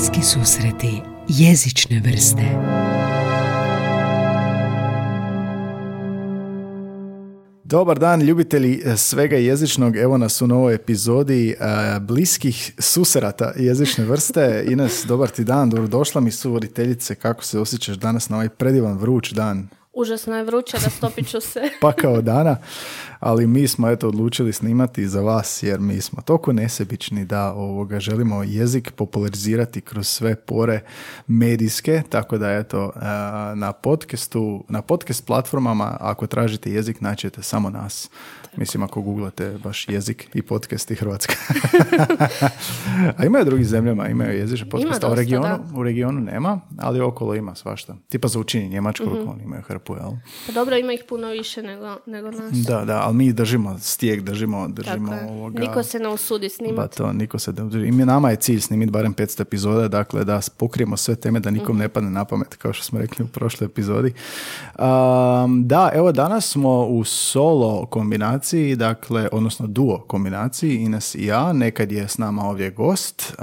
Bliski 0.00 0.22
susreti 0.22 1.02
jezične 1.28 2.02
vrste 2.04 2.42
Dobar 7.64 7.98
dan, 7.98 8.22
ljubitelji 8.22 8.82
svega 8.96 9.36
jezičnog. 9.36 9.96
Evo 9.96 10.18
nas 10.18 10.42
u 10.42 10.46
novoj 10.46 10.74
epizodi 10.74 11.54
uh, 11.60 12.02
bliskih 12.02 12.72
susreta 12.78 13.52
jezične 13.56 14.04
vrste. 14.04 14.64
Ines, 14.68 15.04
dobar 15.04 15.28
ti 15.28 15.44
dan, 15.44 15.70
dobrodošla 15.70 16.20
mi 16.20 16.30
su 16.30 16.52
voditeljice. 16.52 17.14
Kako 17.14 17.44
se 17.44 17.58
osjećaš 17.58 17.96
danas 17.96 18.28
na 18.28 18.36
ovaj 18.36 18.48
predivan 18.48 18.98
vruć 18.98 19.32
dan? 19.32 19.68
Užasno 19.92 20.36
je 20.36 20.44
vruće, 20.44 20.76
stopit 20.96 21.28
ću 21.28 21.40
se. 21.40 21.60
pa 21.82 21.92
kao 21.92 22.22
dana, 22.22 22.56
ali 23.20 23.46
mi 23.46 23.68
smo 23.68 23.90
eto 23.90 24.08
odlučili 24.08 24.52
snimati 24.52 25.08
za 25.08 25.20
vas 25.20 25.62
jer 25.62 25.80
mi 25.80 26.00
smo 26.00 26.22
toliko 26.22 26.52
nesebični 26.52 27.24
da 27.24 27.52
ovoga 27.52 28.00
želimo 28.00 28.42
jezik 28.42 28.90
popularizirati 28.90 29.80
kroz 29.80 30.08
sve 30.08 30.36
pore 30.36 30.80
medijske, 31.26 32.02
tako 32.08 32.38
da 32.38 32.50
eto 32.50 32.92
na 33.54 33.72
podcastu, 33.72 34.64
na 34.68 34.82
podcast 34.82 35.26
platformama 35.26 35.96
ako 36.00 36.26
tražite 36.26 36.70
jezik 36.70 37.00
naćete 37.00 37.42
samo 37.42 37.70
nas. 37.70 38.10
Mislim, 38.56 38.82
ako 38.82 39.02
googlate 39.02 39.58
baš 39.64 39.88
jezik 39.88 40.28
i 40.34 40.42
podcast 40.42 40.90
i 40.90 40.94
Hrvatska. 40.94 41.34
a 43.18 43.24
imaju 43.24 43.44
drugi 43.44 43.64
zemljama, 43.64 44.08
imaju 44.08 44.38
jezične 44.38 44.68
podcast, 44.68 45.04
a 45.04 45.12
u 45.12 45.14
regionu, 45.14 45.58
u 45.74 45.82
regionu 45.82 46.20
nema, 46.20 46.60
ali 46.78 47.00
okolo 47.00 47.34
ima 47.34 47.54
svašta. 47.54 47.96
Tipa 48.08 48.28
za 48.28 48.40
učinje 48.40 48.68
Njemačku, 48.68 49.06
mm 49.06 49.20
oni 49.30 49.42
imaju 49.44 49.62
hrpu, 49.62 49.94
jel? 49.94 50.10
Pa 50.46 50.52
dobro, 50.52 50.76
ima 50.76 50.92
ih 50.92 51.04
puno 51.08 51.28
više 51.28 51.62
nego, 51.62 51.96
nego 52.06 52.30
nas. 52.30 52.52
Da, 52.52 52.84
da, 52.84 53.00
ali 53.00 53.14
mi 53.14 53.32
držimo 53.32 53.78
stijek, 53.78 54.22
držimo, 54.22 54.68
držimo 54.68 55.18
ovoga... 55.28 55.60
Niko 55.60 55.82
se 55.82 55.98
ne 55.98 56.08
usudi 56.08 56.48
snimati. 56.48 56.76
Pa 56.76 56.86
to, 56.86 57.12
niko 57.12 57.38
se 57.38 57.52
ne 57.52 57.88
I 57.88 57.90
nama 57.90 58.30
je 58.30 58.36
cilj 58.36 58.60
snimiti 58.60 58.90
barem 58.92 59.14
500 59.14 59.42
epizoda, 59.42 59.88
dakle 59.88 60.24
da 60.24 60.40
pokrijemo 60.56 60.96
sve 60.96 61.16
teme 61.16 61.40
da 61.40 61.50
nikom 61.50 61.76
mhm. 61.76 61.78
ne 61.78 61.88
padne 61.88 62.10
na 62.10 62.24
pamet, 62.24 62.56
kao 62.56 62.72
što 62.72 62.84
smo 62.84 62.98
rekli 62.98 63.24
u 63.24 63.28
prošloj 63.28 63.66
epizodi. 63.66 64.12
da, 65.62 65.90
evo 65.94 66.12
danas 66.12 66.50
smo 66.50 66.86
u 66.86 67.04
solo 67.04 67.86
kombinaciji 67.86 68.39
kombinaciji, 68.40 68.76
dakle, 68.76 69.28
odnosno 69.32 69.66
duo 69.66 69.98
kombinaciji, 69.98 70.76
Ines 70.76 71.14
i 71.14 71.26
ja. 71.26 71.52
Nekad 71.52 71.92
je 71.92 72.08
s 72.08 72.18
nama 72.18 72.44
ovdje 72.44 72.70
gost. 72.70 73.34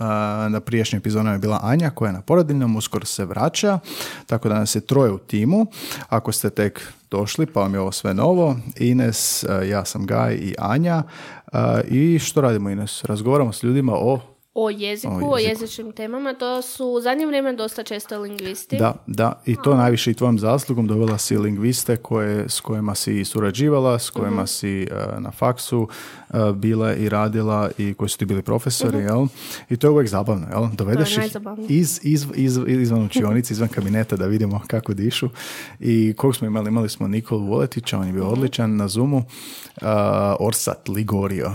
Na 0.50 0.60
prijašnjoj 0.60 0.98
epizodama 0.98 1.32
je 1.32 1.40
bila 1.40 1.60
Anja 1.64 1.90
koja 1.90 2.10
je 2.10 2.14
na 2.14 2.22
porodiljnom, 2.22 2.76
uskoro 2.76 3.06
se 3.06 3.26
vraća, 3.26 3.80
tako 4.26 4.50
da 4.50 4.60
nas 4.60 4.76
je 4.76 4.82
troje 4.82 5.12
u 5.12 5.18
timu. 5.18 5.66
Ako 6.10 6.32
ste 6.32 6.50
tek 6.50 6.82
došli, 7.12 7.46
pa 7.46 7.60
vam 7.60 7.74
je 7.74 7.80
ovo 7.80 7.92
sve 7.92 8.14
novo. 8.14 8.56
Ines, 8.80 9.46
ja 9.70 9.86
sam 9.86 10.06
Gaj 10.06 10.34
i 10.36 10.56
Anja. 10.58 11.04
I 11.88 12.20
što 12.20 12.42
radimo 12.42 12.70
Ines? 12.70 13.04
Razgovaramo 13.04 13.54
s 13.54 13.64
ljudima 13.64 13.94
o 13.96 14.20
o 14.60 14.70
jeziku, 14.70 15.34
o, 15.34 15.38
jezičnim 15.38 15.92
temama, 15.92 16.34
to 16.34 16.62
su 16.62 16.86
u 16.86 17.02
zadnje 17.02 17.26
vrijeme 17.26 17.54
dosta 17.54 17.84
često 17.84 18.20
lingvisti. 18.20 18.78
Da, 18.78 18.94
da, 19.08 19.42
i 19.46 19.56
to 19.64 19.76
najviše 19.76 20.12
i 20.12 20.14
tvojom 20.14 20.40
zaslugom 20.40 20.88
dovela 20.88 21.18
si 21.18 21.38
lingviste 21.38 21.98
koje, 21.98 22.50
s 22.50 22.60
kojima 22.60 22.96
si 22.96 23.26
surađivala, 23.26 24.00
s 24.00 24.10
kojima 24.10 24.42
uh 24.42 24.48
si 24.48 24.84
eh, 24.84 25.20
na 25.20 25.32
faksu 25.32 25.88
uh, 26.30 26.52
bila 26.52 26.94
i 26.94 27.10
radila 27.10 27.70
i 27.78 27.94
koji 27.94 28.10
su 28.10 28.18
ti 28.18 28.26
bili 28.26 28.42
profesori, 28.42 28.98
uh 28.98 29.04
jel? 29.04 29.28
I 29.70 29.78
to 29.78 29.88
je 29.88 29.92
uvijek 29.92 30.10
zabavno, 30.10 30.48
jel? 30.52 30.68
Dovedeš 30.74 31.18
ih 31.18 31.24
iz, 31.70 32.00
iz, 32.04 32.28
iz, 32.36 32.60
izvan 32.68 33.06
učionice, 33.06 33.54
izvan 33.54 33.70
kabineta 33.70 34.16
da 34.16 34.26
vidimo 34.26 34.62
kako 34.68 34.94
dišu. 34.94 35.30
I 35.80 36.14
kog 36.18 36.36
smo 36.36 36.48
imali? 36.48 36.68
Imali 36.68 36.90
smo 36.90 37.08
Nikolu 37.08 37.46
Voletića, 37.46 38.00
on 38.00 38.08
je 38.08 38.14
bio 38.14 38.26
uh 38.26 38.34
odličan 38.34 38.76
na 38.76 38.88
Zoomu. 38.88 39.24
Orsat 40.40 40.88
Ligorio 40.90 41.52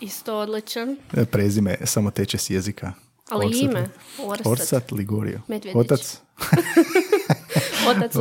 Isto 0.00 0.38
odličan. 0.38 0.96
E, 1.16 1.24
prezime 1.24 1.76
samo 1.84 2.10
teče 2.10 2.38
s 2.38 2.50
jezika. 2.50 2.92
Ali 3.28 3.46
Orsat, 3.46 3.62
ime? 3.62 3.88
Orsat, 4.18 4.46
Orsat 4.46 4.92
Ligorio. 4.92 5.40
Otac? 5.74 6.16
Otac 7.90 8.14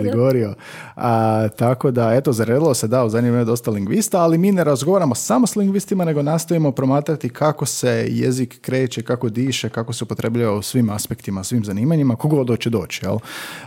Ligorio. 0.00 0.54
A, 0.96 1.48
tako 1.48 1.90
da, 1.90 2.14
eto, 2.14 2.32
zaredilo 2.32 2.74
se 2.74 2.88
da, 2.88 3.04
u 3.04 3.08
zadnje 3.08 3.44
dosta 3.44 3.70
lingvista, 3.70 4.20
ali 4.20 4.38
mi 4.38 4.52
ne 4.52 4.64
razgovaramo 4.64 5.14
samo 5.14 5.46
s 5.46 5.56
lingvistima, 5.56 6.04
nego 6.04 6.22
nastojimo 6.22 6.72
promatrati 6.72 7.28
kako 7.28 7.66
se 7.66 8.06
jezik 8.10 8.60
kreće, 8.60 9.02
kako 9.02 9.28
diše, 9.28 9.68
kako 9.68 9.92
se 9.92 10.04
upotrebljava 10.04 10.56
u 10.56 10.62
svim 10.62 10.90
aspektima, 10.90 11.44
svim 11.44 11.64
zanimanjima, 11.64 12.16
kogo 12.16 12.44
doće 12.44 12.70
doći, 12.70 13.04
jel? 13.04 13.18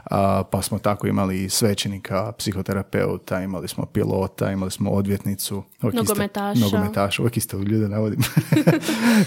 A, 0.03 0.43
pa 0.51 0.61
smo 0.61 0.79
tako 0.79 1.07
imali 1.07 1.49
svećenika, 1.49 2.31
psihoterapeuta, 2.37 3.41
imali 3.41 3.67
smo 3.67 3.85
pilota, 3.85 4.51
imali 4.51 4.71
smo 4.71 4.89
odvjetnicu, 4.89 5.63
nogometaša, 5.81 6.59
nogometaša, 6.59 7.21
uvijek 7.21 7.37
isto 7.37 7.57
ljude 7.57 7.89
navodim, 7.89 8.19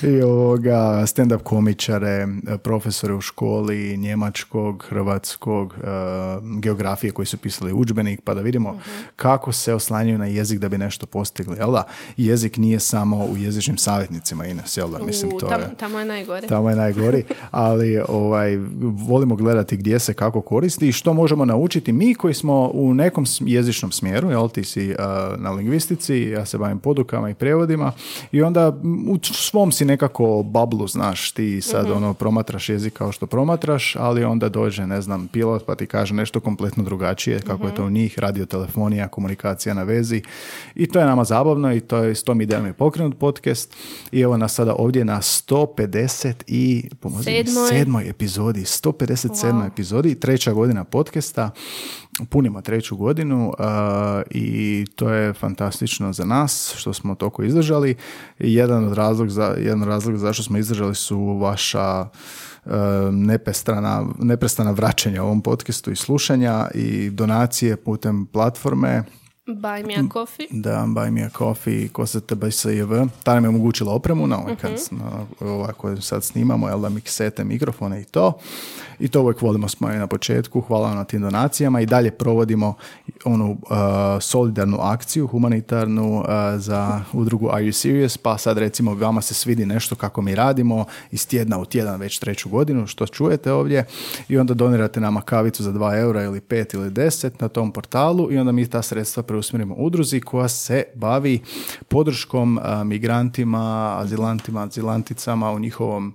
i 0.18 0.22
ovoga, 0.22 1.02
stand-up 1.06 1.42
komičare, 1.42 2.26
profesore 2.62 3.14
u 3.14 3.20
školi, 3.20 3.96
njemačkog, 3.96 4.84
hrvatskog, 4.88 5.74
geografije 6.60 7.10
koji 7.10 7.26
su 7.26 7.36
pisali 7.36 7.72
udžbenik, 7.72 8.20
pa 8.24 8.34
da 8.34 8.40
vidimo 8.40 8.80
kako 9.16 9.52
se 9.52 9.74
oslanjaju 9.74 10.18
na 10.18 10.26
jezik 10.26 10.58
da 10.58 10.68
bi 10.68 10.78
nešto 10.78 11.06
postigli. 11.06 11.56
Jel 11.56 11.72
da? 11.72 11.84
Jezik 12.16 12.56
nije 12.56 12.80
samo 12.80 13.24
u 13.24 13.36
jezičnim 13.36 13.76
savjetnicima, 13.76 14.46
Ines, 14.46 14.76
jel 14.76 14.88
da? 14.88 15.04
Mislim, 15.04 15.38
to 15.38 15.46
tam, 15.46 15.60
je, 15.60 15.66
tamo 15.76 15.98
je 15.98 16.04
najgori. 16.04 16.46
Tamo 16.46 16.70
je 16.70 16.76
najgori, 16.76 17.24
ali 17.50 18.00
ovaj, 18.08 18.56
volimo 19.08 19.36
gledati 19.36 19.76
gdje 19.76 19.98
se 19.98 20.14
kako 20.14 20.40
koristi 20.40 20.88
i 20.88 20.92
što 20.92 21.12
možemo 21.12 21.44
naučiti 21.44 21.92
mi 21.92 22.14
koji 22.14 22.34
smo 22.34 22.70
u 22.74 22.94
nekom 22.94 23.24
jezičnom 23.40 23.92
smjeru, 23.92 24.30
jel 24.30 24.48
ti 24.48 24.64
si 24.64 24.94
na 25.36 25.50
lingvistici, 25.50 26.16
ja 26.16 26.46
se 26.46 26.58
bavim 26.58 26.78
podukama 26.78 27.30
i 27.30 27.34
prevodima 27.34 27.92
i 28.32 28.42
onda 28.42 28.68
u 29.08 29.18
svom 29.22 29.72
si 29.72 29.84
nekako 29.84 30.42
bablu, 30.42 30.88
znaš, 30.88 31.32
ti 31.32 31.60
sad 31.60 31.86
mhm. 31.86 31.96
ono 31.96 32.14
promatraš 32.14 32.68
jezik 32.68 32.92
kao 32.92 33.12
što 33.12 33.26
promatraš, 33.26 33.96
ali 33.98 34.24
onda 34.24 34.48
dođe, 34.48 34.86
ne 34.86 35.00
znam, 35.00 35.28
pilot 35.28 35.66
pa 35.66 35.71
ti 35.74 35.86
kaže 35.86 36.14
nešto 36.14 36.40
kompletno 36.40 36.82
drugačije, 36.82 37.40
kako 37.40 37.66
je 37.66 37.74
to 37.74 37.84
u 37.84 37.90
njih, 37.90 38.18
radiotelefonija, 38.18 39.08
komunikacija 39.08 39.74
na 39.74 39.82
vezi 39.82 40.22
i 40.74 40.86
to 40.86 40.98
je 40.98 41.06
nama 41.06 41.24
zabavno 41.24 41.74
i 41.74 41.80
to 41.80 41.96
je 41.96 42.14
s 42.14 42.22
tom 42.22 42.40
idejom 42.40 42.66
je 42.66 42.72
pokrenut 42.72 43.18
podcast 43.18 43.74
i 44.12 44.20
evo 44.20 44.36
nas 44.36 44.54
sada 44.54 44.74
ovdje 44.78 45.04
na 45.04 45.16
150 45.16 46.32
i 46.46 46.88
sedmoj 47.68 48.08
epizodi, 48.08 48.60
157. 48.60 49.28
Wow. 49.28 49.66
epizodi, 49.66 50.20
treća 50.20 50.52
godina 50.52 50.84
podcasta, 50.84 51.50
punimo 52.30 52.60
treću 52.60 52.96
godinu 52.96 53.48
uh, 53.48 53.64
i 54.30 54.84
to 54.96 55.10
je 55.10 55.32
fantastično 55.32 56.12
za 56.12 56.24
nas 56.24 56.74
što 56.76 56.92
smo 56.92 57.14
toliko 57.14 57.42
izdržali. 57.42 57.94
Jedan 58.38 58.84
od 58.84 58.92
razloga, 58.92 59.30
za, 59.30 59.54
jedan 59.58 59.82
od 59.82 59.88
razloga 59.88 60.18
zašto 60.18 60.42
smo 60.42 60.58
izdržali 60.58 60.94
su 60.94 61.38
vaša 61.38 62.08
neprestana, 63.12 64.06
neprestana 64.18 64.70
vraćanja 64.70 65.22
ovom 65.22 65.42
podcastu 65.42 65.90
i 65.90 65.96
slušanja 65.96 66.68
i 66.74 67.10
donacije 67.10 67.76
putem 67.76 68.26
platforme 68.26 69.02
Buy 69.46 69.86
me 69.86 69.94
a 69.94 70.02
coffee. 70.12 70.46
Da, 70.50 70.84
buy 70.86 71.10
me 71.10 71.24
a 71.24 71.28
coffee, 71.38 71.88
kosete 71.88 72.34
BSJV. 72.34 72.92
Ta 73.22 73.34
nam 73.34 73.44
je 73.44 73.48
omogućila 73.48 73.94
opremu 73.94 74.26
na 74.26 74.38
ovaj, 74.38 74.52
uh 74.52 74.98
na 74.98 75.26
ovaj 75.40 75.72
sad 76.00 76.24
snimamo, 76.24 76.68
jel 76.68 76.80
da 76.80 76.88
miksete, 76.88 77.44
mikrofone 77.44 78.00
i 78.00 78.04
to. 78.04 78.38
I 78.98 79.08
to 79.08 79.22
uvijek 79.22 79.42
volimo 79.42 79.68
smo 79.68 79.90
i 79.90 79.96
na 79.96 80.06
početku. 80.06 80.60
Hvala 80.60 80.88
vam 80.88 80.96
na 80.96 81.04
tim 81.04 81.20
donacijama 81.20 81.80
i 81.80 81.86
dalje 81.86 82.10
provodimo 82.10 82.74
onu 83.24 83.50
uh, 83.50 83.58
solidarnu 84.20 84.78
akciju, 84.80 85.26
humanitarnu 85.26 86.18
uh, 86.18 86.26
za 86.56 87.00
udrugu 87.12 87.48
Are 87.52 87.64
You 87.64 87.72
Serious? 87.72 88.18
Pa 88.18 88.38
sad 88.38 88.58
recimo 88.58 88.94
vama 88.94 89.20
se 89.20 89.34
svidi 89.34 89.66
nešto 89.66 89.94
kako 89.94 90.22
mi 90.22 90.34
radimo 90.34 90.84
iz 91.10 91.26
tjedna 91.28 91.58
u 91.58 91.64
tjedan 91.64 92.00
već 92.00 92.18
treću 92.18 92.48
godinu, 92.48 92.86
što 92.86 93.06
čujete 93.06 93.52
ovdje 93.52 93.84
i 94.28 94.38
onda 94.38 94.54
donirate 94.54 95.00
nama 95.00 95.20
kavicu 95.20 95.62
za 95.62 95.72
2 95.72 95.98
eura 96.00 96.22
ili 96.22 96.40
5 96.40 96.74
ili 96.74 96.90
10 96.90 97.30
na 97.38 97.48
tom 97.48 97.72
portalu 97.72 98.32
i 98.32 98.38
onda 98.38 98.52
mi 98.52 98.66
ta 98.66 98.82
sredstva 98.82 99.22
preusmjerimo 99.32 99.74
udruzi 99.78 100.20
koja 100.20 100.48
se 100.48 100.84
bavi 100.94 101.40
podrškom 101.88 102.60
migrantima, 102.84 103.96
azilantima, 103.98 104.62
azilanticama 104.62 105.52
u 105.52 105.58
njihovom 105.58 106.14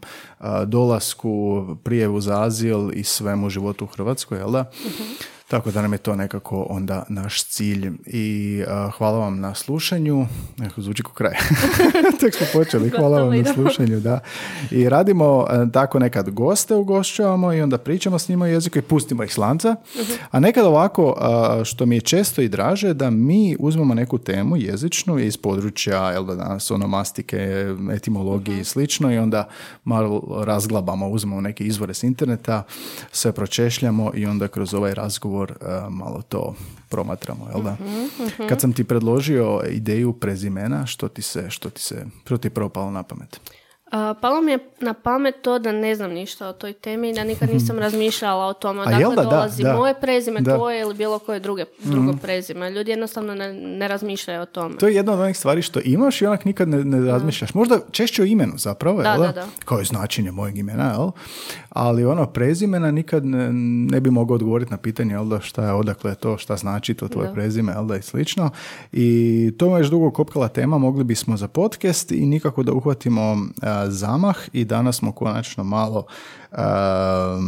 dolasku, 0.65 1.65
prijevu 1.83 2.21
za 2.21 2.43
azil 2.43 2.91
i 2.93 3.03
svemu 3.03 3.49
životu 3.49 3.85
u 3.85 3.87
Hrvatskoj, 3.87 4.37
jel 4.37 4.51
da? 4.51 4.71
Mhm. 4.85 5.36
Tako 5.47 5.71
da 5.71 5.81
nam 5.81 5.93
je 5.93 5.97
to 5.97 6.15
nekako 6.15 6.67
onda 6.69 7.03
naš 7.09 7.43
cilj. 7.43 7.91
I 8.05 8.63
hvala 8.97 9.17
vam 9.17 9.39
na 9.39 9.53
slušanju. 9.53 10.27
Neko 10.57 10.81
zvuči 10.81 11.03
ko 11.03 11.13
kraj. 11.13 11.33
Tek 12.21 12.35
smo 12.35 12.47
počeli. 12.53 12.89
Hvala 12.89 13.21
vam 13.21 13.37
na 13.37 13.53
slušanju. 13.53 13.99
Da. 13.99 14.19
I 14.71 14.89
radimo 14.89 15.45
tako 15.73 15.99
nekad 15.99 16.29
goste 16.29 16.75
ugošćavamo 16.75 17.53
i 17.53 17.61
onda 17.61 17.77
pričamo 17.77 18.19
s 18.19 18.29
njima 18.29 18.45
o 18.45 18.47
jeziku 18.47 18.79
i 18.79 18.81
pustimo 18.81 19.23
ih 19.23 19.33
slanca. 19.33 19.75
Mhm. 19.95 20.11
A 20.31 20.39
nekad 20.39 20.65
ovako, 20.65 21.15
što 21.65 21.85
mi 21.85 21.95
je 21.95 22.01
često 22.01 22.41
i 22.41 22.49
draže, 22.49 22.93
da 22.93 23.09
mi 23.09 23.55
uzmemo 23.59 23.93
neku 23.93 24.17
temu 24.17 24.57
jezičnu 24.57 25.19
iz 25.19 25.37
područja, 25.37 26.11
jel 26.11 26.25
da 26.25 26.35
danas 26.35 26.71
onomastike, 26.71 27.65
etimologije 27.91 28.55
i 28.55 28.59
mhm. 28.59 28.65
slično 28.65 29.13
i 29.13 29.17
onda 29.17 29.47
malo 29.83 30.43
razglabamo, 30.45 31.09
uzmemo 31.09 31.41
neke 31.41 31.63
izvore 31.63 31.93
s 31.93 32.03
interneta, 32.03 32.63
sve 33.11 33.31
pročešljamo 33.31 34.11
i 34.15 34.25
onda 34.25 34.47
kroz 34.47 34.73
ovaj 34.73 34.93
razgovor 34.93 35.36
razgovor 35.45 35.85
e, 35.85 35.89
malo 35.89 36.21
to 36.21 36.55
promatramo, 36.89 37.47
jel 37.53 37.63
da? 37.63 37.73
Mhm, 37.73 38.25
mhm. 38.25 38.47
Kad 38.49 38.61
sam 38.61 38.73
ti 38.73 38.83
predložio 38.83 39.61
ideju 39.69 40.13
prezimena, 40.13 40.85
što 40.85 41.07
ti 41.07 41.21
se, 41.21 41.49
što 41.49 41.69
ti 41.69 41.81
se, 41.81 42.05
što 42.25 42.37
ti 42.37 42.45
je 42.47 42.53
prvo 42.53 42.69
palo 42.69 42.91
na 42.91 43.03
pamet? 43.03 43.39
Uh, 43.87 44.17
palo 44.21 44.41
mi 44.41 44.51
je 44.51 44.59
na 44.79 44.93
pamet 44.93 45.35
to 45.41 45.59
da 45.59 45.71
ne 45.71 45.95
znam 45.95 46.11
ništa 46.11 46.47
o 46.47 46.53
toj 46.53 46.73
temi 46.73 47.09
i 47.09 47.13
da 47.13 47.23
nikad 47.23 47.49
nisam 47.53 47.79
razmišljala 47.85 48.45
o 48.45 48.53
tome. 48.53 48.81
A 48.81 48.85
Dakle, 48.85 49.15
da, 49.15 49.23
dolazi 49.23 49.63
da. 49.63 49.75
moje 49.75 49.93
prezime, 50.01 50.41
Da. 50.41 50.55
tvoje 50.55 50.81
ili 50.81 50.93
bilo 50.93 51.19
koje 51.19 51.39
druge, 51.39 51.65
drugo 51.83 52.13
prezime. 52.21 52.69
Ljudi 52.71 52.91
jednostavno 52.91 53.35
ne, 53.35 53.53
ne 53.53 53.87
razmišljaju 53.87 54.41
o 54.41 54.45
tome. 54.45 54.77
To 54.77 54.87
je 54.87 54.95
jedna 54.95 55.13
od 55.13 55.19
onih 55.19 55.37
stvari 55.37 55.61
što 55.61 55.79
imaš 55.85 56.21
i 56.21 56.25
onak 56.25 56.45
nikad 56.45 56.69
ne, 56.69 56.83
ne 56.83 57.11
razmišljaš. 57.11 57.53
Možda 57.53 57.79
češće 57.91 58.21
o 58.21 58.25
imenu 58.25 58.53
zapravo, 58.57 59.01
Da, 59.01 59.09
jel? 59.11 59.21
da, 59.21 59.31
da. 59.31 59.45
Kao 59.65 59.79
je 59.79 59.85
značenje 59.85 60.31
mojeg 60.31 60.57
imena, 60.57 60.91
jel? 60.91 61.09
Ali 61.69 62.05
ono, 62.05 62.25
prezimena 62.25 62.91
nikad 62.91 63.25
ne, 63.25 63.49
ne 63.91 63.99
bi 63.99 64.11
mogao 64.11 64.35
odgovoriti 64.35 64.71
na 64.71 64.77
pitanje, 64.77 65.13
jel 65.13 65.25
da, 65.25 65.39
šta 65.39 65.63
je, 65.65 65.73
odakle 65.73 66.11
je 66.11 66.15
to, 66.15 66.37
šta 66.37 66.55
znači 66.57 66.93
to 66.93 67.07
tvoje 67.07 67.27
Da. 67.27 67.33
prezime, 67.33 67.71
jel 67.73 67.85
da, 67.85 67.97
i 67.97 68.01
slično. 68.01 68.49
I 68.91 69.51
to 69.57 69.65
je 69.65 69.81
već 69.81 69.87
dugo 69.89 70.11
kopkala 70.11 70.47
tema, 70.47 70.77
mogli 70.77 71.03
bismo 71.03 71.37
za 71.37 71.47
podcast 71.47 72.11
i 72.11 72.25
nikako 72.25 72.63
da 72.63 72.73
uhvatimo 72.73 73.37
a, 73.61 73.76
zamah 73.89 74.35
i 74.53 74.65
danas 74.65 74.95
smo 74.97 75.11
konačno 75.11 75.63
malo 75.63 76.05
a, 76.51 77.39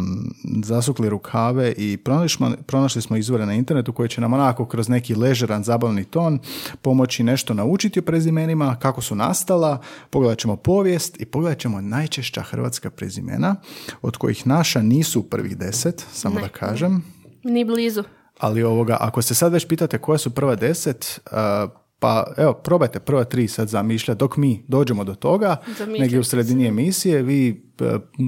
zasukli 0.64 1.10
rukave 1.10 1.74
i 1.78 1.98
pronašli 1.98 2.38
smo, 2.38 2.52
pronašli 2.66 3.02
smo 3.02 3.18
izvore 3.18 3.46
na 3.46 3.54
internetu 3.54 3.94
koji 3.94 4.10
će 4.10 4.22
nam 4.22 4.34
onako 4.34 4.66
kroz 4.66 4.90
neki 4.90 5.16
ležeran, 5.16 5.64
zabavni 5.64 6.04
ton 6.04 6.40
pomoći 6.82 7.24
nešto 7.24 7.54
naučiti 7.54 8.00
o 8.00 8.04
prezimenima, 8.04 8.76
kako 8.76 9.02
su 9.02 9.16
nastala, 9.16 9.82
pogledat 10.10 10.40
ćemo 10.40 10.56
povijest 10.56 11.22
i 11.22 11.26
pogledat 11.26 11.60
ćemo 11.60 11.82
najčešća 11.82 12.42
hrvatska 12.42 12.90
prezimena, 12.90 13.56
od 14.02 14.18
kojih 14.18 14.48
naša 14.48 14.82
nisu 14.82 15.24
prvih 15.24 15.58
deset, 15.58 16.06
samo 16.14 16.36
Ne. 16.36 16.42
da 16.42 16.48
kažem. 16.48 17.04
Ni 17.44 17.66
blizu. 17.66 18.04
Ali 18.40 18.64
ovoga, 18.64 18.98
ako 19.00 19.22
se 19.22 19.36
sad 19.36 19.54
već 19.54 19.68
pitate 19.68 19.98
koja 19.98 20.18
su 20.18 20.30
prva 20.30 20.56
deset, 20.56 21.22
uh, 21.26 21.70
pa 22.00 22.34
evo, 22.38 22.54
probajte 22.54 23.00
prva 23.00 23.24
tri 23.24 23.48
sad 23.48 23.68
zamišljati 23.68 24.20
dok 24.20 24.38
mi 24.38 24.64
dođemo 24.68 25.04
do 25.04 25.16
toga, 25.16 25.56
negdje 26.00 26.20
u 26.20 26.24
sredini 26.24 26.68
emisije, 26.68 27.22
vi 27.22 27.69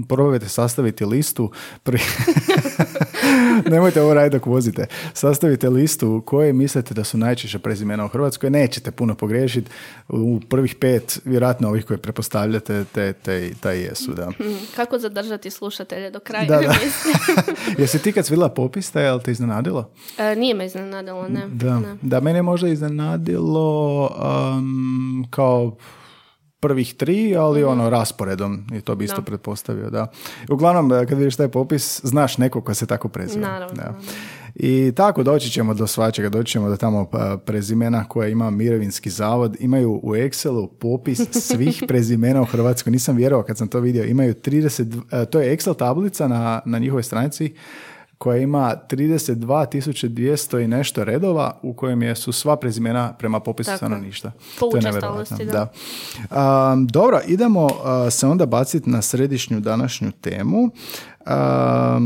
probajte 0.07 0.49
sastaviti 0.49 1.05
listu 1.05 1.51
prvi... 1.83 2.01
Nemojte 3.71 4.01
ovo 4.01 4.13
raditi 4.13 4.35
dok 4.35 4.45
vozite. 4.45 4.85
Sastavite 5.13 5.69
listu 5.69 6.23
koje 6.25 6.53
mislite 6.53 6.93
da 6.93 7.03
su 7.03 7.17
najčešće 7.17 7.59
prezimena 7.59 8.05
u 8.05 8.07
Hrvatskoj. 8.07 8.49
Nećete 8.49 8.91
puno 8.91 9.15
pogriješiti. 9.15 9.71
U 10.09 10.39
prvih 10.49 10.75
pet, 10.75 11.19
vjerojatno 11.25 11.67
ovih 11.67 11.85
koje 11.85 11.97
prepostavljate, 11.97 12.85
te, 12.91 13.13
te, 13.13 13.53
taj 13.59 13.79
jesu, 13.79 14.13
da. 14.13 14.29
Mm, 14.29 14.57
Kako 14.75 14.99
zadržati 14.99 15.51
slušatelje 15.51 16.11
do 16.11 16.19
kraja 16.19 16.45
Da, 16.45 16.59
da. 16.59 16.75
Jesi 17.81 17.99
ti 17.99 18.11
kad 18.11 18.25
si 18.25 18.33
vidjela 18.33 18.49
popis, 18.49 18.91
taj, 18.91 19.03
jel 19.03 19.19
te 19.19 19.31
iznenadilo? 19.31 19.91
E, 20.17 20.35
nije 20.35 20.53
me 20.53 20.65
iznenadilo, 20.65 21.27
ne. 21.27 21.47
Da, 21.47 21.79
ne. 21.79 21.97
da 22.01 22.19
mene 22.19 22.41
možda 22.41 22.67
iznenadilo 22.67 24.09
um, 24.57 25.27
kao 25.29 25.75
prvih 26.61 26.93
tri, 26.93 27.35
ali 27.35 27.63
ono 27.63 27.89
rasporedom 27.89 28.63
i 28.73 28.81
to 28.81 28.95
bi 28.95 29.05
isto 29.05 29.15
Mhm. 29.15 29.21
Da. 29.21 29.25
pretpostavio, 29.25 29.89
da. 29.89 30.07
Uglavnom, 30.49 30.91
eh, 30.93 31.05
kad 31.05 31.17
vidiš 31.17 31.35
taj 31.35 31.47
popis, 31.47 32.01
znaš 32.03 32.37
nekog 32.37 32.65
ko 32.65 32.73
se 32.73 32.85
tako 32.85 33.07
preziva. 33.07 33.41
Naravno, 33.41 33.75
Da. 33.75 33.81
naravno. 33.81 34.01
I 34.55 34.91
tako 34.95 35.23
doći 35.23 35.49
ćemo 35.49 35.73
do 35.73 35.87
svačega, 35.87 36.29
doći 36.29 36.51
ćemo 36.51 36.69
do 36.69 36.77
tamo 36.77 37.05
pa, 37.05 37.37
prezimena 37.45 38.03
koja 38.03 38.27
ima 38.27 38.49
mirovinski 38.49 39.09
zavod, 39.09 39.57
imaju 39.59 39.91
u 39.93 40.11
Excelu 40.11 40.67
popis 40.69 41.19
svih 41.31 41.83
prezimena 41.87 42.41
u 42.41 42.45
Hrvatskoj. 42.45 42.91
Nisam 42.91 43.15
vjerovao 43.15 43.43
kad 43.43 43.57
sam 43.57 43.67
to 43.67 43.79
vidio. 43.79 44.05
Imaju 44.05 44.33
30, 44.33 45.01
eh, 45.11 45.25
to 45.25 45.39
je 45.41 45.57
Excel 45.57 45.75
tablica 45.75 46.27
na, 46.27 46.61
na 46.65 46.79
njihovoj 46.79 47.03
stranici 47.03 47.53
koja 48.21 48.37
ima 48.37 48.75
32.200 48.89 50.63
i 50.63 50.67
nešto 50.67 51.03
redova 51.03 51.59
u 51.61 51.73
kojem 51.73 52.01
je, 52.01 52.15
su 52.15 52.31
sva 52.31 52.55
prezimena 52.55 53.13
prema 53.13 53.39
popisu 53.39 53.71
stanovništva. 53.77 54.31
To 54.59 54.75
je 54.75 54.81
nevjerojatno, 54.81 55.37
da. 55.37 55.67
da. 56.29 56.71
Um, 56.73 56.87
dobro, 56.87 57.19
idemo 57.27 57.65
uh, 57.65 57.71
se 58.09 58.27
onda 58.27 58.45
baciti 58.45 58.89
na 58.89 59.01
središnju 59.01 59.59
današnju 59.59 60.11
temu. 60.11 60.69
Um, 61.25 62.03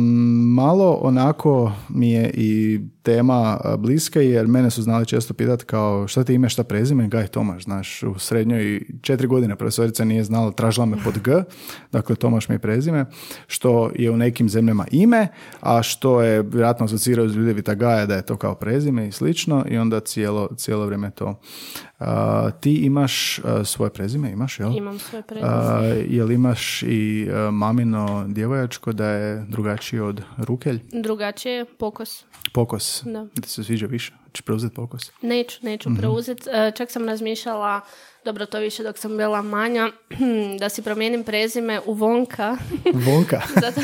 malo 0.53 0.99
onako 1.01 1.71
mi 1.89 2.11
je 2.11 2.31
i 2.33 2.79
tema 3.01 3.59
bliska 3.77 4.21
jer 4.21 4.47
mene 4.47 4.69
su 4.69 4.81
znali 4.81 5.05
često 5.05 5.33
pitati 5.33 5.65
kao 5.65 6.07
šta 6.07 6.23
ti 6.23 6.33
ime, 6.33 6.49
šta 6.49 6.63
prezime, 6.63 7.07
Gaj 7.07 7.27
Tomaš, 7.27 7.63
znaš, 7.63 8.03
u 8.03 8.19
srednjoj 8.19 8.81
četiri 9.01 9.27
godine 9.27 9.55
profesorica 9.55 10.05
nije 10.05 10.23
znala, 10.23 10.51
tražila 10.51 10.85
me 10.85 10.97
pod 11.03 11.19
G, 11.19 11.31
dakle 11.91 12.15
Tomaš 12.15 12.49
mi 12.49 12.55
je 12.55 12.59
prezime, 12.59 13.05
što 13.47 13.91
je 13.95 14.11
u 14.11 14.17
nekim 14.17 14.49
zemljama 14.49 14.85
ime, 14.91 15.27
a 15.61 15.83
što 15.83 16.21
je 16.21 16.41
vjerojatno 16.41 16.85
asocirao 16.85 17.25
iz 17.25 17.35
Ljudevita 17.35 17.73
Gaja 17.73 18.05
da 18.05 18.15
je 18.15 18.25
to 18.25 18.37
kao 18.37 18.55
prezime 18.55 19.07
i 19.07 19.11
slično 19.11 19.65
i 19.69 19.77
onda 19.77 19.99
cijelo, 19.99 20.49
cijelo 20.55 20.85
vrijeme 20.85 21.11
to. 21.11 21.39
Uh, 21.99 22.05
ti 22.61 22.75
imaš 22.75 23.39
uh, 23.39 23.45
svoje 23.65 23.89
prezime, 23.91 24.31
imaš, 24.31 24.59
jel? 24.59 24.73
Imam 24.73 24.99
svoje 24.99 25.23
prezime. 25.23 25.49
A, 25.49 25.79
jel 26.07 26.31
imaš 26.31 26.83
i 26.83 27.27
uh, 27.29 27.53
mamino 27.53 28.25
djevojačko 28.27 28.93
da 28.93 29.07
je 29.07 29.45
drugačije 29.45 30.03
od 30.03 30.21
rukelj? 30.37 30.79
Drugačije 30.93 31.53
je 31.53 31.65
pokos. 31.67 32.25
Pokos. 32.53 33.03
Da. 33.05 33.27
Ti 33.41 33.49
se 33.49 33.63
sviđa 33.63 33.85
više? 33.85 34.13
Češ 34.31 34.41
preuzeti 34.41 34.75
pokos? 34.75 35.11
Neću, 35.21 35.57
neću 35.61 35.89
Mhm. 35.89 35.99
preuzeti. 35.99 36.49
E, 36.49 36.71
Čak 36.71 36.91
sam 36.91 37.05
razmišljala, 37.05 37.81
dobro 38.25 38.45
to 38.45 38.59
više 38.59 38.83
dok 38.83 38.97
sam 38.97 39.17
bila 39.17 39.41
manja, 39.41 39.89
da 40.59 40.69
si 40.69 40.81
promijenim 40.81 41.23
prezime 41.23 41.79
u 41.85 41.93
Vonka, 41.93 42.57
Vonka. 42.93 43.41
zato, 43.63 43.81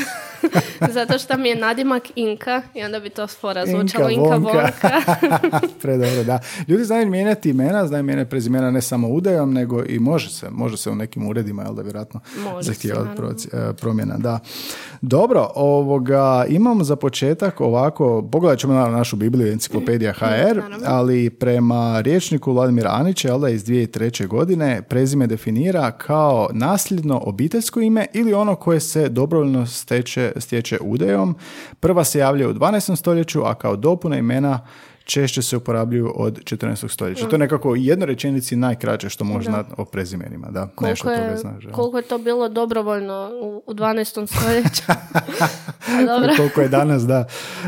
zato 0.92 1.18
što 1.18 1.36
mi 1.36 1.48
je 1.48 1.56
nadimak 1.56 2.02
Inka 2.16 2.62
i 2.74 2.82
onda 2.82 3.00
bi 3.00 3.10
to 3.10 3.26
fora 3.26 3.66
zvučalo 3.66 4.10
Inka, 4.10 4.24
Inka 4.24 4.36
Vonka. 4.36 4.70
Vonka. 5.22 5.60
Predobro, 5.82 6.24
da. 6.24 6.38
Ljudi 6.68 6.84
znaju 6.84 7.06
mijenjati 7.06 7.50
imena, 7.50 7.86
znaju 7.86 8.04
mijenjati 8.04 8.30
prezimena 8.30 8.70
ne 8.70 8.82
samo 8.82 9.08
udajom, 9.08 9.52
nego 9.52 9.84
i 9.84 9.98
može 9.98 10.30
se, 10.30 10.50
može 10.50 10.76
se 10.76 10.90
u 10.90 10.94
nekim 10.94 11.28
uredima, 11.28 11.62
jel 11.62 11.74
da 11.74 11.82
vjerojatno 11.82 12.20
zahtijeva 12.60 13.04
naravno. 13.04 13.34
e, 13.52 13.72
promjena, 13.72 14.16
da. 14.18 14.38
Dobro, 15.00 15.48
ovoga, 15.54 16.44
imamo 16.48 16.84
za 16.84 16.96
početak 16.96 17.60
ovako, 17.60 18.28
pogledat 18.32 18.58
ćemo 18.58 18.74
na 18.74 18.86
našu 18.88 19.16
Bibliju, 19.16 19.52
enciklopedija 19.52 20.12
HR, 20.12 20.24
naravno. 20.26 20.76
ali 20.86 21.30
prema 21.30 22.00
riječniku 22.00 22.52
Vladimira 22.52 22.90
Anića, 22.90 23.28
jel 23.28 23.38
da, 23.38 23.48
iz 23.48 23.64
2003. 23.64 24.31
godine, 24.32 24.82
prezime 24.82 25.26
definira 25.26 25.90
kao 25.90 26.48
nasljedno 26.52 27.20
obiteljsko 27.24 27.80
ime 27.80 28.06
ili 28.12 28.34
ono 28.34 28.54
koje 28.54 28.80
se 28.80 29.08
dobrovoljno 29.08 29.66
steče, 29.66 30.32
stječe 30.36 30.78
udajom. 30.80 31.36
Prva 31.80 32.04
se 32.04 32.18
javlja 32.18 32.48
u 32.48 32.52
12. 32.52 32.96
stoljeću, 32.96 33.42
a 33.44 33.54
kao 33.54 33.76
dopuna 33.76 34.16
imena 34.18 34.66
češće 35.04 35.42
se 35.42 35.56
uporabljuju 35.56 36.12
od 36.14 36.40
14. 36.40 36.88
stoljeća. 36.88 37.28
To 37.28 37.34
je 37.34 37.38
nekako 37.38 37.70
u 37.70 37.76
jednoj 37.76 38.06
rečenici 38.06 38.56
najkraće 38.56 39.08
što 39.08 39.24
možeš 39.24 39.46
znati 39.46 39.70
o 39.76 39.84
prezimenima. 39.84 40.46
Da, 40.50 40.60
nešto 40.60 40.76
Koliko 40.76 41.20
toga 41.20 41.30
je, 41.30 41.36
znaš. 41.36 41.64
jel? 41.64 41.72
koliko 41.72 41.96
je 41.96 42.02
to 42.02 42.18
bilo 42.18 42.48
dobrovoljno 42.48 43.30
u, 43.42 43.62
u 43.66 43.74
12. 43.74 44.04
stoljeću. 44.28 44.82
A 45.88 46.04
dobro. 46.06 46.32
koliko 46.36 46.60
je 46.60 46.68
danas, 46.68 47.02
da. 47.02 47.24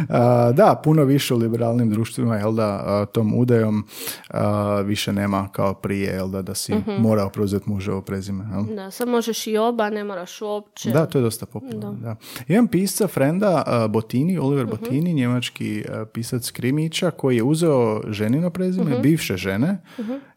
A, 0.09 0.53
da, 0.53 0.81
puno 0.85 1.05
više 1.05 1.35
u 1.35 1.39
liberalnim 1.39 1.91
društvima, 1.91 2.37
jel 2.37 2.53
da, 2.53 2.83
a, 2.85 3.07
tom 3.07 3.35
udajom 3.35 3.85
a, 4.29 4.43
više 4.81 5.13
nema 5.13 5.49
kao 5.53 5.75
prije, 5.75 6.13
jel 6.13 6.29
da, 6.29 6.43
da 6.43 6.55
si 6.55 6.75
Mhm. 6.75 6.91
morao 6.93 7.29
preuzeti 7.29 7.71
muževo 7.71 8.01
prezime. 8.01 8.45
Jel? 8.53 8.77
Da, 8.77 8.91
sad 8.91 9.09
možeš 9.09 9.47
i 9.47 9.57
oba, 9.57 9.91
ne 9.91 10.05
moraš 10.05 10.43
uopće. 10.43 10.91
Da, 10.91 11.07
to 11.07 11.19
je 11.19 11.23
dosta 11.23 11.47
popularno. 11.47 11.93
Da. 11.93 12.17
Imam 12.49 12.67
pisca, 12.69 13.07
frenda 13.07 13.65
Botini, 13.89 14.39
Oliver 14.39 14.67
Botini, 14.67 15.15
njemački 15.15 15.85
pisac 16.13 16.51
krimića, 16.51 17.11
koji 17.25 17.37
je 17.37 17.43
uzeo 17.43 17.81
ženino 18.09 18.51
prezime, 18.51 18.99
bivše 18.99 19.37
žene, 19.37 19.79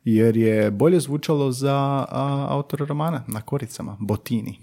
jer 0.04 0.38
je 0.38 0.72
bolje 0.72 1.00
zvučalo 1.00 1.52
za 1.52 1.76
a, 2.10 2.48
autora 2.50 2.86
romana 2.86 3.24
na 3.28 3.42
koricama, 3.42 3.98
Botini. 4.00 4.60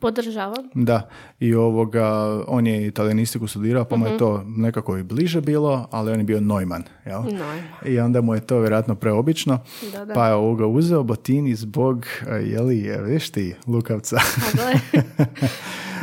Podržavam. 0.00 0.70
Da, 0.74 1.08
i 1.40 1.54
ovoga, 1.54 2.06
on 2.48 2.66
je 2.66 2.86
italijanistiku 2.86 3.46
studirao, 3.46 3.84
pa 3.84 3.96
mu 3.96 4.04
Mhm. 4.04 4.12
je 4.12 4.18
to 4.18 4.42
nekako 4.46 4.96
i 4.96 5.02
bliže 5.02 5.40
bilo, 5.40 5.88
ali 5.90 6.12
on 6.12 6.18
je 6.18 6.24
bio 6.24 6.40
Neumann, 6.40 6.82
jel? 7.06 7.22
Neumann. 7.22 7.60
I 7.86 7.98
onda 7.98 8.20
mu 8.20 8.34
je 8.34 8.40
to 8.40 8.58
vjerojatno 8.58 8.94
preobično, 8.94 9.58
Da, 9.92 10.04
da. 10.04 10.14
pa 10.14 10.26
je 10.26 10.34
ovoga 10.34 10.66
uzeo 10.66 11.02
Botini 11.02 11.54
zbog, 11.54 12.06
jeli, 12.42 12.78
je, 12.78 13.02
viš 13.02 13.30
ti, 13.30 13.54
Lukavca. 13.66 14.16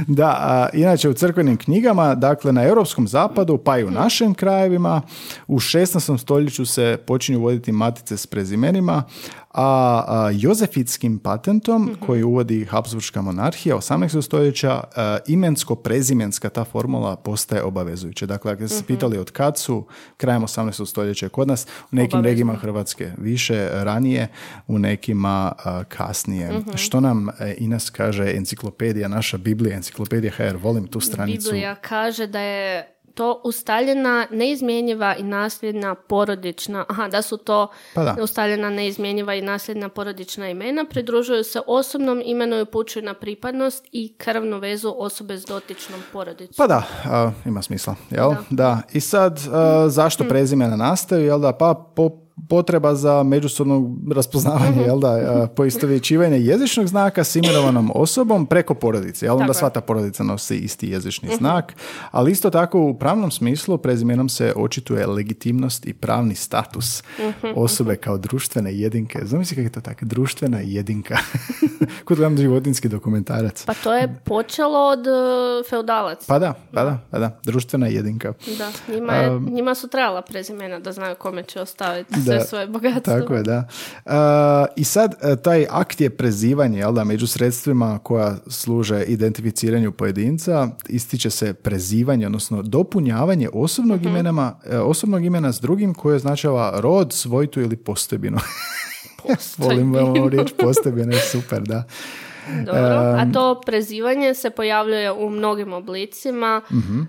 Da, 0.07 0.37
a, 0.39 0.69
inače 0.73 1.09
u 1.09 1.13
crkvenim 1.13 1.57
knjigama, 1.57 2.15
dakle 2.15 2.51
na 2.51 2.63
europskom 2.63 3.07
zapadu, 3.07 3.57
pa 3.57 3.77
i 3.77 3.83
u 3.83 3.91
našim 3.91 4.33
krajevima, 4.33 5.01
u 5.47 5.59
16. 5.59 6.17
stoljeću 6.17 6.65
se 6.65 6.97
počinju 7.07 7.39
voditi 7.39 7.71
matice 7.71 8.17
s 8.17 8.27
prezimenima, 8.27 9.03
a, 9.53 10.03
a 10.07 10.31
jozefitskim 10.33 11.19
patentom 11.19 11.95
koji 12.05 12.23
uvodi 12.23 12.65
Habsburgska 12.65 13.21
monarhija 13.21 13.75
18. 13.75 14.21
stoljeća 14.21 14.83
a, 14.95 15.17
imensko-prezimenska 15.27 16.49
ta 16.49 16.63
formula 16.63 17.15
postaje 17.15 17.63
obavezujuća. 17.63 18.25
Dakle, 18.25 18.51
ako 18.51 18.67
ste 18.67 18.77
se 18.77 18.83
pitali 18.83 19.17
od 19.17 19.31
kad 19.31 19.57
su, 19.57 19.85
krajem 20.17 20.41
18. 20.41 20.85
stoljeća 20.85 21.25
je 21.25 21.29
kod 21.29 21.47
nas, 21.47 21.67
u 21.91 21.95
nekim 21.95 22.17
Obavezno. 22.19 22.29
regijima 22.29 22.55
Hrvatske 22.55 23.11
više 23.17 23.69
ranije, 23.71 24.27
u 24.67 24.79
nekima 24.79 25.51
a, 25.63 25.83
kasnije. 25.83 26.61
Što 26.75 26.99
nam 26.99 27.29
e, 27.29 27.55
Ines 27.57 27.89
kaže 27.89 28.33
enciklopedija, 28.35 29.07
naša 29.07 29.37
Biblija, 29.37 29.75
enciklopedija 29.75 30.31
HR, 30.37 30.55
volim 30.55 30.87
tu 30.87 30.99
stranicu. 30.99 31.49
Biblija 31.51 31.75
kaže 31.75 32.27
da 32.27 32.39
je 32.39 32.87
to 33.15 33.41
ustaljena, 33.43 34.27
neizmjenjiva 34.31 35.15
i 35.15 35.23
nasljedna 35.23 35.95
porodična, 35.95 36.85
aha, 36.89 37.07
da 37.07 37.21
su 37.21 37.37
to 37.37 37.67
Pa 37.95 38.03
da. 38.03 38.15
ustaljena, 38.23 38.69
neizmjenjiva 38.69 39.35
i 39.35 39.41
nasljedna 39.41 39.89
porodična 39.89 40.49
imena, 40.49 40.85
pridružuju 40.89 41.43
se 41.43 41.61
osobnom 41.67 42.21
imenu 42.25 42.57
i 42.57 42.61
upućuju 42.61 43.03
na 43.03 43.13
pripadnost 43.13 43.87
i 43.91 44.13
krvnu 44.17 44.59
vezu 44.59 44.93
osobe 44.97 45.37
s 45.37 45.45
dotičnom 45.45 45.99
porodicom. 46.13 46.55
Pa 46.57 46.67
da, 46.67 46.83
a, 47.05 47.31
ima 47.45 47.61
smisla, 47.61 47.95
jel? 48.09 48.33
Da. 48.49 48.81
I 48.93 48.99
sad, 48.99 49.39
a, 49.51 49.89
zašto 49.89 50.23
prezimena 50.23 50.75
nastaju, 50.75 51.25
jel 51.25 51.39
da? 51.39 51.53
Pa 51.53 51.91
po, 51.95 52.09
potreba 52.49 52.95
za 52.95 53.23
međusobno 53.23 53.95
raspoznavanje, 54.15 54.81
jel 54.81 54.99
da? 54.99 55.09
a, 55.09 55.47
Poistovjećivanje 55.55 56.39
jezičnog 56.39 56.87
znaka 56.87 57.23
s 57.23 57.35
imenovanom 57.35 57.91
osobom 57.95 58.45
preko 58.45 58.73
porodice, 58.73 59.25
jel? 59.25 59.35
Onda 59.35 59.45
je. 59.45 59.53
sva 59.53 59.69
ta 59.69 59.81
porodica 59.81 60.23
nosi 60.23 60.57
isti 60.57 60.89
jezični 60.89 61.29
znak, 61.37 61.73
ali 62.11 62.31
isto 62.31 62.49
tako 62.49 62.81
u 62.81 62.93
pravnom 62.93 63.31
smislu 63.31 63.77
prezimenom 63.77 64.29
se 64.29 64.53
očituje 64.55 65.07
legitimnost 65.07 65.87
i 65.87 65.93
pravni 65.93 66.35
status 66.35 67.03
osobe 67.55 67.95
kao 67.95 68.17
društvene 68.17 68.73
jedinke. 68.73 69.19
Zamisli 69.23 69.55
kako 69.55 69.65
je 69.65 69.71
to 69.71 69.81
tako, 69.81 70.05
društvena 70.05 70.59
jedinka. 70.63 71.17
Kod 72.05 72.17
gledam 72.17 72.37
životinski 72.37 72.89
dokumentarac. 72.89 73.65
Pa 73.65 73.73
to 73.73 73.93
je 73.93 74.21
počelo 74.25 74.79
od 74.79 75.07
e, 75.07 75.69
feudalaca. 75.69 76.25
Pa 76.27 76.39
da, 76.39 76.53
pa 76.73 76.83
da, 76.83 76.97
pa 77.11 77.19
da, 77.19 77.39
društvena 77.43 77.87
jedinka. 77.87 78.33
Da, 78.57 78.93
njima, 78.93 79.13
je, 79.13 79.39
njima 79.39 79.75
su 79.75 79.87
trebala 79.87 80.21
prezimena 80.21 80.79
da 80.79 80.91
znaju 80.91 81.15
kome 81.15 81.43
će 81.43 81.61
ostaviti 81.61 82.13
sve 82.31 82.39
Da, 82.39 82.45
svoje 82.45 82.67
bogatstvo. 82.67 83.19
Tako 83.19 83.33
je, 83.35 83.43
da. 83.43 83.67
Uh, 84.05 84.11
I 84.75 84.83
sad 84.83 85.15
uh, 85.23 85.39
taj 85.39 85.65
akt 85.69 86.01
je 86.01 86.09
prezivanje, 86.09 86.79
jel 86.79 86.93
da, 86.93 87.03
među 87.03 87.27
sredstvima 87.27 87.99
koja 88.03 88.35
služe 88.47 89.03
identificiranju 89.03 89.91
pojedinca, 89.91 90.67
ističe 90.89 91.29
se 91.29 91.53
prezivanje, 91.53 92.25
odnosno 92.25 92.61
dopunjavanje 92.61 93.49
osobnog, 93.53 93.99
Mhm. 93.99 94.09
imenama, 94.09 94.53
uh, 94.65 94.73
osobnog 94.83 95.25
imena 95.25 95.51
s 95.53 95.59
drugim 95.61 95.93
koje 95.93 96.15
označava 96.15 96.73
rod, 96.79 97.13
svojtu 97.13 97.61
ili 97.61 97.75
postojbinu. 97.75 98.37
Volim 99.57 99.95
ovu 99.95 100.29
riječ 100.29 100.51
je 101.11 101.19
super, 101.31 101.61
da. 101.61 101.83
Dobro, 102.65 102.81
a 103.17 103.25
to 103.33 103.61
prezivanje 103.61 104.33
se 104.33 104.49
pojavljuje 104.49 105.11
u 105.11 105.29
mnogim 105.29 105.73
oblicima, 105.73 106.61
Mhm. 106.71 107.01
e, 107.01 107.05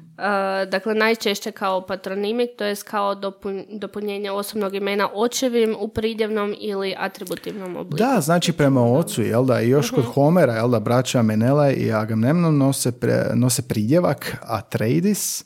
dakle 0.66 0.94
najčešće 0.94 1.50
kao 1.52 1.80
patronimik, 1.82 2.50
to 2.58 2.64
jest 2.64 2.82
kao 2.82 3.14
dopun- 3.14 3.64
dopunjenje 3.70 4.30
osobnog 4.30 4.74
imena 4.74 5.08
očevim 5.14 5.76
u 5.78 5.88
pridjevnom 5.88 6.54
ili 6.58 6.94
atributivnom 6.98 7.76
obliku. 7.76 7.96
Da, 7.98 8.20
znači 8.20 8.52
prema 8.52 8.82
ocu, 8.88 9.22
jel 9.22 9.44
da, 9.44 9.60
i 9.60 9.68
još 9.68 9.90
kod 9.90 10.04
Homera, 10.04 10.54
jel 10.54 10.68
da, 10.68 10.80
braća 10.80 11.22
Menela 11.22 11.70
i 11.70 11.92
Agamemnon 11.92 12.58
nose, 12.58 12.92
pre, 12.92 13.24
nose 13.34 13.62
pridjevak 13.62 14.36
Atreidis, 14.42 15.44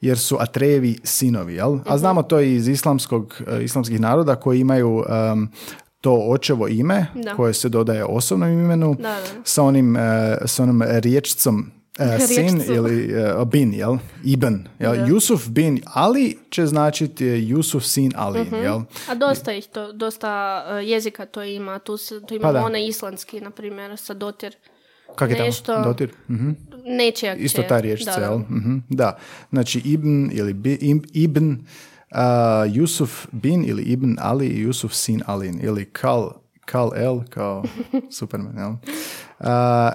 jer 0.00 0.18
su 0.18 0.36
Atrejevi 0.40 0.98
sinovi, 1.04 1.54
jel? 1.54 1.78
A 1.86 1.98
znamo 1.98 2.22
to 2.22 2.40
iz 2.40 2.68
islamskog, 2.68 3.42
eh, 3.48 3.62
islamskih 3.62 4.00
naroda 4.00 4.34
koji 4.34 4.60
imaju 4.60 5.04
em, 5.32 5.48
to 6.00 6.26
očevo 6.26 6.68
ime 6.68 7.06
Da. 7.14 7.34
koje 7.34 7.54
se 7.54 7.68
dodaje 7.68 8.04
osobnom 8.04 8.50
imenu 8.50 8.94
Da, 8.94 9.02
da. 9.02 9.20
sa 9.44 9.62
onim, 9.62 9.96
eh, 9.96 10.00
sa 10.44 10.62
onom 10.62 10.82
riječcom 10.84 11.70
eh, 11.98 12.18
sin 12.26 12.36
Riječcom. 12.48 12.74
ili 12.76 13.12
eh, 13.12 13.44
bin, 13.44 13.74
jel? 13.74 13.96
Ibn, 14.24 14.54
jel? 14.78 14.94
Yusuf 14.96 15.48
bin 15.48 15.80
Ali 15.86 16.38
će 16.50 16.66
značiti 16.66 17.24
Yusuf 17.24 17.80
sin 17.82 18.12
Ali, 18.16 18.40
Mhm. 18.40 18.54
jel? 18.54 18.80
A 19.08 19.14
dosta 19.16 19.52
ih 19.52 19.66
to, 19.66 19.92
dosta 19.92 20.28
e, 20.70 20.84
jezika 20.84 21.26
to 21.26 21.42
ima, 21.44 21.78
tu, 21.78 21.96
se, 21.96 22.20
tu 22.20 22.34
imamo 22.34 22.52
Pa 22.54 22.60
onaj 22.60 22.86
islandski, 22.86 23.40
na 23.40 23.50
primjer, 23.50 23.96
sa 23.96 24.14
dotir. 24.14 24.56
Kak 25.14 25.30
je 25.30 25.36
tamo? 25.36 25.46
Nešto- 25.46 25.82
Dotir? 25.82 26.10
Mhm. 26.28 26.50
Nečija 26.86 27.34
Isto 27.34 27.62
ta 27.62 27.80
riječica, 27.80 28.10
da. 28.12 28.26
jel? 28.26 28.38
Mhm, 28.38 28.76
Da. 28.88 29.18
Znači 29.50 29.80
Ibn 29.80 30.30
ili 30.32 30.52
bi, 30.52 30.78
Ibn 31.14 31.56
uh, 32.10 32.18
Yusuf 32.74 33.26
bin 33.32 33.64
ili 33.64 33.82
Ibn 33.82 34.16
Ali 34.20 34.46
i 34.46 34.66
Yusuf 34.66 34.92
sin 34.92 35.22
Alin 35.26 35.60
ili 35.62 35.84
Kal 35.84 36.30
Kal 36.64 36.90
El 36.96 37.20
kao 37.30 37.64
Superman, 38.18 38.58
jel? 38.58 38.70
Uh, 38.70 39.46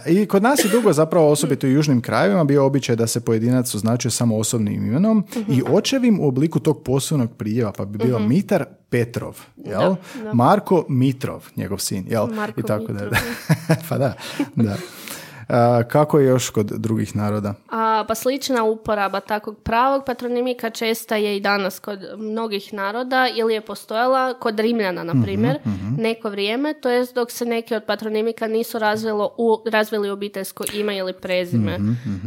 I 0.08 0.26
kod 0.26 0.44
nas 0.44 0.66
je 0.66 0.70
dugo 0.70 0.94
zapravo 0.94 1.32
osobito 1.32 1.68
u 1.68 1.70
južnim 1.70 2.02
krajevima 2.02 2.44
bio 2.44 2.66
običaj 2.66 2.96
da 2.96 3.08
se 3.08 3.26
pojedinac 3.26 3.76
označuje 3.76 4.12
samo 4.12 4.38
osobnim 4.38 4.86
imenom 4.86 5.26
i 5.50 5.62
očevim 5.72 6.20
u 6.20 6.28
obliku 6.28 6.60
tog 6.60 6.84
posebnog 6.84 7.32
pridjeva, 7.38 7.72
pa 7.72 7.86
bi 7.86 7.98
bio 7.98 8.20
Mitar 8.20 8.66
Petrov, 8.90 9.40
jel? 9.58 9.96
Marko 10.34 10.86
Mitrov, 10.90 11.46
njegov 11.56 11.78
sin, 11.78 12.06
jel? 12.10 12.28
Marko 12.28 12.60
I 12.60 12.64
tako 12.64 12.94
Mitrov. 12.94 13.10
da. 13.10 13.18
pa 13.90 13.98
da, 13.98 14.14
da. 14.56 14.78
Kako 15.88 16.20
je 16.20 16.28
još 16.28 16.50
kod 16.50 16.66
drugih 16.66 17.16
naroda? 17.16 17.54
A, 17.70 18.06
pa 18.08 18.16
slična 18.16 18.64
uporaba 18.64 19.20
takvog 19.20 19.58
pravog 19.58 20.04
patronimika 20.06 20.70
česta 20.70 21.16
je 21.16 21.38
i 21.38 21.40
danas 21.40 21.80
kod 21.80 22.00
mnogih 22.18 22.74
naroda 22.74 23.28
ili 23.36 23.54
je 23.54 23.62
postojala 23.62 24.34
kod 24.34 24.60
Rimljana, 24.60 25.04
na 25.04 25.24
primjer, 25.24 25.60
neko 25.98 26.30
vrijeme, 26.30 26.74
to 26.74 26.90
jest 26.90 27.16
dok 27.16 27.32
se 27.32 27.46
neki 27.46 27.76
od 27.76 27.84
patronimika 27.84 28.48
nisu 28.48 28.80
razvilo 28.80 29.36
u, 29.38 29.64
razvili 29.72 30.10
obiteljsko 30.10 30.64
ime 30.74 30.98
ili 30.98 31.14
prezime. 31.14 31.80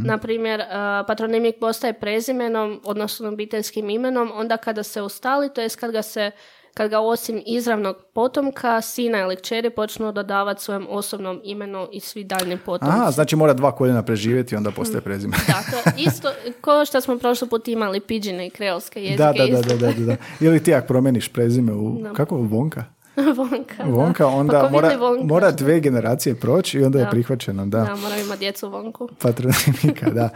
Na 0.05 0.19
primjer, 0.19 0.61
a, 0.71 1.05
patronimik 1.07 1.57
postaje 1.61 1.93
prezimenom, 1.93 2.81
odnosno 2.85 3.29
obiteljskim 3.29 3.91
imenom, 3.91 4.31
onda 4.35 4.57
kada 4.57 4.83
se 4.83 5.03
ustali, 5.03 5.55
to 5.55 5.61
jest 5.61 5.77
kad 5.77 5.93
ga 5.93 6.03
se 6.03 6.31
kad 6.77 6.91
ga 6.91 7.01
osim 7.01 7.43
izravnog 7.47 7.97
potomka, 8.13 8.81
sina 8.81 9.19
ili 9.19 9.37
kćeri 9.37 9.71
počnu 9.71 10.13
dodavati 10.13 10.63
svojem 10.63 10.87
osobnom 10.91 11.41
imenu 11.45 11.89
i 11.93 12.01
svi 12.01 12.25
daljni 12.25 12.59
potomci. 12.59 12.97
Aha, 12.97 13.11
znači 13.11 13.37
mora 13.37 13.53
dva 13.53 13.73
koljena 13.73 14.03
preživjeti 14.03 14.57
onda 14.57 14.71
postaje 14.71 15.01
prezime. 15.01 15.37
Da, 15.47 15.53
to 15.71 15.91
isto 16.09 16.29
ko 16.61 16.85
što 16.85 17.01
smo 17.01 17.19
prošli 17.19 17.49
put 17.49 17.69
imali 17.69 18.01
pidžine 18.01 18.47
i 18.47 18.51
kreolske 18.51 19.03
jezike. 19.03 19.23
da, 19.23 19.33
da, 19.33 19.47
da, 19.47 19.77
da, 19.77 19.93
da, 19.93 20.05
da. 20.05 20.17
Ili 20.41 20.63
ti 20.63 20.75
ako 20.75 20.87
promeniš 20.87 21.29
prezime 21.29 21.73
u, 21.73 22.13
kako, 22.15 22.37
Vonka? 22.37 22.85
Vonka, 23.39 23.77
da. 23.79 23.85
Vonka, 23.87 24.25
Pa 24.25 24.31
onda 24.31 24.61
ko 24.61 24.69
mora, 24.71 24.97
Vonka? 24.97 25.25
mora 25.25 25.51
dve 25.51 25.81
generacije 25.81 26.35
proći 26.35 26.79
i 26.79 26.85
onda 26.85 26.99
je 26.99 27.05
Da. 27.05 27.11
prihvaćeno, 27.11 27.67
da. 27.67 27.79
Da, 27.79 27.97
moram 27.97 28.19
imati 28.21 28.39
djecu 28.39 28.69
Vonku. 28.69 29.09
Patronimika, 29.19 30.11
da. 30.11 30.29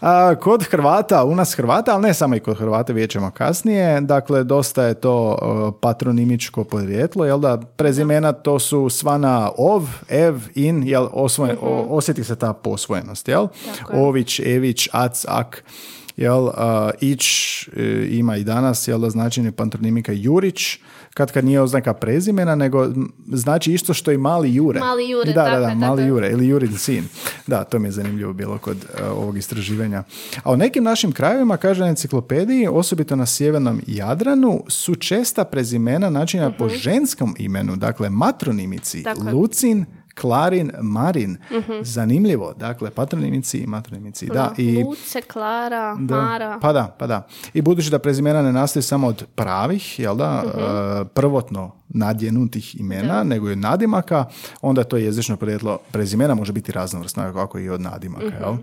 A, 0.00 0.34
kod 0.36 0.62
Hrvata, 0.64 1.24
u 1.24 1.34
nas 1.34 1.54
Hrvata, 1.54 1.92
ali 1.92 2.02
ne 2.02 2.14
samo 2.14 2.34
i 2.34 2.40
kod 2.40 2.58
Hrvata, 2.58 2.92
vidjet 2.92 3.10
ćemo 3.10 3.30
kasnije, 3.30 4.00
dakle, 4.00 4.44
dosta 4.44 4.84
je 4.84 4.94
to 4.94 5.38
patronimičko 5.82 6.64
podrijetlo, 6.64 7.24
jel 7.24 7.38
da, 7.38 7.56
prezimena 7.68 8.32
to 8.32 8.58
su 8.58 8.88
sva 8.88 9.18
na 9.18 9.50
ov, 9.58 9.82
ev, 10.08 10.34
in, 10.54 10.82
jel, 10.84 11.08
osvoje, 11.12 11.56
o- 11.62 11.86
osjeti 11.88 12.24
se 12.24 12.36
ta 12.36 12.52
posvojenost, 12.52 13.28
jel? 13.28 13.46
Tako 13.78 13.92
je. 13.92 14.00
Ović, 14.00 14.40
ević, 14.40 14.88
ac, 14.92 15.24
ak, 15.28 15.64
jel, 16.16 16.44
uh, 16.44 16.52
ić 17.00 17.24
e, 17.68 17.82
ima 18.10 18.36
i 18.36 18.44
danas, 18.44 18.88
jel 18.88 18.98
da, 18.98 19.10
značenje 19.10 19.52
patronimika 19.52 20.12
Jurić, 20.14 20.78
kad 21.14 21.32
kad 21.32 21.44
nije 21.44 21.60
oznaka 21.60 21.94
prezimena, 21.94 22.54
nego 22.54 22.88
znači 23.26 23.72
isto 23.72 23.94
što 23.94 24.12
i 24.12 24.18
mali 24.18 24.54
Jure. 24.54 24.80
Mali 24.80 25.10
Jure, 25.10 25.32
da, 25.32 25.42
da, 25.42 25.50
tako 25.50 25.60
da, 25.60 25.74
mali 25.74 25.80
tako 25.80 26.00
je. 26.00 26.08
Jure 26.08 26.30
ili 26.30 26.48
Jurin 26.48 26.78
sin. 26.78 27.04
Da, 27.46 27.64
to 27.64 27.78
mi 27.78 27.88
je 27.88 27.92
zanimljivo 27.92 28.32
bilo 28.32 28.58
kod 28.58 28.76
e, 28.98 29.04
ovog 29.04 29.38
istraživanja. 29.38 30.02
A 30.42 30.52
u 30.52 30.56
nekim 30.56 30.84
našim 30.84 31.12
krajevima, 31.12 31.56
kaže 31.56 31.80
na 31.80 31.88
enciklopediji, 31.88 32.68
osobito 32.70 33.16
na 33.16 33.26
sjevernom 33.26 33.80
Jadranu, 33.86 34.64
su 34.68 34.94
česta 34.94 35.44
prezimena 35.44 36.10
načinjena 36.10 36.52
po 36.52 36.68
ženskom 36.68 37.34
imenu, 37.38 37.76
dakle 37.76 38.10
matronimici, 38.10 38.98
Mhm. 38.98 39.04
Tako. 39.04 39.30
Lucin, 39.36 39.84
Klarin, 40.20 40.72
Marin. 40.80 41.36
Zanimljivo, 41.82 42.54
dakle 42.54 42.90
patronimici 42.90 43.58
i 43.58 43.66
matronimici. 43.66 44.26
Da, 44.26 44.52
i 44.58 44.84
Luce, 44.84 45.20
Klara, 45.22 45.96
da, 45.96 46.16
Mara. 46.16 46.58
Pa 46.60 46.72
da, 46.72 46.96
pa 46.98 47.06
da. 47.06 47.26
I 47.54 47.62
budući 47.62 47.90
da 47.90 47.98
prezimena 47.98 48.42
ne 48.42 48.52
nastaju 48.52 48.82
samo 48.82 49.06
od 49.06 49.24
pravih, 49.34 49.98
jel 49.98 50.16
da, 50.16 50.42
Mhm. 50.46 50.58
e, 50.58 51.04
prvotno 51.06 51.70
nadjenutih 51.88 52.80
imena, 52.80 53.24
nego 53.24 53.48
i 53.48 53.52
od 53.52 53.58
nadimaka, 53.58 54.24
onda 54.62 54.84
to 54.84 54.96
jezično 54.96 55.36
podrijetlo 55.36 55.78
prezimena 55.92 56.34
može 56.34 56.52
biti 56.52 56.72
raznovrsno, 56.72 57.32
kako 57.34 57.58
i 57.58 57.68
od 57.70 57.80
nadimaka, 57.80 58.26
Mhm. 58.26 58.36
jel? 58.40 58.54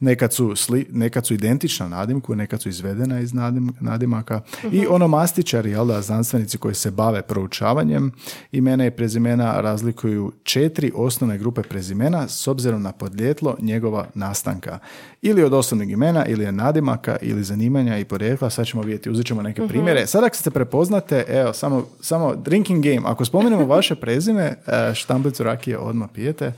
Nekad 0.00 0.32
su, 0.32 0.56
sli, 0.56 0.86
nekad 0.90 1.26
su 1.26 1.34
identična 1.34 1.88
nadimku, 1.88 2.34
nekad 2.34 2.62
su 2.62 2.68
izvedena 2.68 3.20
iz 3.20 3.34
nadim, 3.34 3.72
nadimaka. 3.80 4.40
I 4.64 4.78
Mhm. 4.78 4.86
onomastičari, 4.90 5.70
jel 5.70 5.86
da, 5.86 6.02
znanstvenici 6.02 6.58
koji 6.58 6.74
se 6.74 6.90
bave 6.90 7.22
proučavanjem 7.22 8.12
imena 8.52 8.86
i 8.86 8.90
prezimena 8.90 9.60
razlikuju 9.60 10.32
četiri 10.42 10.87
osnovne 10.94 11.38
grupe 11.38 11.62
prezimena 11.62 12.28
s 12.28 12.48
obzirom 12.48 12.82
na 12.82 12.92
podrijetlo 12.92 13.56
njegova 13.60 14.06
nastanka. 14.14 14.78
Ili 15.22 15.44
od 15.44 15.52
osnovnog 15.52 15.90
imena, 15.90 16.26
ili 16.26 16.46
od 16.46 16.54
nadimaka, 16.54 17.16
ili 17.22 17.44
zanimanja 17.44 17.98
i 17.98 18.04
porijekla. 18.04 18.50
Sad 18.50 18.66
ćemo 18.66 18.82
vidjeti, 18.82 19.10
uzet 19.10 19.26
ćemo 19.26 19.42
neke 19.42 19.68
primjere. 19.68 20.06
Sad 20.06 20.24
ako 20.24 20.36
se 20.36 20.50
prepoznate, 20.50 21.24
evo, 21.28 21.52
samo, 21.52 21.86
samo 22.00 22.34
drinking 22.34 22.84
game. 22.84 23.02
Ako 23.04 23.24
spomenemo 23.24 23.66
vaše 23.76 23.94
prezime, 23.94 24.42
e, 24.42 24.94
štamblicu 24.94 25.42
rakije 25.42 25.78
odmah 25.78 26.08
pijete, 26.14 26.52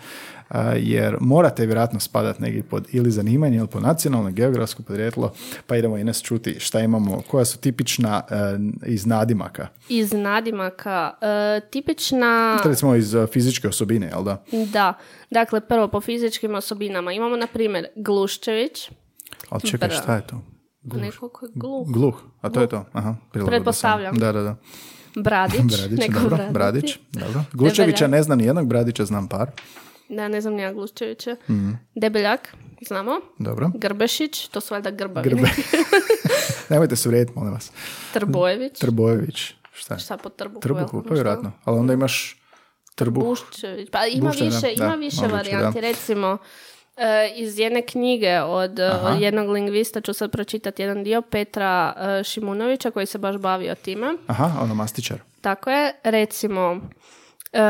jer 0.76 1.16
morate 1.20 1.66
vjerojatno 1.66 2.00
spadati 2.00 2.42
negdje 2.42 2.62
pod 2.62 2.88
ili 2.92 3.10
zanimanje 3.10 3.56
ili 3.56 3.66
po 3.66 3.80
nacionalno, 3.80 4.30
geografsko 4.30 4.82
podrijetlo, 4.82 5.32
pa 5.66 5.76
idemo 5.76 5.98
i 5.98 6.04
nas 6.04 6.22
čuti 6.22 6.60
šta 6.60 6.80
imamo, 6.80 7.22
koja 7.30 7.44
su 7.44 7.58
tipična 7.58 8.22
e, 8.30 8.34
iz 8.86 9.06
nadimaka. 9.06 9.66
Iz 9.88 10.12
nadimaka. 10.12 11.14
E, 11.20 11.60
tipična... 11.70 12.58
To 12.62 12.68
recimo 12.68 12.94
iz 12.94 13.14
e, 13.14 13.26
fizičke 13.26 13.68
osobine, 13.68 14.06
jel 14.06 14.24
da? 14.24 14.44
Da. 14.72 14.94
Dakle, 15.30 15.60
prvo 15.60 15.88
po 15.88 16.00
fizičkim 16.00 16.54
osobinama. 16.54 17.12
Imamo, 17.12 17.36
na 17.36 17.46
primjer, 17.46 17.86
Gluščević. 17.96 18.90
Ali 19.48 19.62
čekaj, 19.62 19.88
Bra. 19.88 19.98
šta 19.98 20.14
je 20.14 20.26
to? 20.26 20.42
Neko 20.82 21.28
ko 21.28 21.46
je 21.46 21.52
gluh. 21.54 21.88
Gluh, 21.88 22.22
a 22.40 22.50
to 22.50 22.60
je 22.60 22.68
to. 22.68 22.84
Aha, 22.92 23.16
Pretpostavljam. 23.46 24.14
Da, 24.18 24.32
da, 24.32 24.42
da. 24.42 24.56
Bradić. 25.16 25.60
Bradić, 25.76 25.98
neko 25.98 26.20
dobro. 26.20 26.50
Bradić. 26.50 26.98
Dobro. 27.12 27.42
Glučevića 27.52 28.06
ne 28.06 28.22
znam 28.22 28.38
ni 28.38 28.44
jednog, 28.44 28.66
Bradića 28.66 29.04
znam 29.04 29.28
par. 29.28 29.50
Da, 30.10 30.28
ne 30.28 30.40
znam 30.40 30.54
nija 30.54 30.72
Gluščevića. 30.72 31.36
Mhm. 31.50 31.70
Debeljak, 31.94 32.54
znamo. 32.86 33.20
Dobro. 33.38 33.70
Grbešić, 33.74 34.48
to 34.48 34.60
su 34.60 34.74
valjda 34.74 34.90
grbavi. 34.90 35.30
Grbe. 35.30 35.48
Nemojte 36.70 36.96
se 36.96 37.08
uvrijediti, 37.08 37.38
molim 37.38 37.52
vas. 37.52 37.72
Trbojević. 38.12 38.78
Trbojević. 38.78 39.54
Šta? 39.72 39.98
Šta 39.98 40.16
po 40.16 40.28
trbuhu? 40.28 40.60
Trbuhu, 40.60 40.96
jel? 40.96 41.04
pa 41.08 41.14
vjerojatno. 41.14 41.52
Ali 41.64 41.78
onda 41.78 41.92
imaš 41.92 42.42
trbuh. 42.94 43.24
Buščević. 43.24 43.88
Pa 43.90 44.06
ima 44.06 44.28
Bušče, 44.28 44.44
da, 44.44 44.50
više, 44.50 44.72
ima 44.76 44.88
da, 44.88 44.94
više 44.94 45.16
moguće, 45.16 45.36
varijanti. 45.36 45.80
Recimo, 45.80 46.38
e, 46.96 47.32
iz 47.36 47.58
jedne 47.58 47.82
knjige 47.82 48.40
od, 48.40 48.78
e, 48.78 48.90
od 48.90 49.20
jednog 49.20 49.48
lingvista 49.48 50.00
ću 50.00 50.12
sad 50.12 50.30
pročitati 50.30 50.82
jedan 50.82 51.04
dio, 51.04 51.22
Petra 51.22 51.94
e, 51.96 52.24
Šimunovića, 52.24 52.90
koji 52.90 53.06
se 53.06 53.18
baš 53.18 53.36
bavio 53.36 53.74
time. 53.74 54.14
Aha, 54.26 54.60
ono 54.62 54.74
mastičar. 54.74 55.18
Tako 55.40 55.70
je, 55.70 55.92
recimo, 56.02 56.80
e, 57.52 57.60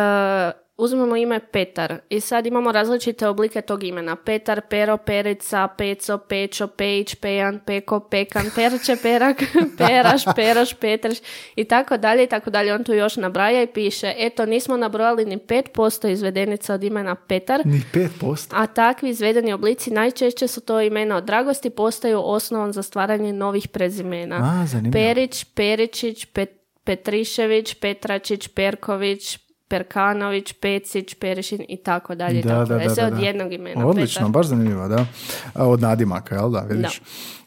uzmemo 0.80 1.16
ime 1.16 1.40
Petar 1.42 1.98
i 2.08 2.20
sad 2.20 2.46
imamo 2.46 2.72
različite 2.72 3.28
oblike 3.28 3.60
tog 3.60 3.84
imena. 3.84 4.16
Petar, 4.16 4.60
Pero, 4.60 4.96
Perica, 4.96 5.68
Peco, 5.68 6.18
Pečo, 6.18 6.66
Pejić, 6.68 7.14
Pejan, 7.14 7.60
Peko, 7.60 8.00
Pekan, 8.00 8.44
Perče, 8.54 8.96
Perak, 9.02 9.42
Peraš, 9.78 10.22
Peroš, 10.36 10.74
Petrš 10.74 11.18
i 11.56 11.64
tako 11.64 11.96
dalje 11.96 12.24
i 12.24 12.28
tako 12.28 12.50
dalje. 12.50 12.74
On 12.74 12.84
tu 12.84 12.92
još 12.94 13.16
nabraja 13.16 13.62
i 13.62 13.66
piše, 13.66 14.14
eto, 14.16 14.46
nismo 14.46 14.76
nabrojali 14.76 15.24
ni 15.24 15.36
5% 15.38 16.08
izvedenica 16.08 16.74
od 16.74 16.84
imena 16.84 17.14
Petar, 17.14 17.60
Ni 17.64 17.82
5%. 17.94 18.46
a 18.52 18.66
takvi 18.66 19.08
izvedeni 19.08 19.52
oblici 19.52 19.90
najčešće 19.90 20.46
su 20.46 20.60
to 20.60 20.80
imena 20.80 21.16
od 21.16 21.24
dragosti 21.24 21.70
postaju 21.70 22.20
osnovom 22.24 22.72
za 22.72 22.82
stvaranje 22.82 23.32
novih 23.32 23.68
prezimena. 23.68 24.36
A, 24.36 24.66
zanimljivo. 24.66 24.92
Perić, 24.92 25.44
Peričić, 25.44 26.26
Pet- 26.26 26.60
Petrišević, 26.84 27.74
Petračić, 27.74 28.48
Perković, 28.48 29.38
Perkanović, 29.70 30.52
Pecić, 30.52 31.14
Perišin 31.14 31.64
i 31.68 31.76
tako 31.76 32.14
dalje. 32.14 32.42
Da, 32.42 32.54
da, 32.54 32.64
da, 32.64 32.94
da, 32.94 33.06
od 33.06 33.12
da. 33.12 33.26
jednog 33.26 33.52
imena. 33.52 33.86
Odlično, 33.86 34.28
baš 34.28 34.46
zanimljivo, 34.46 34.88
da. 34.88 35.06
Od 35.54 35.80
nadimaka, 35.80 36.34
jel 36.34 36.50
da, 36.50 36.60
vidiš? 36.60 37.00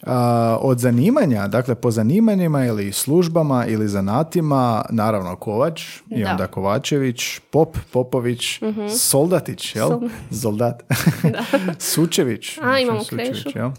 A, 0.05 0.57
od 0.61 0.79
zanimanja, 0.79 1.47
dakle 1.47 1.75
po 1.75 1.91
zanimanjima 1.91 2.65
ili 2.65 2.91
službama 2.91 3.65
ili 3.65 3.87
zanatima, 3.87 4.85
naravno 4.89 5.35
Kovač 5.35 5.81
i 5.81 6.01
Da. 6.09 6.15
Mhm. 6.15 6.31
onda 6.31 6.47
Kovačević, 6.47 7.39
Pop, 7.51 7.77
Popović, 7.91 8.59
Soldatić, 8.97 9.75
jel? 9.75 9.89
Zoldat. 10.41 10.83
Sučević. 11.93 12.57
A, 12.61 12.79
imamo 12.79 13.03
Sučević, 13.03 13.43
Krešu. 13.43 13.71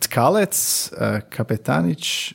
Tkalec, 0.00 0.92
a, 1.00 1.20
Kapetanić, 1.20 2.34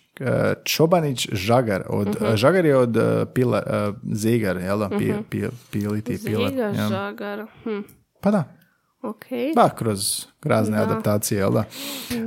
Čobanić, 0.64 1.28
Žagar. 1.32 1.84
Od, 1.90 2.08
Mhm. 2.08 2.36
Žagar 2.36 2.66
je 2.66 2.78
od 2.78 2.98
a, 2.98 3.26
pila, 3.26 3.58
a, 3.60 3.92
Zigar, 4.14 4.58
jel 4.58 4.78
da? 4.80 4.90
Pi, 4.90 5.14
pi, 5.30 5.42
piliti, 5.72 6.18
pilar. 6.26 6.50
Ziga, 6.50 6.64
jel? 6.66 6.90
Žagar. 6.90 7.46
Hm. 7.64 7.80
Pa 8.22 8.32
da, 8.32 8.44
Ok. 9.04 9.26
da, 9.56 9.70
kroz 9.70 10.00
razne 10.44 10.78
Da. 10.78 10.84
adaptacije, 10.84 11.38
jel 11.38 11.52
da? 11.52 11.64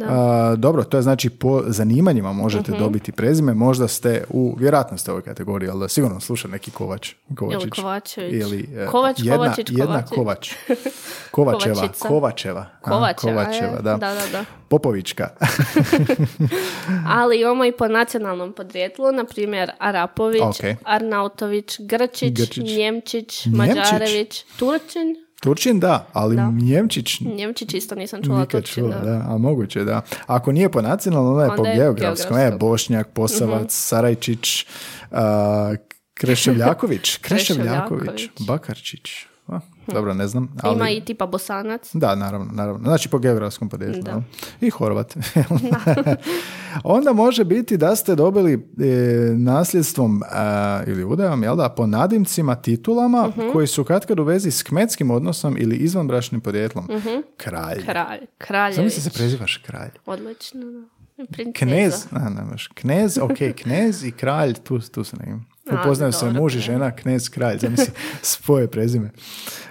A, 0.04 0.54
dobro, 0.56 0.84
to 0.84 0.96
je 0.96 1.02
znači 1.02 1.30
po 1.30 1.62
zanimanjima 1.66 2.32
možete 2.32 2.70
Mhm. 2.70 2.80
dobiti 2.80 3.12
prezime, 3.12 3.54
možda 3.54 3.88
ste 3.88 4.24
u, 4.28 4.56
vjerojatno 4.58 4.98
ste 4.98 5.10
u 5.10 5.14
ovoj 5.14 5.22
kategoriji, 5.22 5.68
jel 5.68 5.78
da 5.78 5.88
sigurno 5.88 6.20
sluša 6.20 6.48
neki 6.48 6.70
Kovač, 6.70 7.12
Kovačić. 7.36 7.62
Ili 7.62 7.70
Kovačević. 7.72 8.32
Ili, 8.34 8.68
e, 8.76 8.86
Kovač, 8.86 9.18
jedna, 9.18 9.36
Kovačić, 9.36 9.66
jedna. 9.70 10.04
Kovač. 10.04 10.52
Kovačeva, 11.30 11.74
Kovačica. 11.74 12.08
Kovačeva. 12.08 12.60
a, 12.82 12.90
Kovačeva, 12.90 13.32
Kovačeva, 13.34 13.66
je. 13.68 13.74
da. 13.74 13.96
Da, 13.96 14.14
da, 14.14 14.22
da. 14.32 14.44
Popovička. 14.68 15.28
Ali 17.08 17.40
imamo 17.40 17.64
i 17.64 17.72
po 17.72 17.88
nacionalnom 17.88 18.52
podrijetlu, 18.52 19.12
na 19.12 19.24
primjer 19.24 19.70
Arapović, 19.78 20.42
Ok. 20.42 20.76
Arnautović, 20.84 21.76
Grčić, 21.80 22.32
Grčić. 22.32 22.56
Njemčić, 22.68 23.46
Njemčić? 23.46 23.46
Mađarević, 23.46 24.44
Turčin. 24.58 25.23
Turčin, 25.44 25.80
da, 25.80 26.06
ali 26.12 26.36
Da. 26.36 26.50
Njemčić 26.62 27.20
Njemčić 27.20 27.74
isto 27.74 27.94
nisam 27.94 28.22
čula 28.22 28.46
Turčin. 28.46 28.84
čula, 28.84 28.98
da. 28.98 29.10
da. 29.10 29.24
A 29.28 29.38
moguće, 29.38 29.84
da. 29.84 30.02
Ako 30.26 30.52
nije 30.52 30.68
po 30.68 30.82
nacionalnom, 30.82 31.32
onda 31.32 31.44
je 31.44 31.56
po 31.56 31.66
je 31.66 31.74
geografskom. 31.76 32.36
E, 32.36 32.40
geografskom. 32.40 32.68
Bošnjak, 32.68 33.08
Posavac, 33.08 33.72
Sarajčić, 33.72 34.66
a, 35.10 35.74
Kreševljaković, 36.14 37.16
Kreševljaković, 37.26 38.08
Kreševljaković. 38.08 38.46
Bakarčić. 38.46 39.10
A, 39.48 39.60
dobro, 39.92 40.14
ne 40.14 40.28
znam. 40.28 40.48
Ali... 40.62 40.76
Ima 40.76 40.90
i 40.90 41.00
tipa 41.00 41.26
Bosanac. 41.26 41.90
Da, 41.94 42.14
naravno, 42.14 42.46
naravno. 42.52 42.84
Znači 42.84 43.08
po 43.08 43.18
geografskom 43.18 43.68
podrijetlu. 43.68 44.02
Da. 44.02 44.22
I 44.60 44.70
Horvat. 44.70 45.16
Onda 46.84 47.12
može 47.12 47.44
biti 47.44 47.76
da 47.76 47.96
ste 47.96 48.14
dobili 48.14 48.52
e, 48.52 48.86
nasljedstvom 49.34 50.22
a, 50.32 50.80
ili 50.86 51.04
udajom, 51.04 51.42
jel 51.42 51.56
da, 51.56 51.68
po 51.68 51.86
nadimcima, 51.86 52.54
titulama 52.54 53.28
Mhm. 53.28 53.40
koji 53.52 53.66
su 53.66 53.84
katkad 53.84 54.20
u 54.20 54.24
vezi 54.24 54.50
s 54.50 54.62
kmetskim 54.62 55.10
odnosom 55.10 55.56
ili 55.58 55.76
izvanbračnim 55.76 56.40
podrijetlom. 56.40 56.88
Kralj. 57.36 57.84
Kralj. 57.84 58.20
Kraljević. 58.38 58.76
Zamisli 58.76 59.02
se 59.02 59.10
prezivaš 59.10 59.56
kralj. 59.56 59.90
Odlično, 60.06 60.60
da. 60.60 60.84
Princeza. 61.32 61.52
Knez, 61.66 62.06
a, 62.10 62.28
ne, 62.28 62.42
knez, 62.74 63.18
ok, 63.18 63.38
knez 63.56 64.04
i 64.04 64.10
kralj, 64.12 64.54
tu, 64.54 64.78
tu 64.78 65.04
se 65.04 65.16
ne 65.16 65.38
Upoznaju 65.72 66.12
se 66.12 66.30
muž 66.30 66.56
i 66.56 66.60
žena, 66.60 66.90
knez, 66.90 67.28
kralj, 67.28 67.58
zamisli 67.58 67.92
svoje 68.22 68.66
prezime. 68.68 69.10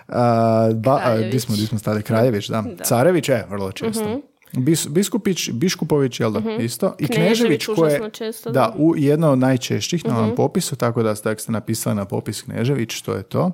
A, 0.07 0.69
ba, 0.75 0.95
a, 0.95 0.99
Kraljević. 0.99 1.31
di 1.31 1.39
smo, 1.39 1.55
di 1.55 1.65
smo 1.65 1.79
stali? 1.79 2.03
Kraljević, 2.03 2.47
da. 2.47 2.61
Da. 2.61 2.69
Mhm. 2.69 2.83
Carević 2.83 3.29
je 3.29 3.45
vrlo 3.49 3.71
često. 3.71 4.21
Bis, 4.57 4.87
Biskupić, 4.87 5.49
Biškupović, 5.51 6.19
jel 6.19 6.31
da, 6.31 6.41
isto. 6.59 6.95
I 6.99 7.07
Knežević 7.07 7.65
koje 7.65 8.09
često, 8.11 8.51
da, 8.51 8.59
da. 8.59 8.69
Mhm. 8.69 8.83
u 8.83 8.95
jedno 8.97 9.31
od 9.31 9.39
najčešćih 9.39 10.05
na 10.05 10.17
ovom 10.19 10.35
popisu, 10.35 10.75
tako 10.75 11.03
da 11.03 11.15
ste, 11.15 11.35
ste 11.37 11.51
napisali 11.51 11.95
na 11.95 12.05
popis 12.05 12.41
Knežević, 12.41 12.91
što 12.93 13.13
je 13.13 13.23
to? 13.23 13.51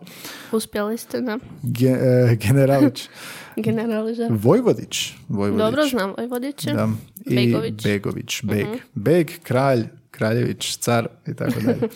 Uspjeli 0.51 0.97
ste, 0.97 1.21
da. 1.21 1.37
Ge- 1.63 2.31
e, 2.31 2.35
generalić. 2.35 3.09
Generaliža. 3.55 4.27
Vojvodić. 4.29 5.13
Vojvodić. 5.29 5.65
Dobro 5.65 5.85
znam, 5.87 6.13
Vojvodiće. 6.17 6.73
Da. 6.73 6.89
I 7.25 7.35
Begović. 7.35 7.83
Begović. 7.83 8.43
Beg. 8.43 8.65
Mhm. 8.67 8.77
Beg, 8.93 9.31
kralj, 9.43 9.87
kraljević, 10.19 10.77
car 10.77 11.07
i 11.27 11.35
tako 11.35 11.59
dalje. 11.59 11.77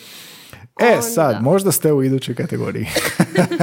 E, 0.80 1.02
sad, 1.04 1.42
možda 1.42 1.72
ste 1.72 1.92
u 1.92 2.02
idućoj 2.02 2.34
kategoriji. 2.34 2.86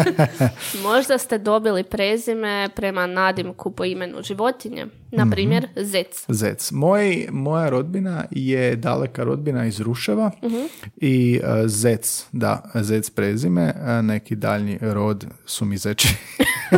Možda 0.83 1.17
ste 1.17 1.37
dobili 1.37 1.83
prezime 1.83 2.69
prema 2.75 3.07
nadimku 3.07 3.71
po 3.71 3.85
imenu 3.85 4.21
životinje. 4.21 4.85
Na 5.11 5.27
primjer, 5.31 5.67
zec. 5.75 6.25
Zec. 6.27 6.71
Moj, 6.71 7.27
moja 7.31 7.69
rodbina 7.69 8.25
je 8.31 8.75
daleka 8.75 9.23
rodbina 9.23 9.65
iz 9.65 9.79
Ruševa 9.79 10.31
Mhm. 10.43 10.61
i 10.97 11.39
e, 11.43 11.67
Zec, 11.67 12.25
da, 12.31 12.71
Zec 12.75 13.09
prezime, 13.09 13.73
e, 13.77 14.01
neki 14.01 14.35
daljnji 14.35 14.77
rod 14.81 15.25
su 15.45 15.65
mi 15.65 15.77
zeči. 15.77 16.07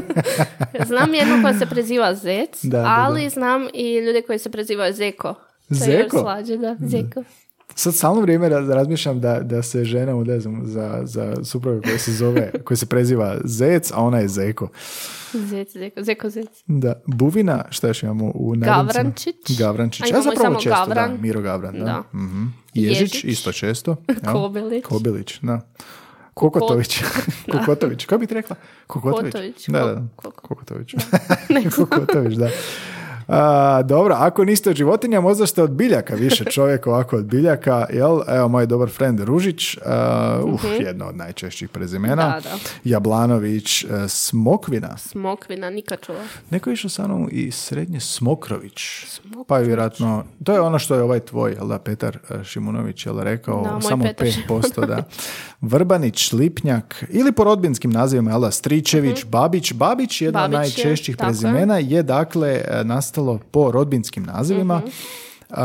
Znam 0.87 1.13
jednu 1.13 1.39
koja 1.41 1.59
se 1.59 1.65
preziva 1.65 2.15
zec, 2.15 2.63
Da, 2.63 2.77
da, 2.77 2.95
ali 2.99 3.23
da. 3.23 3.29
znam 3.29 3.67
i 3.73 3.97
ljude 3.97 4.21
koji 4.21 4.39
se 4.39 4.51
prezivaju 4.51 4.93
zeko. 4.93 5.33
To 5.69 5.73
je 5.75 5.79
Zeko? 5.79 6.17
još 6.17 6.23
slađe, 6.23 6.57
da. 6.57 6.75
Zeko. 6.81 7.23
Sad 7.75 7.95
stalno 7.95 8.21
vrijeme 8.21 8.49
raz- 8.49 8.69
razmišljam 8.69 9.19
da, 9.19 9.39
da 9.39 9.61
se 9.61 9.83
žena 9.83 10.15
udezam 10.15 10.61
za, 10.63 11.01
za 11.03 11.35
supruga 11.43 11.81
koja 11.81 11.97
se 11.97 12.11
zove, 12.13 12.51
koja 12.65 12.77
se 12.77 12.85
preziva 12.85 13.37
Zec, 13.43 13.91
a 13.91 13.97
ona 13.97 14.19
je 14.19 14.27
Zeko. 14.27 14.67
Zec, 15.33 15.71
zeko, 15.71 16.03
zeko, 16.03 16.29
zec. 16.29 16.47
Da, 16.67 17.01
Buvina, 17.07 17.65
šta 17.69 17.87
još 17.87 18.03
imamo 18.03 18.31
u 18.35 18.55
nadimcima? 18.55 18.83
Gavrančić. 18.85 19.35
Gavrančić. 19.59 20.01
A 20.03 20.07
Ja 20.07 20.21
zapravo 20.21 20.41
samo 20.41 20.55
često, 20.55 20.69
Gavran. 20.77 21.11
da, 21.11 21.21
Miro 21.21 21.41
Gavran, 21.41 21.73
da. 21.73 21.83
Da. 21.85 22.03
Mhm. 22.13 22.45
Ježić, 22.73 23.01
Ježić. 23.01 23.23
isto 23.23 23.51
često. 23.51 23.95
jel? 24.23 24.33
Kobilić. 24.33 24.83
Kobilić, 24.83 25.39
da. 25.41 25.61
Kokotović. 26.33 27.01
Kokotović. 27.51 28.05
Kako 28.05 28.19
bi 28.19 28.27
ti 28.27 28.33
rekla? 28.33 28.55
Kokotović. 28.87 29.25
Kotović. 29.25 29.67
Da, 29.67 29.79
da, 29.79 29.93
da. 29.93 30.07
Ko- 30.15 30.31
ko- 30.31 30.47
Kokotović. 30.47 30.95
Kokotović, 31.75 32.35
da. 32.35 32.49
A, 33.27 33.81
dobro, 33.85 34.15
ako 34.17 34.45
niste 34.45 34.69
od 34.69 34.75
životinja, 34.75 35.21
možda 35.21 35.47
ste 35.47 35.63
od 35.63 35.71
biljaka 35.71 36.15
više 36.15 36.45
čovjek 36.55 36.87
ovako 36.87 37.17
od 37.17 37.25
biljaka, 37.25 37.85
jel? 37.93 38.21
Evo, 38.27 38.47
moj 38.47 38.65
dobar 38.65 38.89
friend 38.89 39.19
Ružić, 39.19 39.77
a, 39.85 40.39
uf, 40.43 40.63
jedno 40.79 41.05
od 41.05 41.15
najčešćih 41.15 41.69
prezimena. 41.69 42.15
Da, 42.15 42.39
da. 42.39 42.57
Jablanović, 42.83 43.83
e, 43.83 43.87
Smokvina. 44.07 44.97
Smokvina, 44.97 45.69
nikad 45.69 45.99
čula. 46.05 46.23
Neko 46.49 46.69
je 46.69 46.73
išao 46.73 46.89
sa 46.89 47.07
mnom 47.07 47.29
i 47.31 47.51
srednje 47.51 47.99
Smokrović. 47.99 48.81
Pa 49.47 49.57
je 49.57 49.65
vjerojatno, 49.65 50.23
to 50.43 50.53
je 50.53 50.61
ono 50.61 50.79
što 50.79 50.95
je 50.95 51.01
ovaj 51.01 51.19
tvoj, 51.19 51.51
jel 51.51 51.67
da, 51.67 51.79
Petar 51.79 52.17
e, 52.29 52.43
Šimunović, 52.43 53.05
jel 53.05 53.19
rekao, 53.19 53.63
Da, 53.63 53.81
samo 53.81 54.03
Petar 54.03 54.27
5%, 54.27 54.85
da. 54.87 55.03
Vrbanić, 55.63 56.31
Lipnjak, 56.31 57.03
ili 57.09 57.31
po 57.31 57.43
rodbinskim 57.43 57.91
nazivima, 57.91 58.31
jel 58.31 58.51
Stričević, 58.51 59.25
Babić. 59.25 59.73
Babić, 59.73 60.21
jedno 60.21 60.43
od 60.43 60.51
je, 60.51 60.57
najčešćih 60.57 61.13
je. 61.13 61.17
prezimena, 61.17 61.77
je 61.77 62.03
dakle 62.03 62.49
e, 62.49 62.83
nastalo 62.83 63.39
po 63.51 63.71
rodbinskim 63.71 64.23
nazivima. 64.23 64.81
Uh, 65.49 65.57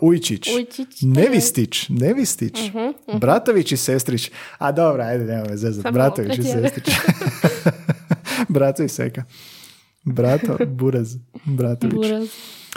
Ujčić. 0.00 0.48
Ujčić, 0.56 1.02
Nevistić, 1.02 1.88
Nevistić, 1.88 2.58
Mhm, 2.68 3.18
Bratović 3.18 3.72
i 3.72 3.76
Sestrić. 3.76 4.30
A 4.58 4.72
dobro, 4.72 5.02
ajde, 5.02 5.24
nemoj 5.24 5.48
me 5.48 5.56
zezat. 5.56 5.92
Bratović 5.92 6.38
i 6.38 6.42
je. 6.42 6.52
Sestrić. 6.52 6.94
Brato 8.48 8.82
i 8.82 8.88
Seka. 8.88 9.24
Brato, 10.04 10.56
Buraz, 10.66 11.16
Bratović. 11.44 11.94
Buraz. 11.94 12.28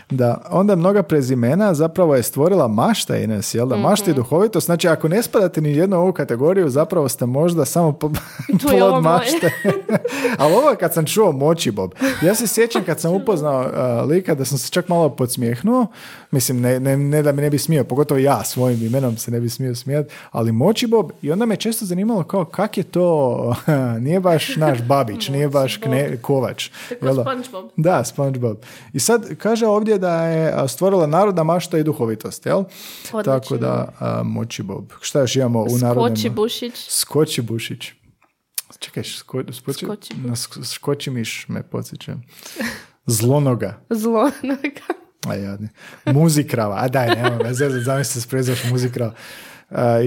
Da, 0.10 0.42
onda 0.50 0.76
mnoga 0.76 1.04
prezimena 1.04 1.74
zapravo 1.74 2.16
je 2.16 2.24
stvorila 2.24 2.68
mašta 2.68 3.18
Ines, 3.18 3.54
jel 3.54 3.68
da? 3.68 3.78
Mašta 3.78 4.12
i 4.12 4.14
duhovitost. 4.14 4.66
Znači, 4.66 4.88
ako 4.88 5.08
ne 5.08 5.24
spadate 5.24 5.62
ni 5.62 5.72
jednu 5.72 5.98
ovu 5.98 6.14
kategoriju, 6.14 6.70
zapravo 6.70 7.10
ste 7.10 7.26
možda 7.26 7.66
samo 7.66 7.92
po, 7.92 8.12
plod 8.62 9.04
mašte. 9.04 9.52
Ali 10.40 10.54
ovo 10.54 10.76
kad 10.80 10.94
sam 10.94 11.06
čuo 11.06 11.32
moći 11.32 11.72
Bob. 11.72 11.92
Ja 12.22 12.36
se 12.36 12.48
sjećam 12.48 12.84
kad 12.84 13.00
sam 13.00 13.14
upoznao 13.14 13.62
uh, 13.62 14.10
lika 14.10 14.36
da 14.36 14.46
sam 14.46 14.58
se 14.58 14.70
čak 14.70 14.88
malo 14.88 15.10
podsmijehnuo. 15.10 15.88
Mislim, 16.32 16.62
ne, 16.62 16.80
ne, 16.80 16.98
ne 16.98 17.22
da 17.24 17.32
mi 17.32 17.42
ne 17.42 17.50
bi 17.50 17.58
smio, 17.58 17.84
pogotovo 17.84 18.20
ja 18.20 18.44
svojim 18.44 18.86
imenom 18.86 19.18
se 19.18 19.32
ne 19.32 19.40
bi 19.40 19.50
smio 19.50 19.76
smijati, 19.76 20.14
ali 20.32 20.52
moći 20.52 20.88
Bob. 20.88 21.12
I 21.22 21.32
onda 21.32 21.46
me 21.46 21.56
često 21.56 21.86
zanimalo 21.86 22.24
kao 22.24 22.46
kak 22.46 22.78
je 22.78 22.84
to, 22.84 23.56
nije 24.00 24.20
baš 24.20 24.56
naš 24.56 24.82
babić, 24.82 25.30
nije 25.30 25.50
baš 25.50 25.78
kne, 25.78 26.18
kovač. 26.22 26.70
Tako 26.90 27.06
jel 27.06 27.16
da? 27.16 27.22
SpongeBob. 27.22 27.70
Da, 27.76 28.04
SpongeBob. 28.04 28.58
I 28.94 29.00
sad 29.00 29.36
kaže 29.38 29.68
ovdje 29.68 29.87
da 29.98 30.22
je 30.24 30.68
stvorila 30.68 31.08
narodna 31.08 31.44
mašta 31.44 31.78
i 31.78 31.84
duhovitost, 31.84 32.46
jel? 32.46 32.58
Odlično. 32.58 33.24
Tako 33.24 33.58
da, 33.58 33.94
a, 34.00 34.24
moći 34.24 34.64
Bob. 34.64 34.92
Šta 35.02 35.20
još 35.20 35.36
imamo 35.36 35.62
u 35.62 35.78
narodnim? 35.78 36.16
Skoči 36.18 36.30
Bušić. 36.30 36.74
Skoči 36.90 37.42
Bušić. 37.42 37.92
Čekaj, 38.80 39.04
sko, 39.04 39.44
spoči, 39.52 39.86
Skoči 39.86 40.14
na 40.18 40.36
sk- 40.36 40.64
skoči 40.66 41.12
miš 41.12 41.46
me 41.48 41.64
podsjeća. 41.64 42.16
Zlonoga. 43.06 43.80
Zlo. 44.02 44.32
A 45.28 45.36
jadni. 45.36 45.70
Muzikrava. 46.06 46.76
A 46.80 46.88
daj, 46.88 47.08
nema 47.08 47.54
zezat, 47.54 47.82
zamisli 47.84 48.22
se 48.22 48.28
prezvaš 48.28 48.64
muzikrava. 48.64 49.14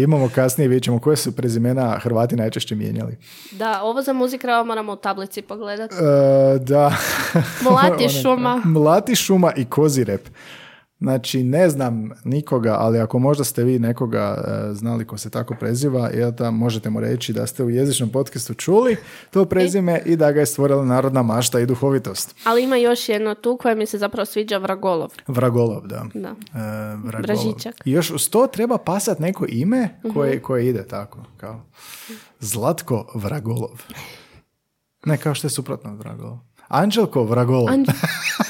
Imamo 0.03 0.31
kasnije, 0.35 0.69
vidjet 0.69 0.85
ćemo 0.85 0.99
koje 0.99 1.17
su 1.17 1.37
prezimena 1.37 1.99
Hrvati 1.99 2.37
najčešće 2.37 2.75
mijenjali. 2.75 3.17
da, 3.53 3.83
ovo 3.83 4.03
za 4.03 4.13
muzikrava 4.13 4.65
moramo 4.65 4.93
u 4.93 4.97
tablici 4.97 5.43
pogledati. 5.43 5.95
E, 5.95 6.59
da. 6.59 6.97
Mlati 7.71 8.09
šuma. 8.09 8.63
Mlati 8.65 9.17
šuma 9.17 9.53
i 9.57 9.65
kozirep. 9.65 10.29
Znači, 11.01 11.43
ne 11.43 11.69
znam 11.69 12.11
nikoga, 12.25 12.73
ali 12.73 12.99
ako 12.99 13.19
možda 13.19 13.45
ste 13.45 13.65
vi 13.65 13.79
nekoga 13.79 14.45
e, 14.69 14.75
znali 14.75 15.07
ko 15.07 15.19
se 15.19 15.31
tako 15.31 15.55
preziva, 15.55 16.09
jel 16.09 16.31
da 16.31 16.51
možete 16.51 16.91
mu 16.91 17.01
reći 17.01 17.33
da 17.33 17.47
ste 17.47 17.65
u 17.65 17.71
jezičnom 17.71 18.09
podcastu 18.11 18.55
čuli 18.55 18.97
to 19.31 19.45
prezime 19.45 20.03
i 20.07 20.17
da 20.17 20.33
ga 20.33 20.41
je 20.41 20.47
stvorila 20.47 20.85
narodna 20.85 21.23
mašta 21.23 21.61
i 21.61 21.67
duhovitost. 21.67 22.35
Ali 22.45 22.63
ima 22.63 22.77
još 22.77 23.09
jedno 23.09 23.35
tu 23.35 23.57
koje 23.57 23.75
mi 23.75 23.87
se 23.87 23.99
zapravo 23.99 24.27
sviđa 24.27 24.59
Vragolov. 24.59 25.11
Vragolov, 25.27 25.87
da. 25.87 26.05
Da. 26.15 26.29
E, 26.29 26.35
Vragolov. 26.97 27.23
Vražićak. 27.45 27.75
I 27.85 27.91
još 27.91 28.11
uz 28.11 28.29
to 28.29 28.47
treba 28.47 28.79
pasat 28.79 29.19
neko 29.19 29.47
ime 29.49 29.89
koje, 30.15 30.35
Mhm. 30.35 30.43
koje 30.43 30.67
ide 30.67 30.87
tako, 30.87 31.19
kao 31.37 31.61
Zlatko 32.41 33.07
Vragolov. 33.15 33.83
Ne, 35.05 35.17
kao 35.17 35.35
što 35.35 35.47
je 35.47 35.51
suprotno 35.51 35.91
od 35.93 35.99
Vragolov. 35.99 36.39
Anđelko 36.69 37.25
Vragolov. 37.25 37.69
Anđ- 37.69 37.93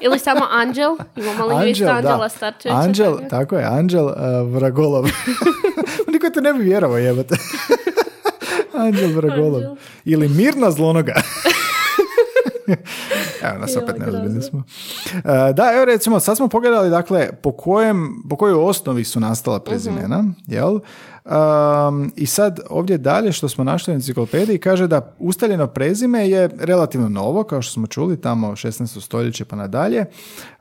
Ili 0.00 0.18
samo 0.18 0.40
Anđel. 0.50 0.96
Imamo 1.16 1.46
lingvista 1.46 1.84
Anđel, 1.84 1.96
Anđela. 1.96 2.28
Starčevića. 2.28 2.80
Anđel, 2.80 3.16
tako. 3.16 3.28
tako 3.30 3.56
je, 3.56 3.64
Anđel 3.64 4.06
uh, 4.06 4.14
Vragolov. 4.54 5.04
Niko 6.12 6.30
te 6.30 6.40
ne 6.40 6.52
bi 6.52 6.64
vjerovao, 6.64 6.98
jebate. 6.98 7.34
Anđel 8.86 9.12
Vragolov. 9.12 9.54
Anđel. 9.54 9.76
Ili 10.04 10.28
Mirna 10.28 10.70
Zlonoga. 10.70 11.14
Evo 13.42 13.58
nas 13.58 13.76
opet 13.76 13.98
neozbiljni 13.98 14.42
smo. 14.42 14.58
Uh, 14.58 15.22
da, 15.54 15.70
evo 15.74 15.84
recimo, 15.84 16.20
sad 16.20 16.36
smo 16.36 16.48
pogledali 16.48 16.90
dakle 16.90 17.28
po 17.42 17.52
kojem, 17.52 18.22
po 18.30 18.36
kojoj 18.36 18.54
osnovi 18.54 19.04
su 19.04 19.20
nastala 19.20 19.60
prezimena, 19.60 20.24
jel? 20.46 20.80
Um, 21.28 22.12
I 22.16 22.26
sad 22.26 22.60
ovdje 22.70 22.98
dalje 22.98 23.32
što 23.32 23.48
smo 23.48 23.64
našli 23.64 23.92
u 23.92 23.94
enciklopediji 23.94 24.58
kaže 24.58 24.86
da 24.86 25.14
ustaljeno 25.18 25.66
prezime 25.66 26.28
je 26.30 26.50
relativno 26.58 27.08
novo, 27.08 27.44
kao 27.44 27.62
što 27.62 27.72
smo 27.72 27.86
čuli 27.86 28.20
tamo 28.20 28.48
16. 28.48 29.00
stoljeće 29.00 29.44
pa 29.44 29.56
nadalje, 29.56 30.04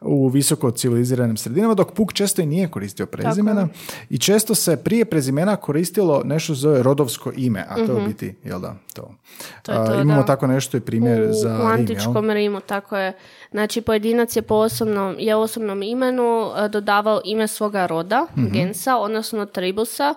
u 0.02 0.28
visoko 0.28 0.72
civiliziranim 0.72 1.38
sredinama, 1.38 1.74
dok 1.74 1.92
Puk 1.92 2.14
često 2.14 2.42
i 2.42 2.46
nije 2.46 2.68
koristio 2.68 3.06
prezimena 3.06 3.68
i 4.10 4.18
često 4.18 4.56
se 4.56 4.78
prije 4.78 5.06
prezimena 5.06 5.56
koristilo 5.56 6.22
nešto 6.26 6.54
zove 6.54 6.84
rodovsko 6.84 7.32
ime, 7.36 7.66
a 7.70 7.76
to 7.76 7.82
je 7.82 8.04
u 8.04 8.08
biti, 8.08 8.36
jel 8.44 8.60
da, 8.60 8.76
to. 8.94 9.02
Mhm. 9.02 9.16
To 9.62 9.72
je 9.72 9.86
to, 9.86 10.02
imamo 10.02 10.22
da. 10.22 10.26
tako 10.26 10.48
nešto 10.48 10.78
i 10.78 10.80
primjer 10.80 11.30
u, 11.30 11.34
za 11.34 11.60
u 11.64 11.66
antičkom 11.66 12.30
Rimu, 12.30 12.60
tako 12.68 12.98
je. 12.98 13.14
Znači, 13.52 13.82
pojedinac 13.82 14.36
je 14.36 14.42
po 14.42 14.56
osobnom, 14.56 15.16
je 15.20 15.36
osobnom 15.36 15.84
imenu 15.84 16.52
e, 16.58 16.70
dodavao 16.70 17.22
ime 17.26 17.48
svoga 17.48 17.86
roda, 17.86 18.26
Mhm. 18.38 18.54
gensa, 18.54 18.98
odnosno 18.98 19.46
tribusa, 19.46 20.16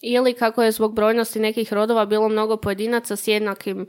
ili 0.00 0.32
kako 0.32 0.62
je 0.62 0.72
zbog 0.72 0.94
brojnosti 0.94 1.40
nekih 1.40 1.72
rodova 1.72 2.06
bilo 2.06 2.28
mnogo 2.28 2.56
pojedinaca 2.56 3.16
s 3.16 3.28
jednakim 3.28 3.86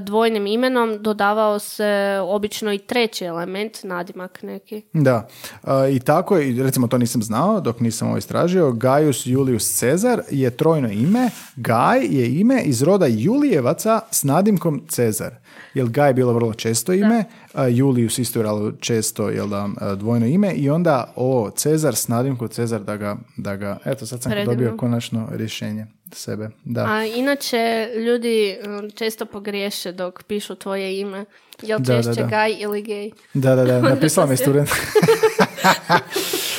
dvojnim 0.00 0.46
imenom, 0.46 1.02
dodavao 1.02 1.58
se 1.58 2.18
obično 2.22 2.72
i 2.72 2.78
treći 2.78 3.24
element, 3.24 3.78
nadimak 3.82 4.42
neki. 4.42 4.82
Da, 4.92 5.28
A, 5.62 5.88
i 5.88 6.00
tako, 6.00 6.38
i 6.38 6.62
recimo 6.62 6.86
to 6.86 6.98
nisam 6.98 7.22
znao 7.22 7.60
dok 7.60 7.80
nisam 7.80 8.08
ovo 8.08 8.16
istražio, 8.16 8.72
Gaius 8.72 9.26
Julius 9.26 9.78
Cezar 9.78 10.22
je 10.30 10.50
trojno 10.50 10.88
ime, 10.88 11.30
Gaj 11.56 12.04
je 12.04 12.40
ime 12.40 12.62
iz 12.62 12.82
roda 12.82 13.06
Julijevaca 13.06 14.00
s 14.10 14.24
nadimkom 14.24 14.82
Cezar. 14.88 15.34
Jer 15.74 15.88
Gaj 15.88 16.10
je 16.10 16.14
bilo 16.14 16.32
vrlo 16.32 16.54
često 16.54 16.92
ime, 16.92 17.24
a 17.54 17.66
Julius 17.66 18.18
isto 18.18 18.40
je 18.40 18.72
često 18.80 19.28
jel 19.28 19.48
da, 19.48 19.68
dvojno 19.96 20.26
ime 20.26 20.52
i 20.52 20.70
onda 20.70 21.12
ovo 21.16 21.50
Cezar 21.50 21.94
s 21.94 22.08
nadimkom 22.08 22.48
Cezar 22.48 22.80
da 22.80 22.96
ga, 22.96 23.16
da 23.36 23.56
ga 23.56 23.78
eto 23.84 24.06
sad 24.06 24.22
sam 24.22 24.32
Predivno. 24.32 24.54
dobio 24.54 24.76
konačno 24.76 25.28
rješenje 25.32 25.86
sebe. 26.14 26.48
Da. 26.64 26.84
A 26.84 27.04
inače, 27.04 27.58
ljudi 27.96 28.56
um, 28.66 28.90
često 28.90 29.26
pogriješe 29.26 29.92
dok 29.92 30.22
pišu 30.22 30.54
tvoje 30.54 31.00
ime. 31.00 31.24
Jel 31.62 31.78
Da, 31.78 31.94
da, 31.94 32.02
češće 32.02 32.22
da. 32.22 32.28
gaj 32.28 32.56
ili 32.58 32.82
gej? 32.82 33.10
Da, 33.34 33.54
da, 33.54 33.64
da, 33.64 33.80
napisala 33.90 34.26
mi 34.26 34.36
student. 34.36 34.68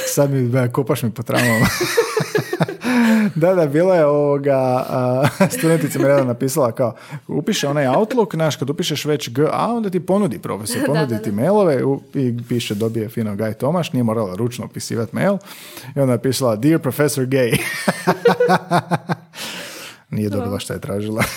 Sad 0.08 0.32
mi 0.32 0.48
da, 0.50 0.72
kopaš 0.72 1.04
mi 1.04 1.12
po 1.12 1.24
tramama. 1.24 1.66
da, 3.36 3.54
da, 3.54 3.66
bila 3.66 3.96
je 3.96 4.06
ovoga, 4.06 4.58
a, 4.90 5.28
studentica 5.52 6.00
mi 6.00 6.06
redom 6.06 6.28
napisala 6.28 6.72
kao, 6.72 6.96
upiše 7.28 7.68
onaj 7.68 7.88
Outlook, 7.88 8.36
znaš, 8.36 8.56
kad 8.56 8.70
upišeš 8.70 9.06
već 9.06 9.30
GA, 9.30 9.68
onda 9.68 9.90
ti 9.90 10.00
ponudi 10.00 10.40
profesor, 10.40 10.86
ponudi 10.86 11.08
da, 11.08 11.18
da. 11.18 11.24
ti 11.24 11.32
mailove 11.32 11.84
u- 11.84 12.02
i 12.14 12.38
piše, 12.50 12.76
dobije 12.76 13.10
fino 13.10 13.36
Gaj 13.36 13.54
Tomaš, 13.54 13.94
nije 13.94 14.04
morala 14.04 14.36
ručno 14.36 14.66
upisivati 14.66 15.16
mail. 15.16 15.38
I 15.96 16.00
onda 16.00 16.14
je 16.14 16.22
pisala, 16.22 16.56
dear 16.56 16.80
professor 16.80 17.26
gay. 17.26 17.58
Nije 20.10 20.30
dobila 20.30 20.60
šta 20.60 20.74
je 20.74 20.80
tražila. 20.80 21.24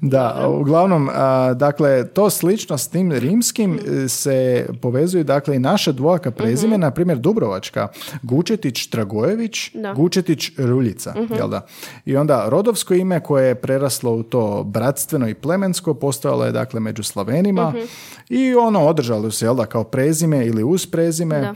Da, 0.00 0.48
uglavnom, 0.48 1.10
a, 1.12 1.54
dakle, 1.54 2.06
to 2.06 2.30
slično 2.30 2.78
s 2.78 2.88
tim 2.88 3.12
rimskim 3.12 3.78
e, 3.78 4.08
se 4.08 4.66
povezuje, 4.82 5.24
dakle, 5.24 5.56
i 5.56 5.58
naša 5.58 5.92
dvojaka 5.92 6.30
prezime, 6.30 6.78
na 6.78 6.90
primjer 6.90 7.18
Dubrovačka, 7.18 7.88
Gučetić 8.22 8.86
Tragojević, 8.86 9.70
Da. 9.74 9.94
Gučetić 9.94 10.50
Ruljica, 10.58 11.14
jel 11.36 11.48
da? 11.48 11.66
I 12.04 12.16
onda 12.16 12.48
rodovsko 12.48 12.94
ime 12.94 13.20
koje 13.20 13.48
je 13.48 13.54
preraslo 13.54 14.12
u 14.12 14.22
to 14.22 14.64
bratstveno 14.64 15.28
i 15.28 15.34
plemensko, 15.34 15.94
postojalo 15.94 16.44
je, 16.44 16.52
dakle, 16.52 16.80
među 16.80 17.02
Slavenima 17.02 17.72
i 18.28 18.54
ono, 18.54 18.86
održalo 18.86 19.30
se, 19.30 19.46
jel 19.46 19.54
da, 19.54 19.66
kao 19.66 19.84
prezime 19.84 20.46
ili 20.46 20.64
uz 20.64 20.86
prezime. 20.86 21.40
Da. 21.40 21.54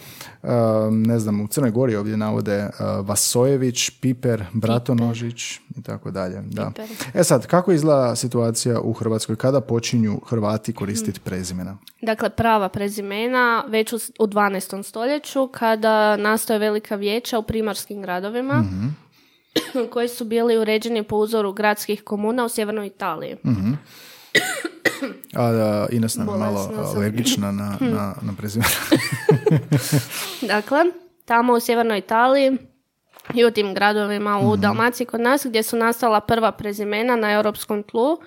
Ne 0.91 1.19
znam, 1.19 1.41
u 1.41 1.47
Crnoj 1.47 1.71
Gori 1.71 1.97
ovdje 1.97 2.17
navode 2.17 2.69
a, 2.79 3.01
Vasojević, 3.01 3.91
Piper, 4.01 4.45
Bratonožić 5.23 5.43
i 5.71 5.83
tako 5.83 6.11
dalje. 6.11 6.43
Da. 6.43 6.73
E 7.15 7.25
sad, 7.25 7.47
kako 7.47 7.73
izgleda 7.73 8.17
situacija 8.17 8.81
u 8.81 8.93
Hrvatskoj 8.93 9.37
kada 9.37 9.61
počinju 9.61 10.21
Hrvati 10.21 10.73
koristiti 10.73 11.21
prezimena? 11.21 11.79
Dakle, 12.03 12.31
prava 12.31 12.69
prezimena 12.69 13.65
već 13.69 13.93
u, 13.93 13.99
s- 13.99 14.11
u 14.11 14.27
12. 14.27 14.83
stoljeću 14.83 15.49
kada 15.49 16.17
nastoje 16.17 16.59
velika 16.59 16.97
vijeća 16.97 17.39
u 17.39 17.43
primarskim 17.43 18.03
gradovima 18.03 18.65
koji 19.93 20.09
su 20.09 20.25
bili 20.25 20.59
uređeni 20.59 21.03
po 21.03 21.17
uzoru 21.17 21.53
gradskih 21.53 22.03
komuna 22.03 22.45
u 22.45 22.49
sjevernoj 22.49 22.87
Italiji. 22.87 23.37
A, 25.35 25.53
da, 25.53 25.87
Ines 25.91 26.17
nam 26.17 26.29
je 26.29 26.37
malo 26.37 26.71
alergična 26.87 27.53
na, 27.53 27.77
na, 27.95 28.15
na 28.23 28.33
prezimena. 28.39 28.71
Dakle, 30.55 30.79
tamo 31.25 31.53
u 31.53 31.61
sjevernoj 31.61 31.99
Italiji 31.99 32.59
i 33.35 33.45
u 33.45 33.51
tim 33.51 33.75
gradovima 33.75 34.39
u 34.39 34.57
Dalmaciji 34.57 35.07
kod 35.07 35.21
nas 35.21 35.47
gdje 35.47 35.63
su 35.63 35.77
nastala 35.77 36.21
prva 36.21 36.53
prezimena 36.53 37.17
na 37.17 37.33
europskom 37.33 37.83
tlu, 37.83 38.19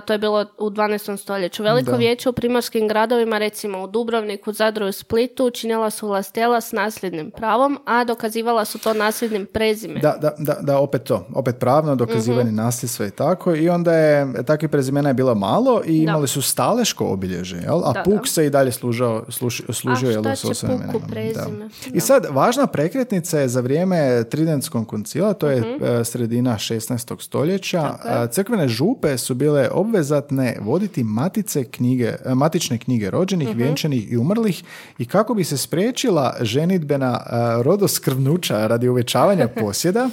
to 0.00 0.12
je 0.12 0.18
bilo 0.18 0.46
u 0.58 0.70
12. 0.70 1.16
stoljeću. 1.16 1.62
Veliko 1.62 1.90
Da. 1.90 1.96
vijeće 1.96 2.28
u 2.28 2.32
primorskim 2.32 2.88
gradovima, 2.88 3.38
recimo 3.38 3.78
u 3.78 3.86
Dubrovniku, 3.86 4.52
Zadru 4.52 4.88
i 4.88 4.92
Splitu, 4.92 5.50
činila 5.50 5.90
su 5.90 6.08
vlastela 6.08 6.60
s 6.60 6.72
nasljednim 6.72 7.30
pravom, 7.30 7.78
a 7.86 8.04
dokazivala 8.04 8.64
su 8.64 8.78
to 8.78 8.94
nasljednim 8.94 9.46
prezimenom. 9.46 10.02
Da, 10.02 10.16
da, 10.20 10.34
da, 10.38 10.54
da, 10.62 10.78
opet 10.78 11.02
to. 11.02 11.26
Opet 11.34 11.58
pravno, 11.58 11.96
dokazivanje 11.96 12.44
Mhm. 12.44 12.56
nasljedstva 12.56 13.06
i 13.06 13.10
tako. 13.10 13.54
I 13.54 13.68
onda 13.68 13.94
je, 13.94 14.12
takvih 14.44 14.70
prezimena 14.70 15.08
je 15.10 15.14
bilo 15.14 15.34
malo 15.34 15.82
i 15.86 15.98
imali 15.98 16.28
su 16.28 16.42
staleško 16.42 17.06
obilježje, 17.06 17.60
jel? 17.60 17.84
A 17.84 17.92
Da, 17.92 18.02
Puk 18.02 18.14
da. 18.14 18.26
se 18.26 18.46
i 18.46 18.50
dalje 18.50 18.72
služao, 18.72 19.24
služio, 19.30 19.66
A 20.08 20.10
jel, 20.10 20.22
šta 20.34 20.54
će 20.54 20.66
Puku 20.86 21.06
prezime? 21.08 21.68
I 21.86 22.00
sad, 22.00 22.26
važna 22.30 22.66
prekretnica 22.66 23.38
je 23.38 23.48
za 23.48 23.60
vrijeme 23.60 24.24
Tridentskog 24.24 24.88
koncila, 24.88 25.32
to 25.32 25.48
je 25.48 25.58
e, 25.58 26.04
sredina 26.04 26.54
16. 26.54 27.20
stoljeća. 27.20 27.94
Crkvene 28.30 28.68
župe 28.68 29.18
su 29.18 29.34
bile 29.42 29.68
obvezatne 29.72 30.56
voditi 30.60 31.04
matice 31.04 31.64
knjige, 31.64 32.12
e, 32.24 32.34
matične 32.34 32.78
knjige 32.78 33.10
rođenih, 33.10 33.48
Mhm. 33.48 33.58
vjenčanih 33.58 34.12
i 34.12 34.16
umrlih 34.16 34.62
i 34.98 35.04
kako 35.04 35.34
bi 35.34 35.44
se 35.44 35.56
spriječila 35.56 36.34
ženitbena 36.40 37.20
e, 37.20 37.32
rodoskrvnuća 37.62 38.66
radi 38.66 38.88
uvećavanja 38.88 39.48
posjeda, 39.60 40.10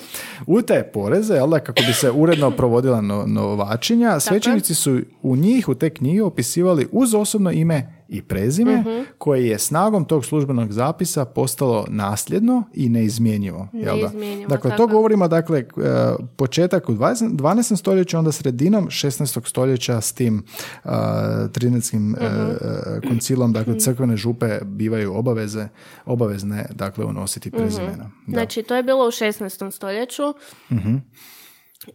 utaje 0.47 0.83
poreze, 0.83 1.33
jel 1.33 1.49
da, 1.49 1.59
kako 1.59 1.81
bi 1.87 1.93
se 1.93 2.11
uredno 2.11 2.51
provodila 2.51 3.01
no, 3.01 3.23
novačinja, 3.27 4.19
svećenici 4.19 4.75
su 4.75 4.99
u 5.23 5.35
njih, 5.35 5.69
u 5.69 5.75
te 5.75 5.89
knjige, 5.89 6.23
opisivali 6.23 6.87
uz 6.91 7.13
osobno 7.13 7.51
ime 7.51 7.98
i 8.09 8.21
prezime, 8.21 8.77
Mhm. 8.77 8.89
koje 9.17 9.47
je 9.47 9.59
snagom 9.59 10.05
tog 10.05 10.25
službenog 10.25 10.71
zapisa 10.71 11.25
postalo 11.25 11.85
nasljedno 11.89 12.63
i 12.73 12.89
neizmjenjivo. 12.89 13.67
jel 13.73 13.97
da? 13.97 14.11
Dakle, 14.47 14.71
to 14.71 14.77
tako 14.77 14.83
je. 14.83 14.87
govorimo, 14.87 15.27
dakle, 15.27 15.59
e, 15.59 15.63
početak 16.35 16.89
u 16.89 16.93
20 16.93 17.29
12. 17.31 17.75
stoljeću, 17.75 18.17
onda 18.17 18.31
sredinom 18.31 18.87
16. 18.87 19.45
stoljeća 19.45 20.01
s 20.01 20.13
tim 20.13 20.43
uh, 20.83 20.91
e, 22.15 22.19
Mhm. 22.19 22.25
e, 22.97 23.09
koncilom, 23.09 23.53
dakle, 23.53 23.79
crkvene 23.79 24.17
župe 24.17 24.59
bivaju 24.63 25.13
obaveze, 25.15 25.67
obavezne, 26.05 26.65
dakle, 26.71 27.05
unositi 27.05 27.51
prezimena. 27.51 27.97
Da. 27.97 28.03
Mhm. 28.23 28.31
Znači, 28.31 28.63
to 28.63 28.75
je 28.75 28.83
bilo 28.83 29.07
u 29.07 29.11
16. 29.11 29.71
stoljeću. 29.71 30.23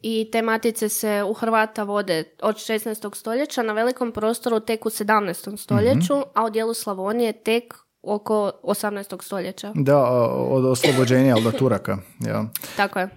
I 0.03 0.29
te 0.33 0.42
matice 0.42 0.88
se 0.88 1.23
u 1.29 1.33
Hrvata 1.33 1.83
vode 1.83 2.25
od 2.42 2.57
16. 2.57 3.16
stoljeća 3.16 3.62
na 3.62 3.73
velikom 3.73 4.12
prostoru 4.12 4.61
tek 4.61 4.87
u 4.87 4.90
17. 4.90 5.57
stoljeću, 5.57 6.14
a 6.35 6.44
u 6.44 6.51
dijelu 6.51 6.75
Slavonije 6.75 7.33
tek 7.33 7.75
oko 8.03 8.53
18. 8.62 9.23
stoljeća. 9.23 9.73
Da, 9.75 9.99
od 10.31 10.64
oslobođenja, 10.64 11.37
da 11.44 11.53
Turaka. 11.53 11.99
Ja. 12.20 12.44
Tako 12.77 12.99
je. 12.99 13.09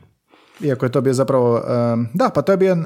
Iako 0.62 0.86
je 0.86 0.92
to 0.92 1.02
bio 1.02 1.14
zapravo, 1.14 1.62
da, 2.14 2.30
pa 2.30 2.42
to 2.42 2.52
je 2.52 2.58
bio 2.58 2.78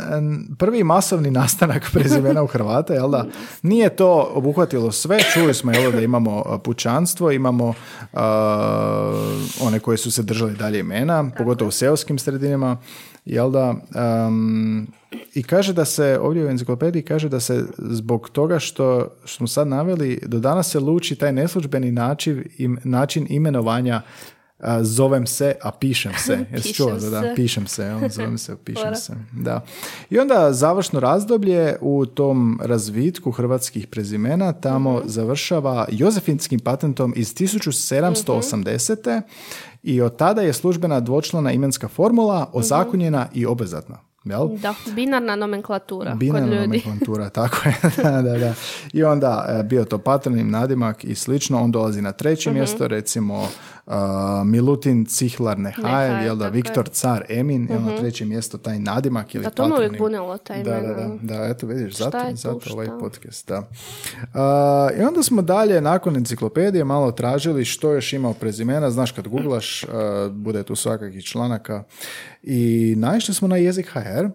prvi 0.59 0.83
masovni 0.83 1.31
nastanak 1.31 1.89
prezimena 1.93 2.43
u 2.43 2.47
Hrvata, 2.47 2.93
jel 2.93 3.09
da? 3.09 3.25
Nije 3.61 3.95
to 3.95 4.31
obuhvatilo 4.33 4.91
sve, 4.91 5.19
čuli 5.33 5.53
smo, 5.53 5.71
jel 5.71 5.91
da, 5.91 6.01
imamo 6.01 6.59
pučanstvo, 6.63 7.31
imamo 7.31 7.73
a, 8.13 9.37
one 9.61 9.79
koji 9.79 9.97
su 9.97 10.11
se 10.11 10.23
držali 10.23 10.53
dalje 10.53 10.79
imena, 10.79 11.31
pogotovo 11.37 11.69
u 11.69 11.71
seoskim 11.71 12.19
sredinama, 12.19 12.77
jel 13.25 13.51
da? 13.51 13.75
em, 13.95 14.87
I 15.33 15.43
kaže 15.43 15.73
da 15.73 15.85
se, 15.85 16.19
ovdje 16.21 16.45
u 16.45 16.49
enciklopediji 16.49 17.03
kaže 17.03 17.29
da 17.29 17.39
se 17.39 17.65
zbog 17.77 18.29
toga 18.29 18.59
što, 18.59 19.07
smo 19.25 19.47
sad 19.47 19.67
naveli, 19.67 20.19
do 20.25 20.39
danas 20.39 20.71
se 20.71 20.79
luči 20.79 21.15
taj 21.15 21.31
neslužbeni 21.31 21.91
način, 21.91 22.43
im, 22.57 22.77
način 22.83 23.27
imenovanja 23.29 24.01
zovem 24.81 25.27
se, 25.27 25.55
a 25.61 25.71
pišem 25.71 26.11
se. 26.15 26.33
Jesi 26.51 26.63
Pišem 26.63 26.73
čuo 26.75 26.99
za 26.99 27.09
da? 27.11 27.21
se. 27.21 27.33
Pišem 27.35 27.67
se, 27.67 27.83
jel? 27.83 28.09
zovem 28.09 28.37
se, 28.37 28.55
pišem 28.65 28.95
se. 28.95 29.13
Da. 29.33 29.63
I 30.09 30.19
onda 30.19 30.53
završno 30.53 30.99
razdoblje 30.99 31.77
u 31.81 32.05
tom 32.05 32.59
razvitku 32.63 33.31
hrvatskih 33.31 33.87
prezimena 33.87 34.53
tamo 34.53 34.91
Mhm. 34.91 35.07
završava 35.07 35.87
Jozefinskim 35.91 36.59
patentom 36.59 37.13
iz 37.15 37.33
1780. 37.33 39.21
I 39.83 40.01
od 40.01 40.15
tada 40.15 40.41
je 40.41 40.53
službena 40.53 40.99
dvočlana 40.99 41.51
imenska 41.51 41.87
formula 41.87 42.39
Mhm. 42.39 42.49
ozakonjena 42.53 43.27
i 43.33 43.45
obvezatna. 43.45 43.97
Jel? 44.23 44.47
Da, 44.49 44.73
binarna 44.87 45.35
nomenklatura 45.35 46.15
Binarna 46.15 46.47
kod 46.47 46.55
ljudi. 46.55 46.67
nomenklatura, 46.83 47.29
tako 47.39 47.57
je. 47.65 47.75
da, 47.97 48.21
da, 48.21 48.37
da. 48.37 48.53
I 48.93 49.03
onda 49.03 49.45
e, 49.51 49.63
bio 49.63 49.85
to 49.85 49.97
patronim 49.97 50.49
nadimak 50.49 51.03
i 51.03 51.15
slično. 51.15 51.61
On 51.61 51.71
dolazi 51.71 52.01
na 52.01 52.11
treće 52.11 52.49
Mhm. 52.49 52.57
mjesto, 52.57 52.87
recimo 52.87 53.47
uh, 53.85 53.93
Milutin 54.45 55.05
Cihlar 55.05 55.59
Nehajl, 55.59 55.85
Nehajl, 55.85 56.25
jel 56.25 56.35
da, 56.35 56.39
tako 56.39 56.47
je. 56.47 56.51
Viktor 56.53 56.89
Car 56.89 57.25
Emin, 57.29 57.67
jel 57.69 57.81
na 57.81 57.97
treće 57.97 58.25
mjesto 58.25 58.57
taj 58.57 58.79
nadimak 58.79 59.35
ili 59.35 59.43
Da, 59.43 59.49
to 59.49 59.63
patronim. 59.63 59.97
bunilo, 59.99 60.37
taj 60.37 60.63
Da, 60.63 60.71
da, 60.71 60.93
da, 60.93 61.09
da, 61.23 61.45
eto 61.45 61.67
vidiš, 61.67 61.95
zato, 61.95 62.17
je 62.17 62.29
tu, 62.31 62.35
zato 62.35 62.59
ovaj 62.71 62.87
podcast, 62.99 63.47
da. 63.47 63.59
Uh, 63.59 63.65
I 64.99 65.03
onda 65.03 65.23
smo 65.23 65.41
dalje, 65.41 65.81
nakon 65.81 66.15
enciklopedije, 66.15 66.83
malo 66.83 67.11
tražili 67.11 67.65
što 67.65 67.91
još 67.91 68.13
ima 68.13 68.33
prezimena, 68.33 68.91
znaš 68.91 69.11
kad 69.11 69.27
googlaš, 69.27 69.83
uh, 69.83 69.89
bude 70.31 70.63
tu 70.63 70.75
svakakih 70.75 71.23
članaka 71.23 71.83
i 72.43 72.93
naišli 72.97 73.33
smo 73.33 73.47
na 73.47 73.57
jezik 73.57 73.87
HR, 73.87 74.25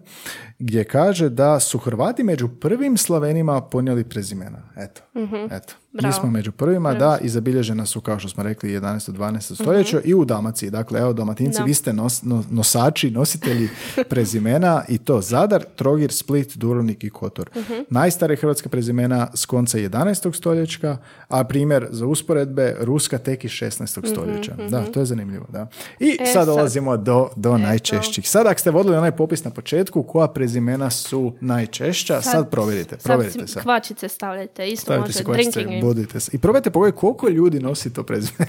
gdje 0.59 0.83
kaže 0.83 1.29
da 1.29 1.59
su 1.59 1.77
Hrvati 1.77 2.23
među 2.23 2.47
prvim 2.49 2.97
Slovenima 2.97 3.61
ponijeli 3.61 4.03
prezimena. 4.03 4.59
Eto, 4.77 5.01
eto. 5.47 5.73
Mi 5.93 6.01
Bravo. 6.01 6.13
smo 6.13 6.31
među 6.31 6.51
prvima, 6.51 6.93
da, 6.93 7.17
i 7.21 7.29
zabilježena 7.29 7.85
su, 7.85 8.01
kao 8.01 8.19
što 8.19 8.29
smo 8.29 8.43
rekli, 8.43 8.69
11. 8.71 9.11
12. 9.11 9.55
stoljeće 9.55 10.01
i 10.01 10.13
u 10.13 10.25
Dalmaciji. 10.25 10.69
Dakle, 10.69 10.99
evo, 10.99 11.13
Dalmatinci, 11.13 11.57
Da. 11.57 11.63
vi 11.63 11.73
ste 11.73 11.93
nos- 11.93 12.23
no- 12.23 12.43
nosači, 12.49 13.11
nositelji 13.11 13.69
prezimena 14.09 14.83
i 14.87 14.97
to 14.97 15.21
Zadar, 15.21 15.63
Trogir, 15.75 16.11
Split, 16.11 16.57
Dubrovnik 16.57 17.03
i 17.03 17.09
Kotor. 17.09 17.49
Mhm. 17.55 17.73
Najstarije 17.89 18.37
hrvatske 18.37 18.69
prezimena 18.69 19.27
s 19.33 19.45
konca 19.45 19.77
11. 19.79 20.31
stoljeća, 20.31 20.97
a 21.27 21.43
primjer 21.43 21.87
za 21.89 22.05
usporedbe 22.05 22.75
Ruska 22.79 23.17
tek 23.17 23.45
iz 23.45 23.51
16. 23.51 23.85
stoljeća. 24.05 24.55
Da, 24.69 24.83
to 24.83 24.99
je 24.99 25.05
zanimljivo, 25.05 25.45
da. 25.49 25.67
I 25.99 26.13
Mhm, 26.13 26.23
E, 26.23 26.25
sad 26.27 26.45
dolazimo 26.47 26.97
do, 26.97 27.29
do 27.35 27.57
najčešćih. 27.57 28.29
Sad 28.29 28.47
ako 28.47 28.59
ste 28.59 28.71
vodili 28.71 28.95
onaj 28.97 29.11
popis 29.11 29.43
na 29.43 29.51
početku, 29.51 30.03
koja 30.03 30.27
prezimena 30.47 30.89
su 30.89 31.33
najčešća, 31.41 32.21
sad, 32.21 32.49
provjerite, 32.49 32.97
provjerite 33.03 33.39
Sad 33.39 33.49
sad. 33.49 33.63
kvačice 33.63 34.07
stavljajte, 34.07 34.67
isto 34.67 34.83
Stavite 34.83 35.01
može 35.01 35.13
si 35.13 35.23
kvačice, 35.23 35.65
budite 35.81 36.19
se. 36.19 36.31
I 36.33 36.37
probajte 36.37 36.69
pogledati 36.69 36.99
koliko 36.99 37.29
ljudi 37.29 37.59
nosi 37.59 37.93
to 37.93 38.03
prezime. 38.03 38.45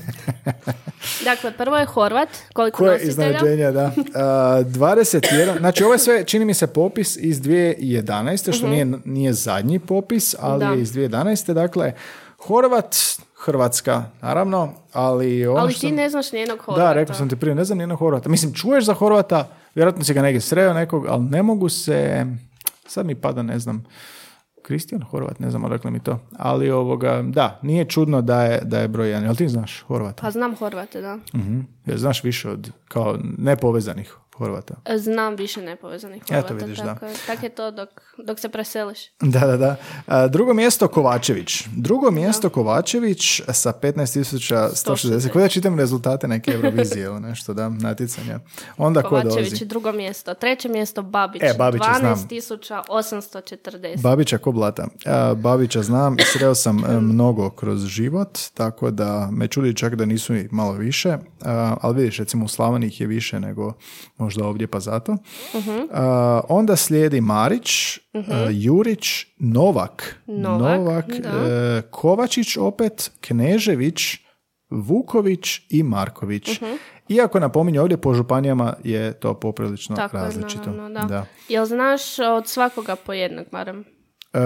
Dakle, 1.31 1.53
prvo 1.53 1.77
je 1.77 1.87
Horvat, 1.87 2.29
koliko 2.53 2.79
Koje 2.79 3.03
iznenađenja, 3.03 3.71
da. 3.71 3.93
A, 4.15 4.63
21, 4.65 5.59
znači 5.59 5.85
ovo 5.85 5.93
je 5.93 5.99
sve, 5.99 6.25
čini 6.25 6.45
mi 6.45 6.55
se, 6.55 6.67
popis 6.67 7.17
iz 7.17 7.41
2011. 7.43 8.57
što 8.59 8.69
nije, 8.69 8.87
nije 9.05 9.33
zadnji 9.33 9.79
popis, 9.79 10.35
ali. 10.39 10.65
Da. 10.65 10.71
je 10.71 10.83
iz 10.83 10.93
2011. 10.93 11.53
Dakle, 11.53 11.93
Horvat, 12.39 12.97
Hrvatska, 13.39 14.05
naravno, 14.23 14.73
ali 14.93 15.47
ono 15.47 15.61
Ali 15.61 15.73
što 15.73 15.81
ti 15.81 15.93
ne 15.93 16.11
znaš 16.11 16.33
nijednog 16.33 16.61
Horvata. 16.61 16.87
Da, 16.87 16.93
rekao 16.93 17.15
sam 17.15 17.29
ti 17.29 17.37
prije, 17.37 17.55
ne 17.55 17.65
znam 17.65 17.79
nijednog 17.79 17.99
Horvata. 17.99 18.29
Mislim, 18.29 18.55
čuješ 18.55 18.85
za 18.85 18.95
Horvata, 18.95 19.49
vjerojatno 19.75 20.05
si 20.05 20.15
ga 20.15 20.23
negdje 20.23 20.41
sreo 20.41 20.75
nekog, 20.75 21.07
ali 21.09 21.25
ne 21.25 21.43
mogu 21.43 21.69
se, 21.69 22.27
sad 22.87 23.07
mi 23.07 23.15
pada, 23.15 23.43
ne 23.43 23.59
znam, 23.59 23.85
Kristijan 24.69 25.03
Horvat, 25.03 25.39
ne 25.39 25.51
znam 25.51 25.65
odakle 25.65 25.91
mi 25.91 26.01
to. 26.01 26.19
Ali 26.37 26.71
ovoga, 26.71 27.23
da, 27.23 27.59
nije 27.63 27.85
čudno 27.85 28.23
da 28.23 28.43
je, 28.43 28.61
da 28.65 28.79
je 28.79 28.89
broj 28.89 29.09
jedan. 29.09 29.25
Jel 29.25 29.35
ti 29.35 29.49
znaš 29.49 29.83
Horvata? 29.83 30.23
Pa 30.23 30.31
znam 30.31 30.57
Horvate, 30.57 31.01
da. 31.01 31.19
Mhm. 31.35 31.61
Jel 31.87 31.99
znaš 31.99 32.25
više 32.25 32.51
od, 32.51 32.71
kao, 32.89 33.19
nepovezanih 33.39 34.17
Horvata? 34.39 34.75
Znam 34.97 35.37
više 35.37 35.63
nepovezanih 35.63 36.23
Eto, 36.23 36.35
Horvata. 36.35 36.55
vidiš, 36.55 36.79
da. 36.79 36.95
tako, 37.27 37.47
je. 37.47 37.55
to 37.55 37.71
dok, 37.71 37.89
dok 38.27 38.41
se 38.41 38.49
preseliš. 38.49 38.99
Da, 39.21 39.41
da, 39.41 39.57
da. 39.57 39.77
A, 40.07 40.29
drugo 40.29 40.55
mjesto 40.55 40.89
Kovačević. 40.89 41.65
Drugo 41.77 42.11
mjesto 42.11 42.51
Kovačević 42.51 43.43
sa 43.53 43.73
15.160. 43.73 45.27
Kako 45.27 45.39
da 45.39 45.49
čitam 45.49 45.79
rezultate 45.79 46.29
neke 46.29 46.51
Eurovizije 46.51 47.05
ili 47.05 47.21
nešto, 47.21 47.55
da, 47.55 47.69
natjecanja. 47.69 48.41
Onda 48.77 49.03
ko 49.03 49.09
Kovačević 49.09 49.35
dolazi? 49.35 49.65
drugo 49.65 49.93
mjesto. 49.93 50.35
Treće 50.35 50.69
mjesto 50.69 51.03
Babić. 51.03 51.43
E, 51.43 51.55
Babića 51.59 51.95
znam. 51.99 52.15
12.840. 52.15 54.01
Babića 54.03 54.39
ko 54.39 54.53
blata. 54.53 54.89
A, 55.07 55.35
Babića 55.35 55.83
znam 55.83 56.17
i 56.19 56.23
sreo 56.23 56.55
sam 56.55 56.85
e, 56.85 57.01
mnogo 57.13 57.51
kroz 57.51 57.87
život, 57.87 58.39
tako 58.55 58.91
da 58.91 59.29
me 59.33 59.49
čudi 59.49 59.77
čak 59.77 59.95
da 59.95 60.05
nisu 60.05 60.37
i 60.37 60.49
malo 60.51 60.73
više, 60.73 61.19
ali 61.81 61.97
vidiš, 61.97 62.19
recimo 62.19 62.45
u 62.45 62.49
Slavoniji 62.49 62.89
ih 62.89 63.01
je 63.01 63.07
više 63.07 63.41
nego 63.41 63.73
možda 64.29 64.45
ovdje 64.45 64.67
pa 64.67 64.81
zato. 64.81 65.17
A, 65.93 66.41
onda 66.49 66.77
slijedi 66.77 67.21
Marić, 67.21 67.99
a, 68.15 68.49
Jurić, 68.51 69.27
Novak, 69.39 70.17
Novak, 70.27 71.07
da. 71.07 71.29
e, 71.29 71.83
Kovačić 71.91 72.57
opet, 72.57 73.11
Knežević, 73.21 74.01
Vuković 74.71 75.61
i 75.71 75.83
Marković. 75.83 76.61
Iako 77.09 77.41
napominje 77.41 77.81
ovdje 77.81 77.97
po 77.97 78.15
županijama 78.15 78.75
je 78.85 79.13
to 79.13 79.35
poprilično 79.35 79.97
Tako 79.97 80.17
različito. 80.17 80.71
naravno, 80.71 81.09
da. 81.09 81.27
Jel 81.49 81.65
znaš 81.65 82.19
od 82.19 82.49
svakoga 82.49 82.97
po 82.97 83.13
jednog, 83.13 83.47
barem? 83.53 83.85
E, 84.33 84.39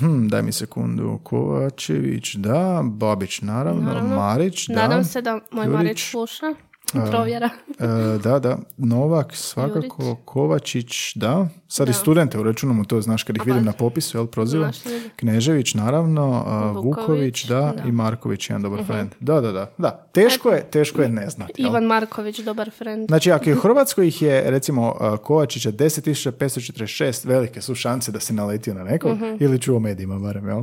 hm, 0.00 0.28
daj 0.28 0.42
mi 0.42 0.52
sekundu. 0.52 1.20
Kovačević, 1.22 2.34
da. 2.34 2.82
Babić, 2.84 3.40
naravno. 3.40 4.16
Marić, 4.16 4.66
da. 4.68 4.74
Nadam 4.74 5.04
se 5.04 5.22
da 5.22 5.40
moj 5.50 5.66
Jurić, 5.66 5.76
Marić 5.76 6.10
sluša. 6.10 6.54
Provjera. 6.92 7.50
e, 7.78 7.86
da, 8.18 8.38
da. 8.38 8.58
Novak, 8.76 9.34
svakako. 9.34 10.16
Kovačić, 10.16 11.14
da. 11.14 11.48
Sad 11.68 11.88
i 11.88 11.92
studente 11.92 12.38
uračunamo 12.38 12.84
to, 12.84 13.00
znaš, 13.00 13.22
kad 13.22 13.36
ih 13.36 13.42
vidim 13.46 13.64
na 13.64 13.72
popisu, 13.72 14.18
jel, 14.18 14.26
prozivam. 14.26 14.70
Knežević, 15.16 15.74
naravno. 15.74 16.42
a, 16.46 16.72
Vuković, 16.72 16.84
Vuković, 16.98 17.44
da. 17.44 17.54
da. 17.56 17.72
Mhm. 17.72 17.88
I 17.88 17.92
Marković, 17.92 18.50
jedan 18.50 18.62
dobar 18.62 18.84
friend. 18.84 19.10
Da, 19.20 19.40
da, 19.40 19.52
da. 19.52 19.70
Da, 19.78 19.90
teško 20.12 20.50
je, 20.50 20.62
teško 20.62 21.02
je 21.02 21.08
ne 21.08 21.30
znati. 21.30 21.52
jel? 21.56 21.70
Ivan 21.70 21.84
Marković, 21.84 22.38
dobar 22.38 22.70
friend. 22.70 23.08
Znači, 23.08 23.32
ako 23.32 23.50
je 23.50 23.56
u 23.56 23.60
Hrvatskoj 23.60 24.08
ih 24.08 24.22
je, 24.22 24.50
recimo, 24.50 24.94
Kovačića 25.18 25.72
10.546, 25.72 27.26
velike 27.26 27.60
su 27.60 27.74
šanse 27.74 28.12
da 28.12 28.20
si 28.20 28.32
naletio 28.32 28.74
na 28.74 28.84
nekog, 28.84 29.12
Mhm. 29.12 29.24
ili 29.40 29.58
čuo 29.60 29.78
medijima, 29.78 30.18
barem, 30.18 30.48
jel? 30.48 30.62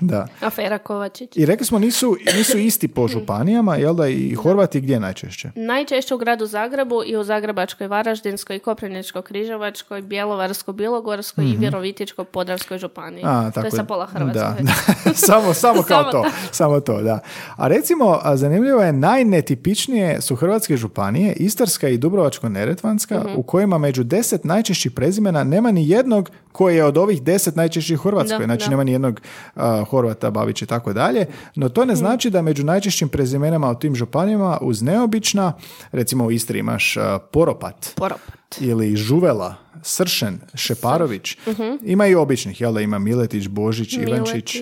Da. 0.00 0.26
Afera 0.40 0.78
Kovačić. 0.78 1.36
I 1.36 1.46
rekli 1.46 1.66
smo, 1.66 1.78
nisu, 1.78 2.16
nisu 2.36 2.58
isti 2.58 2.88
po 2.88 3.08
županijama, 3.08 3.76
jel 3.76 3.94
da, 3.94 4.08
i 4.08 4.34
Horvati 4.34 4.80
gdje 4.80 5.00
najčešće? 5.00 5.50
Najčešće 5.56 6.14
u 6.14 6.18
gradu 6.18 6.46
Zagrebu 6.46 7.02
i 7.06 7.16
u 7.16 7.24
Zagrebačkoj, 7.24 7.86
Varaždinskoj, 7.86 8.58
Koprivničko-Križevačkoj, 8.58 10.02
Bjelovarsko-Bilogorskoj 10.02 11.44
i 11.44 11.56
Virovitičko-Podravskoj 11.58 12.78
županiji. 12.78 13.22
A, 13.24 13.40
to 13.42 13.60
je 13.60 13.64
tako 13.64 13.76
sa 13.76 13.84
pola 13.84 14.06
Hrvatske. 14.06 14.62
Da, 14.62 14.74
samo, 15.26 15.54
samo 15.54 15.82
kao 15.88 16.02
Samo 16.02 16.12
to. 16.12 16.22
to. 16.22 16.30
Samo 16.52 16.80
to, 16.80 17.02
da. 17.02 17.18
A 17.56 17.68
recimo, 17.68 18.20
zanimljivo 18.34 18.82
je, 18.82 18.92
najnetipičnije 18.92 20.20
su 20.20 20.36
hrvatske 20.36 20.76
županije, 20.76 21.32
Istarska 21.32 21.88
i 21.88 21.98
Dubrovačko-Neretvanska, 21.98 23.20
Mhm. 23.20 23.32
u 23.36 23.42
kojima 23.42 23.78
među 23.78 24.04
deset 24.04 24.44
najčešćih 24.44 24.92
prezimena 24.92 25.44
nema 25.44 25.70
ni 25.70 25.88
jednog 25.88 26.30
koji 26.54 26.76
je 26.76 26.84
od 26.84 26.98
ovih 26.98 27.22
deset 27.22 27.56
najčešćih 27.56 28.00
u 28.00 28.02
Hrvatskoj. 28.02 28.38
Da, 28.38 28.44
znači, 28.44 28.64
da. 28.64 28.70
nema 28.70 28.84
ni 28.84 28.92
jednog 28.92 29.20
a, 29.54 29.84
Horvata, 29.84 30.30
Babić 30.30 30.62
i 30.62 30.66
tako 30.66 30.92
dalje. 30.92 31.26
No 31.54 31.68
to 31.68 31.80
Mhm. 31.80 31.88
ne 31.88 31.96
znači 31.96 32.30
da 32.30 32.42
među 32.42 32.64
najčešćim 32.64 33.08
prezimenama 33.08 33.70
u 33.70 33.74
tim 33.74 33.94
županijama 33.94 34.58
uz 34.60 34.82
neobična, 34.82 35.52
recimo 35.92 36.24
u 36.24 36.30
Istri 36.30 36.58
imaš 36.58 36.96
a, 36.96 37.18
Poropat, 37.22 37.92
Poropat. 37.96 38.34
ili 38.60 38.96
Žuvela, 38.96 39.54
Sršen, 39.82 40.40
Šeparović. 40.54 41.36
Ima 41.82 42.06
i 42.06 42.14
običnih, 42.14 42.60
jel 42.60 42.72
da 42.72 42.80
ima 42.80 42.98
Miletić, 42.98 43.48
Božić, 43.48 43.92
Ivančić. 43.94 44.56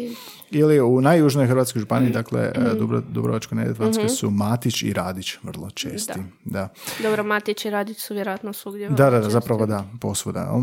Ili 0.52 0.80
u 0.80 1.00
najjužnoj 1.00 1.46
Hrvatskoj 1.46 1.80
županiji, 1.80 2.10
dakle 2.10 2.52
Dubro, 2.78 3.00
Dubrovačko-neretvanskoj 3.00 4.08
su 4.08 4.30
Matić 4.30 4.82
i 4.82 4.92
Radić 4.92 5.34
vrlo 5.42 5.70
česti. 5.70 6.20
Da. 6.44 6.68
Dobro, 7.02 7.24
Matić 7.24 7.64
i 7.64 7.70
Radić 7.70 7.98
su 7.98 8.14
vjerojatno 8.14 8.52
svugdje. 8.52 8.88
Da, 8.88 9.10
da, 9.10 9.20
da, 9.20 9.30
zapravo 9.30 9.66
da, 9.66 9.84
posvuda. 10.00 10.62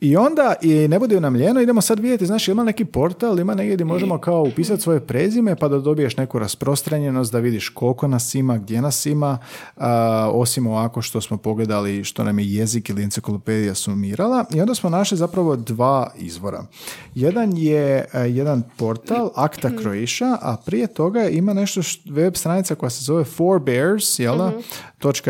I 0.00 0.16
onda, 0.16 0.54
i 0.62 0.88
ne 0.88 0.98
bude 0.98 1.20
nam 1.20 1.36
ljeno, 1.36 1.60
idemo 1.60 1.80
sad 1.80 1.98
vidjeti, 2.00 2.26
znaš, 2.26 2.48
ima 2.48 2.64
neki 2.64 2.84
portal, 2.84 3.40
ima 3.40 3.54
negdje 3.54 3.74
gdje 3.74 3.84
možemo 3.84 4.18
kao 4.18 4.42
upisati 4.42 4.82
svoje 4.82 5.00
prezime 5.00 5.56
pa 5.56 5.68
da 5.68 5.78
dobiješ 5.78 6.16
neku 6.16 6.38
rasprostranjenost, 6.38 7.32
da 7.32 7.38
vidiš 7.38 7.68
koliko 7.68 8.08
nas 8.08 8.34
ima, 8.34 8.58
gdje 8.58 8.82
nas 8.82 9.06
ima, 9.06 9.38
a, 9.76 10.30
osim 10.32 10.66
ovako 10.66 11.02
što 11.02 11.20
smo 11.20 11.36
pogledali 11.36 12.04
što 12.04 12.24
nam 12.24 12.38
je 12.38 12.52
jezik 12.52 12.88
ili 12.88 13.02
enciklopedija 13.02 13.74
sumirala. 13.74 14.44
I 14.54 14.60
onda 14.60 14.74
smo 14.74 14.90
našli 14.90 15.18
zapravo 15.18 15.56
dva 15.56 16.10
izvora. 16.18 16.66
Jedan 17.14 17.56
je 17.56 18.04
e, 18.12 18.20
jedan 18.20 18.62
portal, 18.76 19.23
Akta 19.34 19.70
Croatia, 19.82 20.38
a 20.42 20.56
prije 20.66 20.86
toga 20.86 21.28
ima 21.28 21.52
nešto, 21.52 21.82
št- 21.82 22.12
web 22.12 22.34
stranica 22.36 22.74
koja 22.74 22.90
se 22.90 23.04
zove 23.04 23.24
Forebears, 23.24 24.18
jel 24.18 24.38
da? 24.38 24.52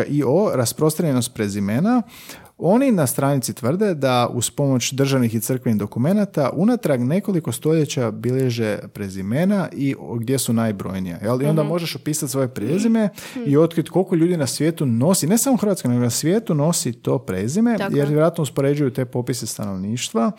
.io, 0.07 0.51
rasprostranjenost 0.53 1.33
prezimena. 1.33 2.01
Oni 2.57 2.91
na 2.91 3.07
stranici 3.07 3.53
tvrde 3.53 3.93
da 3.93 4.29
uz 4.33 4.49
pomoć 4.49 4.93
državnih 4.93 5.35
i 5.35 5.39
crkvenih 5.39 5.79
dokumenata 5.79 6.49
unatrag 6.53 7.01
nekoliko 7.01 7.51
stoljeća 7.51 8.11
bilježe 8.11 8.79
prezimena 8.93 9.69
i 9.73 9.95
gdje 10.19 10.39
su 10.39 10.53
najbrojnija. 10.53 11.17
Jel? 11.23 11.41
I 11.41 11.45
onda 11.45 11.63
možeš 11.63 11.95
opisati 11.95 12.31
svoje 12.31 12.47
prezime 12.47 13.09
i 13.45 13.57
otkriti 13.57 13.89
koliko 13.89 14.15
ljudi 14.15 14.37
na 14.37 14.47
svijetu 14.47 14.85
nosi, 14.85 15.27
ne 15.27 15.37
samo 15.37 15.53
u 15.53 15.57
Hrvatskoj, 15.57 15.89
nego 15.91 16.03
na 16.03 16.09
svijetu 16.09 16.53
nosi 16.55 16.93
to 16.93 17.19
prezime, 17.19 17.77
Tako 17.77 17.95
jer 17.95 18.05
je. 18.05 18.09
vjerojatno 18.09 18.41
uspoređuju 18.41 18.93
te 18.93 19.05
popise 19.05 19.47
stanovništva 19.47 20.31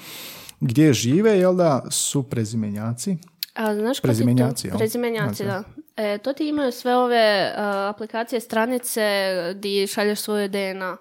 gdje 0.61 0.93
žive, 0.93 1.39
jel 1.39 1.55
da, 1.57 1.85
su 1.91 2.23
prezimenjaci. 2.23 3.17
A 3.57 3.75
znaš 3.75 4.01
Prezimenjaci, 4.01 4.71
to? 4.71 4.79
Prezimenjaci, 4.79 5.45
da. 5.45 5.63
E, 5.97 6.19
to 6.19 6.33
ti 6.33 6.49
imaju 6.49 6.73
sve 6.73 6.97
ove 6.97 7.53
a, 7.57 7.89
aplikacije, 7.95 8.41
stranice 8.41 9.03
di 9.55 9.87
šalješ 9.87 10.21
svoje 10.21 10.49
DNA. 10.49 10.97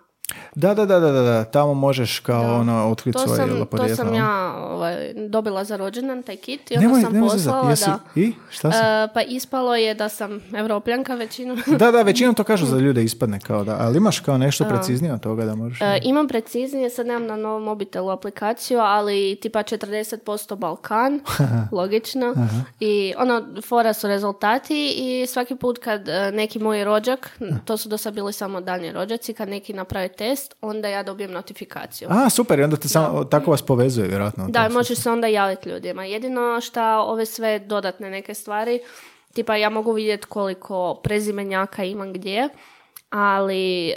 Da, 0.55 0.73
da, 0.73 0.85
da, 0.85 0.99
da, 0.99 1.11
da, 1.11 1.43
tamo 1.43 1.73
možeš 1.73 2.19
kao 2.19 2.43
Da. 2.43 2.53
ono 2.53 2.89
otkriti 2.91 3.19
svoje 3.19 3.37
sam, 3.37 3.65
to 3.67 3.95
sam 3.95 4.13
ja 4.15 4.55
ovaj, 4.57 5.13
dobila 5.13 5.63
za 5.63 5.77
rođendan, 5.77 6.23
taj 6.23 6.35
kit, 6.35 6.71
i 6.71 6.75
onda 6.75 6.87
Nemoj, 6.87 7.01
sam 7.01 7.13
nemoj 7.13 7.29
poslala, 7.29 7.63
da. 7.63 7.69
jesi- 7.69 7.91
I? 8.15 8.33
Šta 8.49 8.71
si? 8.71 8.77
E, 8.77 9.07
pa 9.13 9.21
ispalo 9.21 9.75
je 9.75 9.93
da 9.93 10.09
sam 10.09 10.41
evropljanka 10.55 11.15
većinom. 11.15 11.61
Da, 11.79 11.91
da, 11.91 12.01
većinom 12.01 12.35
to 12.35 12.43
kažu 12.43 12.65
za 12.75 12.77
ljude 12.77 13.03
ispadne 13.03 13.39
kao 13.39 13.63
da, 13.63 13.77
ali 13.79 13.97
imaš 13.97 14.19
kao 14.19 14.37
nešto 14.37 14.65
preciznije 14.65 15.13
od 15.13 15.19
toga 15.19 15.45
da 15.45 15.55
možeš... 15.55 15.81
E, 15.81 15.99
imam 16.03 16.27
preciznije, 16.27 16.89
sad 16.89 17.07
nemam 17.07 17.25
na 17.25 17.35
novom 17.35 17.63
mobitelu 17.63 18.09
aplikaciju, 18.09 18.79
ali 18.79 19.37
tipa 19.41 19.59
40% 19.59 20.55
Balkan, 20.55 21.19
logično. 21.71 22.33
I 22.79 23.13
ono, 23.17 23.45
fora 23.67 23.93
su 23.93 24.07
rezultati 24.07 24.93
i 24.97 25.27
svaki 25.27 25.55
put 25.55 25.77
kad 25.77 26.09
e, 26.09 26.31
neki 26.31 26.59
moj 26.59 26.83
rođak, 26.83 27.39
to 27.65 27.77
su 27.77 27.89
do 27.89 27.97
sad 27.97 28.13
bili 28.13 28.33
samo 28.33 28.61
daljnji 28.61 28.91
rođaci, 28.91 29.33
kad 29.33 29.49
neki 29.49 29.73
naprave 29.73 30.07
test, 30.17 30.55
onda 30.61 30.87
ja 30.87 31.03
dobijem 31.03 31.31
notifikaciju. 31.31 32.07
A, 32.11 32.29
super, 32.29 32.59
i 32.59 32.63
onda 32.63 32.77
te 32.77 32.87
samo, 32.87 33.23
tako 33.23 33.51
vas 33.51 33.61
povezuje, 33.61 34.07
vjerojatno. 34.07 34.47
Da, 34.47 34.69
možeš 34.69 34.97
se 34.97 35.09
onda 35.11 35.27
javiti 35.27 35.69
ljudima. 35.69 36.05
Jedino 36.05 36.61
šta 36.61 36.97
ove 36.99 37.25
sve 37.25 37.59
dodatne 37.59 38.09
neke 38.09 38.33
stvari, 38.33 38.79
tipa 39.33 39.55
ja 39.55 39.69
mogu 39.69 39.91
vidjeti 39.91 40.27
koliko 40.27 40.99
prezimenjaka 41.03 41.83
imam 41.83 42.13
gdje, 42.13 42.49
ali 43.09 43.89
e, 43.89 43.95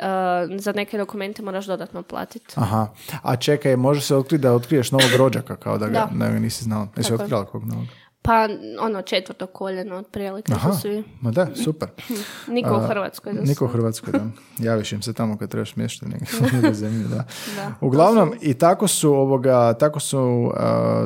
za 0.58 0.72
neke 0.72 0.98
dokumente 0.98 1.42
moraš 1.42 1.66
dodatno 1.66 2.02
platiti. 2.02 2.54
Aha, 2.56 2.88
a 3.22 3.36
čekaj, 3.36 3.76
može 3.76 4.00
se 4.00 4.16
otkriti 4.16 4.42
da 4.42 4.52
otkriješ 4.52 4.90
novog 4.90 5.10
rođaka, 5.16 5.56
kao 5.56 5.78
da 5.78 5.86
ga, 5.86 5.92
Da. 5.92 6.08
da 6.12 6.30
ga 6.30 6.38
nisi 6.38 6.64
znala. 6.64 6.88
Jesi 6.96 7.14
otkrila 7.14 7.44
kog 7.44 7.64
novog? 7.64 7.86
Pa 8.28 8.48
ono 8.80 9.02
četvrto 9.02 9.46
koljeno 9.46 9.96
otprilike 9.96 10.52
Aha, 10.52 10.72
su 10.72 10.80
svi. 10.80 11.04
ma 11.20 11.30
da, 11.30 11.46
super. 11.64 11.88
Niko 12.48 12.76
u 12.76 12.88
Hrvatskoj. 12.88 13.32
Da 13.32 13.40
Niko 13.40 13.64
u. 13.64 13.68
Hrvatskoj, 13.68 14.12
da. 14.12 14.20
Javiš 14.60 14.92
im 14.92 15.02
se 15.02 15.12
tamo 15.12 15.36
kad 15.38 15.50
trebaš 15.50 15.72
smještati 15.72 16.12
negdje 16.12 16.70
u 16.70 16.74
zemlji, 16.74 17.04
da. 17.04 17.24
Da. 17.56 17.72
Uglavnom, 17.80 18.32
i 18.40 18.54
tako 18.54 18.88
su 18.88 19.10
ovoga, 19.10 19.72
tako 19.74 20.00
su, 20.00 20.18
uh, 20.20 20.60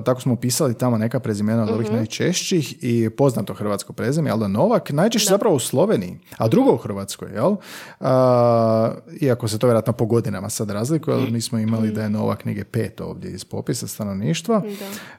tako 0.04 0.20
smo 0.20 0.32
upisali 0.34 0.74
tamo 0.74 0.98
neka 0.98 1.20
prezimena 1.20 1.62
od 1.62 1.70
ovih 1.70 1.86
Mhm. 1.86 1.96
najčešćih 1.96 2.74
i 2.80 3.10
poznato 3.10 3.54
hrvatsko 3.54 3.92
prezime, 3.92 4.30
jel 4.30 4.38
da 4.38 4.48
Novak, 4.48 4.90
najčešće 4.90 5.28
zapravo 5.28 5.54
u 5.54 5.60
Sloveniji, 5.60 6.18
a 6.36 6.48
drugo 6.48 6.72
u 6.72 6.76
Hrvatskoj, 6.76 7.28
jel? 7.32 7.50
Uh, 7.50 8.06
iako 9.20 9.48
se 9.48 9.58
to 9.58 9.66
vjerojatno 9.66 9.92
po 9.92 10.06
godinama 10.06 10.50
sad 10.50 10.70
razlikuje, 10.70 11.16
ali 11.16 11.30
mi 11.30 11.40
smo 11.40 11.58
imali 11.58 11.90
da 11.90 12.02
je 12.02 12.10
Novak 12.10 12.38
knjige 12.38 12.64
pet 12.64 13.00
ovdje 13.00 13.30
iz 13.30 13.44
popisa 13.44 13.86
stanovništva. 13.86 14.62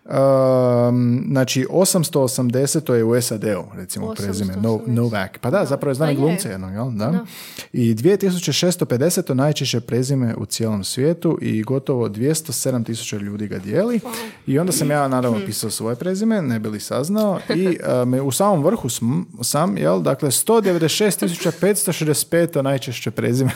Um, 0.06 1.24
znači, 1.28 1.66
880 2.00 2.84
to 2.84 2.96
je 2.96 3.04
u 3.04 3.22
SAD-u, 3.22 3.64
recimo 3.76 4.14
prezime, 4.14 4.56
no, 4.56 4.70
880. 4.70 4.88
Novak. 4.88 5.38
Pa 5.42 5.50
da, 5.50 5.66
zapravo 5.66 5.92
je 5.92 5.96
znani 5.96 6.16
Pa 6.16 6.22
glumce 6.22 6.50
jednog, 6.50 6.74
jel? 6.74 6.92
Da. 6.92 7.26
I 7.74 7.96
2650 7.96 9.24
to 9.24 9.34
najčešće 9.34 9.80
prezime 9.80 10.36
u 10.38 10.46
cijelom 10.46 10.84
svijetu 10.84 11.38
i 11.42 11.64
gotovo 11.64 12.10
207 12.10 12.86
tisuća 12.86 13.18
ljudi 13.18 13.48
ga 13.48 13.58
dijeli. 13.58 14.00
I 14.48 14.60
onda 14.60 14.72
sam 14.72 14.92
ja 14.92 15.08
naravno 15.08 15.40
pisao 15.46 15.70
svoje 15.70 15.96
prezime, 15.96 16.42
ne 16.42 16.60
bi 16.60 16.70
li 16.70 16.80
saznao. 16.80 17.40
I 17.56 17.78
me 18.06 18.22
u 18.22 18.32
samom 18.32 18.64
vrhu 18.64 18.90
sm, 18.90 19.22
sam, 19.42 19.78
jel, 19.78 20.02
dakle 20.02 20.30
196.565 20.30 22.52
to 22.52 22.62
najčešće 22.62 23.12
prezime 23.12 23.52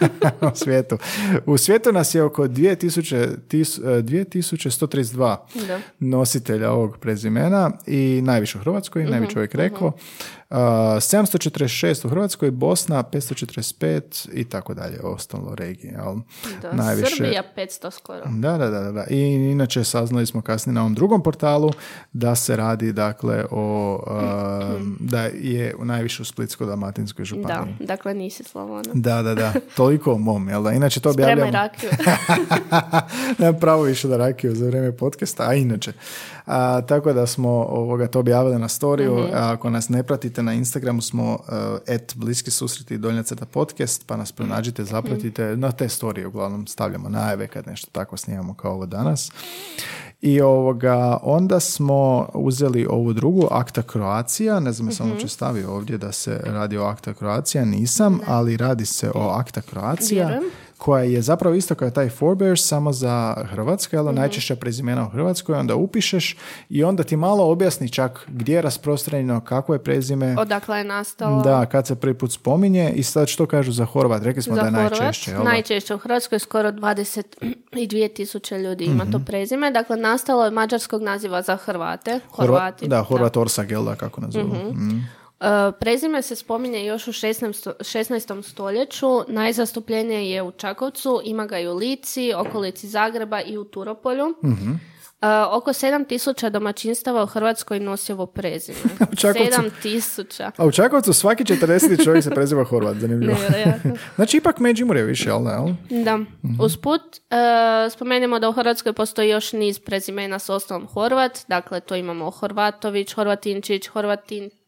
u 0.52 0.54
svijetu. 0.54 0.98
U 1.46 1.58
svijetu 1.58 1.92
nas 1.92 2.14
je 2.14 2.22
oko 2.22 2.48
2000, 2.48 3.36
tis, 3.48 3.78
e, 3.78 3.82
2132 3.82 5.36
Da. 5.66 5.80
nositelja 5.98 6.70
ovog 6.70 6.98
prezimena 6.98 7.70
i 7.86 8.20
najviše 8.24 8.58
u 8.58 8.60
Hrvatskoj, 8.60 9.04
najviše 9.04 9.32
čovjek 9.32 9.54
rekao. 9.54 9.92
Uh, 10.50 10.56
746 10.56 12.06
u 12.06 12.08
Hrvatskoj, 12.08 12.50
Bosna 12.50 13.02
545 13.02 14.28
i 14.32 14.44
tako 14.44 14.74
dalje, 14.74 15.00
ostalo 15.02 15.54
regije. 15.54 15.98
Da. 16.62 16.72
Najviše, 16.72 17.16
Srbija 17.16 17.42
500 17.56 17.90
skoro. 17.90 18.22
da, 18.26 18.58
da, 18.58 18.70
da, 18.70 18.92
da. 18.92 19.04
I 19.10 19.20
inače 19.32 19.84
saznali 19.84 20.26
smo 20.26 20.42
kasnije 20.42 20.74
na 20.74 20.80
ovom 20.80 20.94
drugom 20.94 21.22
portalu 21.22 21.70
da 22.12 22.34
se 22.34 22.56
radi 22.56 22.92
dakle 22.92 23.44
o 23.50 23.98
uh, 24.06 24.82
da 25.00 25.22
je 25.22 25.74
najviše 25.82 26.22
u 26.22 26.24
Splitsko-dalmatinskoj 26.24 27.20
Da, 27.20 27.24
županiji. 27.24 27.74
dakle 27.80 28.14
nisi 28.14 28.44
Slavona. 28.44 28.82
Da, 28.94 29.22
da, 29.22 29.34
da. 29.34 29.52
Toliko 29.76 30.12
o 30.12 30.18
mom, 30.18 30.48
jel 30.48 30.62
da? 30.62 30.72
Inače 30.72 31.00
to 31.00 31.12
Spremaj 31.12 31.32
objavljamo... 31.32 31.52
rakiju. 31.64 31.90
Nemam 33.38 33.60
pravo 33.60 33.82
više 33.82 34.08
da 34.08 34.16
rakiju 34.16 34.54
za 34.54 34.66
vrijeme 34.66 34.96
podcasta, 34.96 35.48
a 35.48 35.54
inače. 35.54 35.92
A, 36.54 36.80
tako 36.80 37.12
da 37.12 37.26
smo 37.26 37.48
ovoga, 37.50 38.06
to 38.06 38.20
objavili 38.20 38.58
na 38.58 38.68
storiju. 38.68 39.14
Mhm. 39.14 39.34
A 39.34 39.52
Ako 39.52 39.70
nas 39.70 39.88
ne 39.88 40.02
pratite 40.02 40.42
na 40.42 40.52
Instagramu 40.52 41.02
smo 41.02 41.32
uh, 41.32 41.38
at 41.88 42.12
bliski 42.16 42.50
susreti 42.50 42.98
donja 42.98 43.22
crta 43.22 43.46
podcast, 43.46 44.06
pa 44.06 44.16
nas 44.16 44.32
pronađite, 44.32 44.84
zapratite. 44.84 45.56
Na 45.56 45.72
te 45.72 45.88
storije 45.88 46.26
uglavnom 46.26 46.66
stavljamo 46.66 47.08
najave 47.08 47.46
kad 47.46 47.66
nešto 47.66 47.88
tako 47.92 48.16
snimamo 48.16 48.54
kao 48.54 48.72
ovo 48.72 48.86
danas. 48.86 49.32
I 50.20 50.40
ovoga, 50.40 51.18
onda 51.22 51.60
smo 51.60 52.28
uzeli 52.34 52.86
ovu 52.90 53.12
drugu, 53.12 53.48
Akta 53.50 53.82
Kroacija, 53.82 54.60
ne 54.60 54.72
znam 54.72 54.88
jesam 54.88 55.06
Mhm. 55.06 55.12
uopće 55.12 55.28
stavio 55.28 55.74
ovdje 55.74 55.98
da 55.98 56.12
se 56.12 56.40
radi 56.44 56.78
o 56.78 56.84
Akta 56.84 57.14
Kroacija, 57.14 57.64
nisam, 57.64 58.20
ali 58.26 58.56
radi 58.56 58.86
se 58.86 59.10
o 59.14 59.28
Akta 59.28 59.60
Kroacija 59.60 60.26
Vjerujem. 60.28 60.52
Koja 60.82 61.02
je 61.04 61.22
zapravo 61.22 61.54
isto 61.54 61.74
kao 61.74 61.90
taj 61.90 62.08
Forebears 62.08 62.60
samo 62.62 62.92
za 62.92 63.14
Hrvatske, 63.44 63.96
ali 63.96 64.12
najčešća 64.12 64.56
prezimena 64.56 65.06
u 65.06 65.10
Hrvatskoj, 65.10 65.54
onda 65.54 65.74
upišeš 65.76 66.36
i 66.68 66.84
onda 66.84 67.02
ti 67.02 67.16
malo 67.18 67.44
objasni 67.44 67.88
čak 67.88 68.26
gdje 68.28 68.54
je 68.54 68.62
rasprostranjeno, 68.62 69.40
kako 69.40 69.72
je 69.72 69.78
prezime, 69.80 70.36
Odakle 70.38 70.78
je 70.78 70.84
nastalo? 70.84 71.42
da, 71.42 71.66
kad 71.66 71.86
se 71.86 71.94
prvi 71.94 72.14
put 72.14 72.32
spominje 72.32 72.92
i 72.92 73.02
sad 73.02 73.28
što 73.28 73.46
kažu 73.46 73.72
za 73.72 73.84
Horvat, 73.84 74.22
rekli 74.22 74.42
smo 74.42 74.54
Za 74.54 74.60
da 74.60 74.66
je 74.68 74.72
Horvat, 74.74 74.90
najčešće, 74.92 75.30
jel 75.30 75.38
da? 75.38 75.44
najčešće 75.44 75.94
u 75.94 75.98
Hrvatskoj 75.98 76.38
skoro 76.38 76.70
22 76.70 77.42
tisuće 78.08 78.58
ljudi 78.58 78.84
ima 78.84 79.04
Mhm. 79.04 79.12
to 79.12 79.18
prezime. 79.20 79.70
Dakle, 79.70 79.96
nastalo 79.98 80.44
je 80.44 80.50
mađarskog 80.50 81.02
naziva 81.02 81.42
za 81.42 81.56
Hrvate. 81.56 82.10
Horva- 82.30 82.46
Horvati. 82.48 82.88
da, 82.88 83.02
Horvat 83.02 83.36
Orsag, 83.36 83.70
jel 83.70 83.84
da, 83.84 83.94
kako 83.94 84.20
nazovu. 84.20 84.44
Mm. 84.72 85.08
E, 85.42 85.72
prezime 85.80 86.22
se 86.22 86.36
spominje 86.36 86.84
još 86.84 87.08
u 87.08 87.12
16. 87.12 87.72
16. 87.78 88.42
stoljeću, 88.42 89.06
najzastupljenije 89.28 90.30
je 90.30 90.42
u 90.42 90.50
Čakovcu, 90.50 91.20
ima 91.24 91.46
ga 91.46 91.58
i 91.58 91.68
u 91.68 91.74
Lici, 91.74 92.32
okolici 92.36 92.88
Zagreba 92.88 93.40
i 93.40 93.58
u 93.58 93.64
Turopolju. 93.64 94.34
Mhm. 94.44 94.70
E, 95.22 95.26
oko 95.50 95.72
7000 95.72 96.50
domaćinstava 96.50 97.22
u 97.22 97.26
Hrvatskoj 97.26 97.80
nosi 97.80 98.12
ovo 98.12 98.26
prezime. 98.26 98.78
U 99.12 99.16
Čakovcu- 99.16 99.70
7000. 99.82 100.50
A 100.56 100.66
u 100.66 100.70
Čakovcu 100.70 101.12
svaki 101.12 101.44
40. 101.44 102.04
čovjek 102.04 102.24
se 102.24 102.30
preziva 102.30 102.64
Horvat, 102.64 102.96
zanimljivo. 102.96 103.36
Znači, 104.16 104.36
ipak 104.36 104.58
Međimurje 104.58 105.02
više, 105.02 105.28
jel 105.28 105.44
da? 105.44 105.66
Da. 105.90 106.16
Mhm. 106.16 106.60
Usput, 106.60 107.00
e, 107.30 107.90
spomenemo 107.90 108.38
da 108.38 108.48
u 108.48 108.52
Hrvatskoj 108.52 108.92
postoji 108.92 109.28
još 109.28 109.52
niz 109.52 109.78
prezimena 109.78 110.38
s 110.38 110.48
osnovom 110.48 110.86
Horvat. 110.86 111.38
Dakle, 111.48 111.80
to 111.80 111.96
imamo 111.96 112.30
Horvatović, 112.30 113.12
Horvatinčić, 113.12 113.88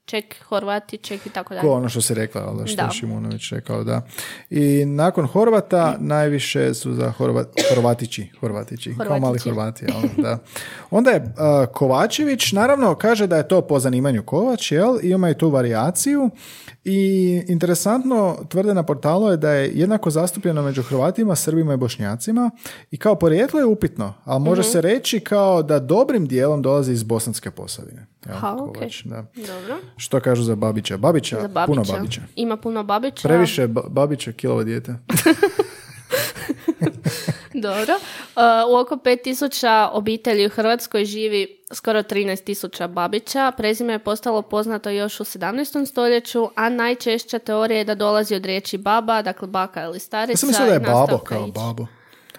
Horvatinček, 0.04 0.44
Horvatiček 0.44 1.26
i 1.26 1.30
tako 1.30 1.54
dalje. 1.54 1.60
Ko 1.62 1.72
ono 1.72 1.88
što 1.88 2.00
si 2.00 2.14
rekla, 2.14 2.42
ali 2.42 2.68
što 2.68 2.76
Da. 2.76 2.82
je 2.82 2.90
Šimunović 2.90 3.52
rekao, 3.52 3.84
da. 3.84 4.02
I 4.50 4.84
nakon 4.86 5.26
Horvata 5.26 5.96
najviše 5.98 6.74
su 6.74 6.92
za 6.92 7.10
Horva, 7.10 7.44
Horvatići, 7.68 8.30
Horvatići, 8.40 8.94
kao 8.98 9.06
mali 9.10 9.38
Horvatići. 9.38 9.48
Horvati, 9.50 9.84
jel, 9.84 10.24
da. 10.24 10.38
Onda 10.90 11.10
je 11.10 11.16
uh, 11.16 11.32
Kovačević, 11.68 12.52
naravno, 12.52 12.94
kaže 12.94 13.26
da 13.26 13.36
je 13.36 13.48
to 13.48 13.60
po 13.60 13.78
zanimanju 13.78 14.22
Kovač, 14.22 14.72
jel, 14.72 14.98
i 15.02 15.08
ima 15.08 15.30
i 15.30 15.38
tu 15.38 15.50
varijaciju 15.50 16.30
i 16.84 17.00
interesantno 17.48 18.36
tvrde 18.48 18.74
na 18.74 18.82
portalu 18.82 19.30
je 19.30 19.36
da 19.36 19.50
je 19.50 19.70
jednako 19.70 20.10
zastupljeno 20.10 20.62
među 20.62 20.82
Hrvatima, 20.82 21.34
Srbima 21.34 21.74
i 21.74 21.78
Bošnjacima 21.78 22.50
i 22.90 22.96
kao 22.96 23.14
porijeklo 23.14 23.60
je 23.60 23.66
upitno, 23.66 24.14
ali 24.24 24.40
može 24.40 24.60
Mhm. 24.60 24.70
se 24.70 24.80
reći 24.80 25.20
kao 25.20 25.62
da 25.62 25.78
dobrim 25.78 26.26
dijelom 26.26 26.62
dolazi 26.62 26.92
iz 26.92 27.02
Bosanske 27.02 27.50
posavine. 27.50 28.06
Jel, 28.26 28.36
Ha, 28.36 28.52
ok. 28.54 28.74
Kovač, 28.74 29.02
da. 29.04 29.24
Dobro. 29.36 29.76
Što 29.96 30.20
kažu 30.20 30.42
za 30.42 30.54
Babića? 30.56 30.96
Babića, 30.96 31.40
Za 31.40 31.48
Babića. 31.48 31.66
puno 31.66 31.84
Babića. 31.90 32.20
Ima 32.36 32.56
puno 32.56 32.82
Babića. 32.82 33.28
Previše 33.28 33.62
ba- 33.64 33.88
Babića 33.88 34.32
kilovo 34.32 34.64
dijete. 34.64 34.94
Dobro. 37.56 37.94
Uh, 37.94 38.42
u 38.70 38.76
oko 38.76 38.96
5000 38.96 39.56
obitelji 39.92 40.46
u 40.46 40.50
Hrvatskoj 40.50 41.04
živi 41.04 41.46
skoro 41.72 41.98
13.000 42.00 42.88
Babića. 42.88 43.52
Prezime 43.56 43.92
je 43.92 43.98
postalo 43.98 44.42
poznato 44.42 44.90
još 44.90 45.20
u 45.20 45.24
17. 45.24 45.86
stoljeću, 45.86 46.48
a 46.54 46.68
najčešća 46.68 47.38
teorija 47.38 47.78
je 47.78 47.84
da 47.84 47.94
dolazi 47.94 48.34
od 48.34 48.46
riječi 48.46 48.78
baba, 48.78 49.22
dakle 49.22 49.48
baka 49.48 49.82
ili 49.82 49.98
starica. 49.98 50.32
Ja 50.32 50.36
sam 50.38 50.48
mislio 50.48 50.66
da 50.66 50.72
je 50.74 50.80
babo 50.80 51.18
kao 51.18 51.46
babo. 51.46 51.86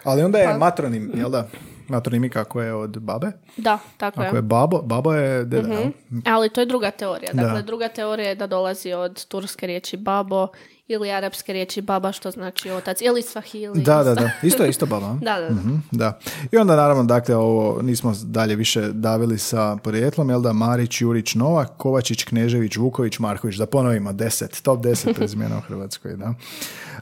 Ali 0.03 0.23
onda 0.23 0.37
je 0.37 0.45
Pa- 0.45 0.57
matronim, 0.57 1.11
jel 1.15 1.29
da? 1.29 1.47
Matronimika 1.87 2.43
koja 2.43 2.65
je 2.65 2.73
od 2.73 2.99
babe. 2.99 3.31
Da, 3.57 3.79
tako 3.97 4.21
Ako 4.21 4.35
je. 4.35 4.37
je 4.37 4.41
babo, 4.41 4.81
babo 4.81 5.13
je 5.13 5.45
deda, 5.45 5.73
jel? 5.73 5.91
Ali 6.25 6.49
to 6.49 6.61
je 6.61 6.65
druga 6.65 6.91
teorija. 6.91 7.33
Dakle, 7.33 7.53
Da. 7.53 7.61
druga 7.61 7.87
teorija 7.87 8.29
je 8.29 8.35
da 8.35 8.47
dolazi 8.47 8.93
od 8.93 9.25
turske 9.25 9.67
riječi 9.67 9.97
babo 9.97 10.47
ili 10.87 11.11
arapske 11.11 11.53
riječi 11.53 11.81
baba, 11.81 12.11
što 12.11 12.31
znači 12.31 12.71
otac, 12.71 13.01
ili 13.01 13.21
svahili. 13.21 13.81
Da, 13.81 14.03
da, 14.03 14.15
da. 14.15 14.29
Isto 14.43 14.63
je 14.63 14.69
isto 14.69 14.85
baba. 14.85 15.17
Da, 15.21 15.39
da, 15.39 15.49
da. 15.49 15.55
Mhm, 15.55 15.75
da. 15.91 16.19
I 16.51 16.57
onda 16.57 16.75
naravno, 16.75 17.03
dakle, 17.03 17.35
ovo 17.35 17.81
nismo 17.81 18.13
dalje 18.23 18.55
više 18.55 18.81
davili 18.91 19.37
sa 19.37 19.77
porijeklom, 19.83 20.29
jel 20.29 20.41
da, 20.41 20.53
Marić, 20.53 21.01
Jurić, 21.01 21.35
Novak, 21.35 21.69
Kovačić, 21.77 22.23
Knežević, 22.23 22.77
Vuković, 22.77 23.19
Marković, 23.19 23.55
da 23.55 23.65
ponovimo, 23.65 24.13
deset, 24.13 24.61
top 24.61 24.83
deset 24.83 25.15
prezimena 25.15 25.57
u 25.57 25.61
Hrvatskoj, 25.61 26.15
da. 26.15 26.33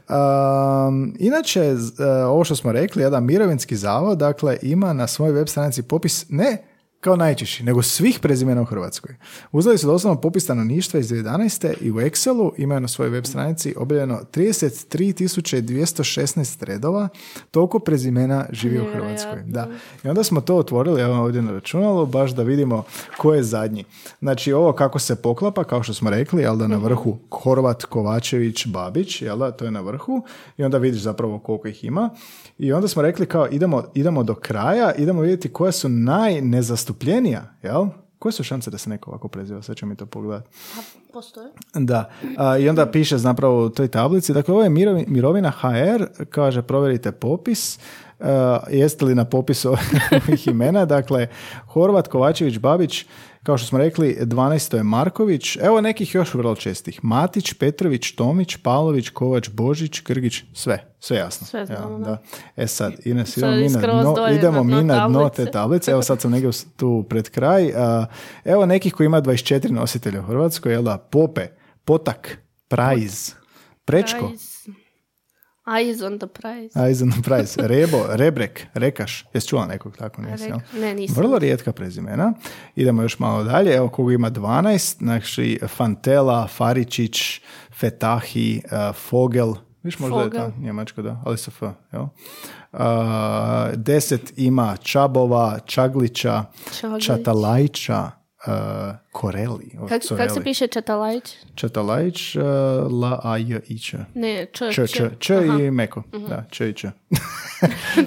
Um, 0.08 1.16
inače, 1.18 1.60
e, 1.60 2.04
ovo 2.24 2.44
što 2.44 2.56
smo 2.56 2.72
rekli, 2.72 3.02
jedan 3.02 3.24
mirovinski 3.24 3.76
zavod, 3.76 4.18
dakle, 4.18 4.58
ima 4.62 4.92
na 4.92 5.06
svojoj 5.06 5.32
web 5.32 5.48
stranici 5.48 5.82
popis 5.82 6.26
ne 6.28 6.73
kao 7.04 7.16
najčešći, 7.16 7.64
nego 7.64 7.82
svih 7.82 8.18
prezimena 8.18 8.62
u 8.62 8.64
Hrvatskoj. 8.64 9.16
Uzeli 9.52 9.78
su 9.78 9.86
doslovno 9.86 10.20
popis 10.20 10.44
stanovništva 10.44 11.00
iz 11.00 11.08
2011. 11.08 11.74
i 11.80 11.90
u 11.90 11.94
Excelu 11.94 12.50
imaju 12.56 12.80
na 12.80 12.88
svojoj 12.88 13.10
web 13.10 13.24
stranici 13.24 13.74
objavljeno 13.76 14.20
33.216 14.32 16.64
redova, 16.64 17.08
toliko 17.50 17.78
prezimena 17.78 18.46
živi 18.50 18.80
u 18.80 18.84
Hrvatskoj. 18.92 19.42
Da. 19.46 19.68
I 20.04 20.08
onda 20.08 20.24
smo 20.24 20.40
to 20.40 20.56
otvorili, 20.56 21.02
evo 21.02 21.22
ovdje 21.22 21.42
na 21.42 21.52
računalu, 21.52 22.06
baš 22.06 22.30
da 22.30 22.42
vidimo 22.42 22.82
ko 23.16 23.34
je 23.34 23.42
zadnji. 23.42 23.84
Znači 24.20 24.52
ovo 24.52 24.72
kako 24.72 24.98
se 24.98 25.16
poklapa, 25.16 25.64
kao 25.64 25.82
što 25.82 25.94
smo 25.94 26.10
rekli, 26.10 26.42
jel 26.42 26.56
da 26.56 26.66
na 26.66 26.76
vrhu 26.76 27.18
Horvat, 27.30 27.84
Kovačević, 27.84 28.66
Babić, 28.66 29.22
jel 29.22 29.38
da, 29.38 29.50
to 29.50 29.64
je 29.64 29.70
na 29.70 29.80
vrhu 29.80 30.22
i 30.56 30.64
onda 30.64 30.78
vidiš 30.78 31.00
zapravo 31.00 31.38
koliko 31.38 31.68
ih 31.68 31.84
ima. 31.84 32.10
I 32.58 32.72
onda 32.72 32.88
smo 32.88 33.02
rekli 33.02 33.26
kao 33.26 33.48
idemo, 33.50 33.84
idemo 33.94 34.22
do 34.22 34.34
kraja, 34.34 34.94
idemo 34.94 35.20
vidjeti 35.20 35.48
koja 35.48 35.72
su 35.72 35.88
najnezastupljenija, 36.94 37.44
jel? 37.62 37.86
Koje 38.18 38.32
su 38.32 38.44
šanse 38.44 38.70
da 38.70 38.78
se 38.78 38.90
neko 38.90 39.10
ovako 39.10 39.28
preziva? 39.28 39.62
Sad 39.62 39.76
ćemo 39.76 39.90
mi 39.90 39.96
to 39.96 40.06
pogledati. 40.06 40.50
Postoje. 41.12 41.48
Da, 41.74 42.10
a, 42.38 42.58
i 42.58 42.68
onda 42.68 42.86
piše 42.90 43.18
zapravo 43.18 43.64
u 43.66 43.68
toj 43.70 43.88
tablici, 43.88 44.32
dakle 44.32 44.54
ovo 44.54 44.62
je 44.62 44.70
mirovi- 44.70 45.04
mirovina 45.08 45.50
HR, 45.50 46.24
kaže 46.30 46.62
provjerite 46.62 47.12
popis, 47.12 47.78
a, 48.20 48.58
jeste 48.70 49.04
li 49.04 49.14
na 49.14 49.24
popisu 49.24 49.68
ovih 50.28 50.46
imena, 50.46 50.84
dakle 50.84 51.28
Horvat, 51.66 52.08
Kovačević, 52.08 52.58
Babić, 52.58 53.06
kao 53.44 53.58
što 53.58 53.66
smo 53.66 53.78
rekli, 53.78 54.16
12. 54.20 54.76
je 54.76 54.82
Marković, 54.82 55.56
evo 55.56 55.80
nekih 55.80 56.14
još 56.14 56.34
vrlo 56.34 56.54
čestih, 56.54 57.04
Matić, 57.04 57.52
Petrović, 57.52 58.12
Tomić, 58.12 58.56
Pavlović, 58.56 59.08
Kovač, 59.08 59.48
Božić, 59.50 60.02
Grgić, 60.02 60.42
sve, 60.52 60.94
sve 60.98 61.16
jasno. 61.16 61.46
Sve 61.46 61.66
znamo, 61.66 61.88
Evo, 61.88 61.98
da. 61.98 62.22
E 62.56 62.66
sad, 62.66 62.92
Ines, 63.04 63.34
Sad 63.34 63.38
idemo 63.38 63.56
mi 63.56 63.68
na 63.68 63.80
dno, 63.80 64.28
idemo 64.32 64.64
mi 64.64 64.84
na 64.84 65.08
dno 65.08 65.18
tablice. 65.18 65.44
te 65.44 65.50
tablice, 65.50 65.90
evo 65.90 66.02
sad 66.02 66.20
sam 66.20 66.30
negdje 66.30 66.50
tu 66.76 67.04
pred 67.08 67.30
kraj, 67.30 67.72
evo 68.44 68.66
nekih 68.66 68.94
koji 68.94 69.06
ima 69.06 69.22
24 69.22 69.70
nositelja 69.70 70.20
u 70.20 70.24
Hrvatskoj, 70.24 70.72
jel 70.72 70.82
da, 70.82 70.98
Pope, 70.98 71.46
Potak, 71.84 72.38
Prajz, 72.68 73.30
Prečko. 73.84 74.32
Eyes 75.66 76.02
on 76.02 76.18
the 76.18 76.26
prize. 76.28 76.80
Aizen 76.80 77.12
Prajz, 77.22 77.56
Rebo, 77.58 78.04
Rebrek, 78.08 78.66
Rekaš, 78.74 79.26
jesi 79.34 79.48
čula 79.48 79.66
nekog 79.66 79.96
tako 79.96 80.22
nisi? 80.22 80.44
Rek- 80.44 80.60
Ne, 80.74 80.94
nisam. 80.94 81.16
Vrlo 81.16 81.38
rijetka 81.38 81.72
prezimena. 81.72 82.32
Idemo 82.76 83.02
još 83.02 83.18
malo 83.18 83.44
dalje. 83.44 83.74
Evo 83.74 83.88
koga 83.88 84.12
ima 84.14 84.30
12. 84.30 84.96
Znači 84.98 85.60
Fantela, 85.68 86.46
Faričić, 86.48 87.40
Fetahi, 87.72 88.62
uh, 88.64 88.96
Fogel. 88.96 89.54
Viš 89.82 89.98
možda 89.98 90.18
je 90.18 90.24
Fogel. 90.24 90.40
ta 90.40 90.52
njemačko, 90.58 91.02
da, 91.02 91.22
ali 91.24 91.38
sa 91.38 91.50
F, 91.50 91.62
jel? 91.92 92.02
Uh, 92.02 92.80
deset 93.74 94.32
ima 94.36 94.76
Čabova, 94.76 95.58
Čaglića, 95.58 96.44
Čaglić. 96.80 97.04
Čatalajča, 97.04 98.10
uh, 98.46 98.52
Koreli. 99.12 99.70
o, 99.80 99.86
Kak, 99.86 100.02
kak 100.08 100.30
se 100.30 100.42
piše 100.42 100.66
Čatalajić? 100.66 101.36
Čatalajč, 101.54 102.36
uh, 102.36 102.42
La 102.92 103.20
A 103.22 103.36
J 103.36 103.60
I 103.68 103.78
Č. 103.78 103.98
Ne, 104.14 104.46
č, 104.46 104.72
Č, 104.72 104.86
Č, 104.86 105.10
Č 105.18 105.34
i 105.60 105.70
meko. 105.70 106.02
Da, 106.28 106.44
Č 106.50 106.68
i 106.68 106.74
Č. 106.74 106.90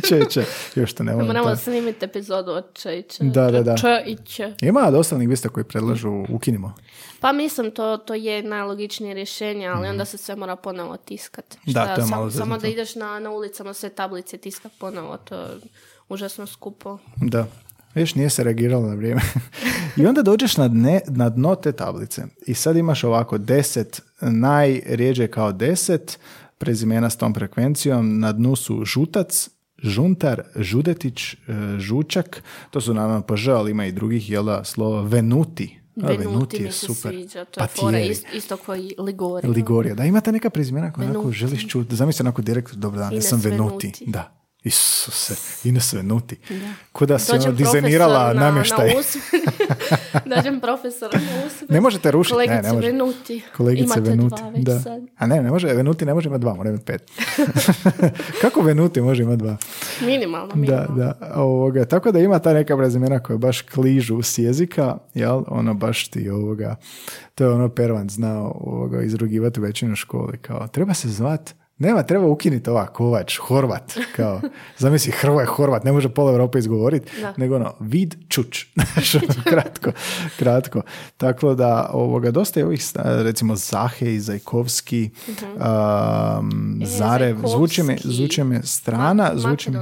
Č, 0.00 0.18
i 0.18 0.24
Č. 0.26 0.44
Još 0.74 0.92
to 0.92 1.02
ne 1.02 1.12
volim. 1.12 1.26
Moramo 1.26 1.56
snimiti 1.56 2.04
epizodu 2.04 2.52
od 2.52 2.64
č 2.74 2.98
i 2.98 3.02
č. 3.02 3.16
Da, 3.22 3.50
da, 3.50 3.62
da. 3.62 3.76
Č 3.76 3.86
i 4.06 4.16
č. 4.16 4.52
Ima 4.62 4.90
dosta 4.90 5.16
lingvista 5.16 5.48
koji 5.48 5.64
predlažu 5.64 6.24
ukinimo. 6.28 6.74
Pa 7.20 7.32
mislim, 7.32 7.70
to, 7.70 7.96
to 7.96 8.14
je 8.14 8.42
najlogičnije 8.42 9.14
rješenje, 9.14 9.66
ali 9.68 9.88
onda 9.88 10.04
se 10.04 10.18
sve 10.18 10.36
mora 10.36 10.56
ponovo 10.56 10.96
tiskat. 10.96 11.56
Mhm. 11.58 11.72
Da, 11.72 11.84
to 11.86 12.00
je 12.00 12.06
sam- 12.06 12.10
malo 12.10 12.22
Samo 12.22 12.30
zeznuto. 12.30 12.58
da 12.58 12.68
ideš 12.68 12.94
na, 12.94 13.18
na 13.18 13.30
ulicama 13.30 13.74
sve 13.74 13.88
tablice 13.88 14.38
tiskat 14.38 14.72
ponovo, 14.78 15.16
to 15.18 15.34
je 15.34 15.48
užasno 16.08 16.46
skupo. 16.46 16.98
Da. 17.16 17.46
Viš, 17.96 18.14
nije 18.14 18.30
se 18.30 18.44
reagiralo 18.44 18.88
na 18.88 18.94
vrijeme. 18.94 19.20
I 19.96 20.06
onda 20.06 20.22
dođeš 20.22 20.56
na, 20.56 20.68
dne, 20.68 21.00
na 21.06 21.28
dno 21.28 21.54
te 21.54 21.72
tablice. 21.72 22.22
I 22.46 22.54
sad 22.54 22.76
imaš 22.76 23.04
ovako 23.04 23.38
deset, 23.38 24.02
najrijeđe 24.20 25.26
kao 25.26 25.52
deset, 25.52 26.18
prezimena 26.58 27.10
s 27.10 27.16
tom 27.16 27.34
frekvencijom. 27.34 28.20
Na 28.20 28.32
dnu 28.32 28.56
su 28.56 28.84
Žutac, 28.84 29.48
Žuntar, 29.82 30.42
Žudetić, 30.56 31.32
e, 31.32 31.36
Žučak. 31.78 32.42
To 32.70 32.80
su 32.80 32.94
naravno 32.94 33.22
PŽ, 33.22 33.48
ali 33.48 33.70
ima 33.70 33.86
i 33.86 33.92
drugih, 33.92 34.30
jel 34.30 34.44
da, 34.44 34.64
slova 34.64 35.02
Venuti. 35.02 35.80
A, 36.02 36.06
Venuti 36.06 36.62
mi 36.62 36.72
se 36.72 36.94
sviđa, 36.94 37.44
to 37.44 37.60
je 37.60 37.66
fora 37.66 37.98
isto 38.34 38.56
koji 38.56 38.94
Ligori. 38.98 39.48
Ligorija. 39.48 39.94
Da, 39.94 40.04
imate 40.04 40.32
neka 40.32 40.50
prezimena 40.50 40.92
koja 40.92 41.04
onako 41.04 41.20
Venuti. 41.20 41.38
želiš 41.38 41.68
čuti. 41.68 41.96
Zamisli 41.96 42.22
onako 42.22 42.42
direktor, 42.42 42.76
dobro 42.76 42.98
dan, 42.98 43.14
ja 43.14 43.22
sam 43.22 43.40
Venuti. 43.40 43.86
Venuti. 43.86 44.04
Da. 44.06 44.35
Isuse, 44.66 45.34
Ines 45.64 45.92
Venuti. 45.92 46.36
Ko 46.92 47.06
da 47.06 47.18
si 47.18 47.32
ono 47.34 47.52
dizajnirala 47.52 48.26
na- 48.26 48.40
namještaj. 48.40 48.88
Na. 48.88 48.94
Dođem 50.36 50.60
profesor 50.60 51.14
na. 51.14 51.20
Ne 51.68 51.80
možete 51.80 52.10
rušiti. 52.10 52.32
Kolegice 52.32 52.56
ne, 52.56 52.62
ne 52.62 52.72
može. 52.72 52.86
Venuti. 52.86 53.42
Kolegice 53.56 53.84
Imate 53.84 54.00
Venuti. 54.00 54.36
dva 54.36 54.48
već 54.50 54.62
da. 54.62 54.80
sad. 54.80 55.02
A 55.16 55.26
ne, 55.26 55.42
ne 55.42 55.50
može, 55.50 55.66
Venuti 55.68 56.06
ne 56.06 56.14
može 56.14 56.28
imati 56.28 56.40
dva, 56.40 56.54
mora 56.54 56.70
imati 56.70 56.84
pet. 56.84 57.10
Kako 58.42 58.60
Venuti 58.62 59.00
može 59.00 59.22
imati 59.22 59.38
dva? 59.38 59.56
Minimalno, 60.00 60.48
Da, 60.48 60.54
minimalno. 60.56 60.94
da. 60.96 61.32
Ovoga, 61.34 61.84
tako 61.84 62.12
da 62.12 62.18
ima 62.18 62.38
ta 62.38 62.52
neka 62.52 62.76
prezimena 62.76 63.18
koja 63.18 63.36
baš 63.38 63.60
kližu 63.62 64.22
s 64.22 64.38
jezika, 64.38 64.98
jel? 65.14 65.42
Ono 65.48 65.74
baš 65.74 66.08
ti 66.08 66.30
ovoga, 66.30 66.76
to 67.34 67.44
je 67.44 67.50
ono 67.50 67.68
Pervan 67.68 68.08
znao 68.08 68.56
ovoga, 68.60 69.02
izrugivati 69.02 69.60
većinu 69.60 69.96
školi, 69.96 70.38
kao 70.38 70.68
treba 70.68 70.94
se 70.94 71.08
zvat 71.08 71.54
Nema, 71.78 72.02
treba 72.02 72.26
ukinuti 72.26 72.70
ova 72.70 72.86
Kovač, 72.86 73.36
Horvat, 73.38 73.92
kao, 74.16 74.40
zamisli 74.78 75.12
Hrvoje 75.12 75.46
Horvat, 75.46 75.84
ne 75.84 75.92
može 75.92 76.08
pola 76.08 76.32
Europe 76.32 76.58
izgovoriti, 76.58 77.10
nego 77.36 77.56
ono, 77.56 77.74
vid 77.80 78.14
čuč, 78.28 78.66
ono, 79.14 79.42
kratko, 79.44 79.92
kratko. 80.38 80.82
Tako 81.16 81.54
da, 81.54 81.90
ovoga, 81.92 82.30
dosta 82.30 82.60
je 82.60 82.66
ovih, 82.66 82.80
recimo, 83.22 83.56
Zahe 83.56 84.14
i 84.14 84.20
Zajkovski, 84.20 85.10
um, 85.54 86.80
Zarev, 86.84 87.36
zvuči 87.46 87.82
mi, 87.82 87.96
zvuči 88.04 88.44
mi 88.44 88.60
strana, 88.62 89.30
zvuči 89.34 89.70
mi, 89.70 89.78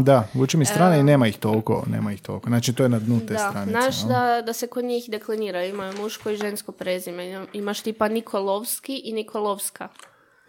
da, 0.00 0.28
zvuči 0.34 0.56
mi 0.56 0.64
strana 0.64 0.96
i 0.96 1.02
nema 1.02 1.26
ih 1.26 1.38
toliko, 1.38 1.84
nema 1.86 2.12
ih 2.12 2.22
toliko. 2.22 2.48
Znači, 2.48 2.72
to 2.72 2.82
je 2.82 2.88
na 2.88 2.98
dnu 2.98 3.20
te 3.20 3.32
Da, 3.32 3.38
stranice. 3.38 3.70
znaš 3.70 4.02
no? 4.02 4.08
da, 4.08 4.42
da 4.46 4.52
se 4.52 4.66
kod 4.66 4.84
njih 4.84 5.04
deklinira, 5.08 5.64
imaju 5.64 5.92
muško 6.02 6.30
i 6.30 6.36
žensko 6.36 6.72
prezime. 6.72 7.46
Imaš 7.52 7.80
tipa 7.80 8.08
Nikolovski 8.08 9.02
i 9.04 9.12
Nikolovska. 9.12 9.88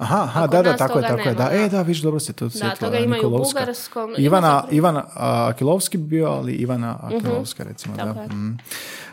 Aha, 0.01 0.23
aha 0.23 0.47
da, 0.47 0.61
da, 0.61 0.77
tako 0.77 0.99
je, 0.99 1.07
tako 1.07 1.19
je. 1.19 1.25
nema, 1.25 1.37
Da, 1.37 1.49
da. 1.49 1.63
e, 1.63 1.69
da, 1.69 1.81
viš, 1.81 2.01
dobro 2.01 2.19
se 2.19 2.33
to 2.33 2.49
sjetila. 2.49 2.75
toga 2.75 2.97
imaju 2.97 3.27
u 3.27 3.29
bugarskom. 3.29 4.15
Ivana, 4.17 4.63
Ivana 4.71 5.05
Akilovski 5.13 5.97
bi 5.97 6.03
bio, 6.03 6.27
ali 6.27 6.53
Ivana 6.53 6.99
Akilovska, 7.01 7.63
recimo. 7.63 7.95
Da. 7.95 8.03
Tako 8.03 8.19
je. 8.19 8.27
Mm. 8.27 8.57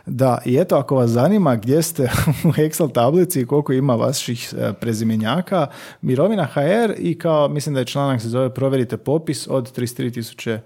da, 0.06 0.38
i 0.44 0.56
eto, 0.56 0.76
ako 0.76 0.96
vas 0.96 1.10
zanima 1.10 1.56
gdje 1.56 1.82
ste 1.82 2.02
u 2.48 2.52
Excel 2.52 2.92
tablici 2.92 3.40
i 3.40 3.46
koliko 3.46 3.72
ima 3.72 3.94
vaših 3.94 4.54
e, 4.58 4.72
prezimenjaka, 4.72 5.66
mirovina 6.02 6.44
HR 6.44 6.92
i 6.98 7.18
kao, 7.18 7.48
mislim 7.48 7.74
da 7.74 7.80
je 7.80 7.86
članak 7.86 8.20
se 8.22 8.28
zove 8.28 8.54
provjerite 8.54 8.96
popis 8.96 9.46
od 9.50 9.78
33.000 9.78 10.58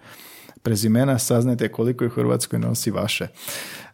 prezimena, 0.63 1.19
saznajte 1.19 1.69
koliko 1.69 2.05
ih 2.05 2.11
u 2.11 2.15
Hrvatskoj 2.15 2.59
nosi 2.59 2.91
vaše. 2.91 3.29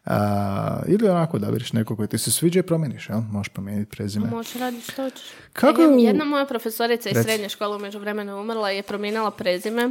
A, 0.04 0.82
ili 0.88 1.08
onako 1.08 1.38
da 1.38 1.50
biriš 1.50 1.72
neko 1.72 1.96
koji 1.96 2.08
ti 2.08 2.18
se 2.18 2.30
sviđa 2.30 2.60
i 2.60 2.62
promijeniš, 2.62 3.08
jel? 3.08 3.20
Možeš 3.22 3.48
promijeniti 3.48 3.90
prezime. 3.90 4.26
Možeš 4.26 4.54
raditi 4.54 4.92
što 4.92 5.02
hoćeš. 5.04 5.22
Kako- 5.52 5.82
Jedna, 5.82 6.24
moja 6.24 6.46
profesorica 6.46 7.08
iz 7.08 7.16
Reci. 7.16 7.24
srednje 7.24 7.48
škole 7.48 7.76
u 7.76 7.80
međuvremenu 7.80 8.32
je 8.32 8.36
umrla 8.36 8.72
i 8.72 8.76
je 8.76 8.82
promijenila 8.82 9.30
prezime. 9.30 9.90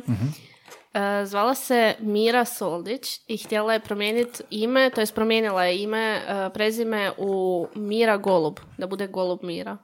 E, 0.94 1.26
zvala 1.26 1.56
se 1.56 1.96
Mira 2.00 2.46
Soldić 2.46 3.20
i 3.28 3.38
htjela 3.38 3.74
je 3.74 3.80
promijeniti 3.80 4.44
ime, 4.52 4.90
to 4.90 5.02
jest 5.02 5.16
promijenila 5.16 5.64
je 5.64 5.84
ime, 5.84 6.22
prezime 6.54 7.12
u 7.18 7.68
Mira 7.76 8.18
Golub, 8.18 8.60
da 8.78 8.88
bude 8.88 9.08
Golub 9.08 9.40
Mira. 9.44 9.78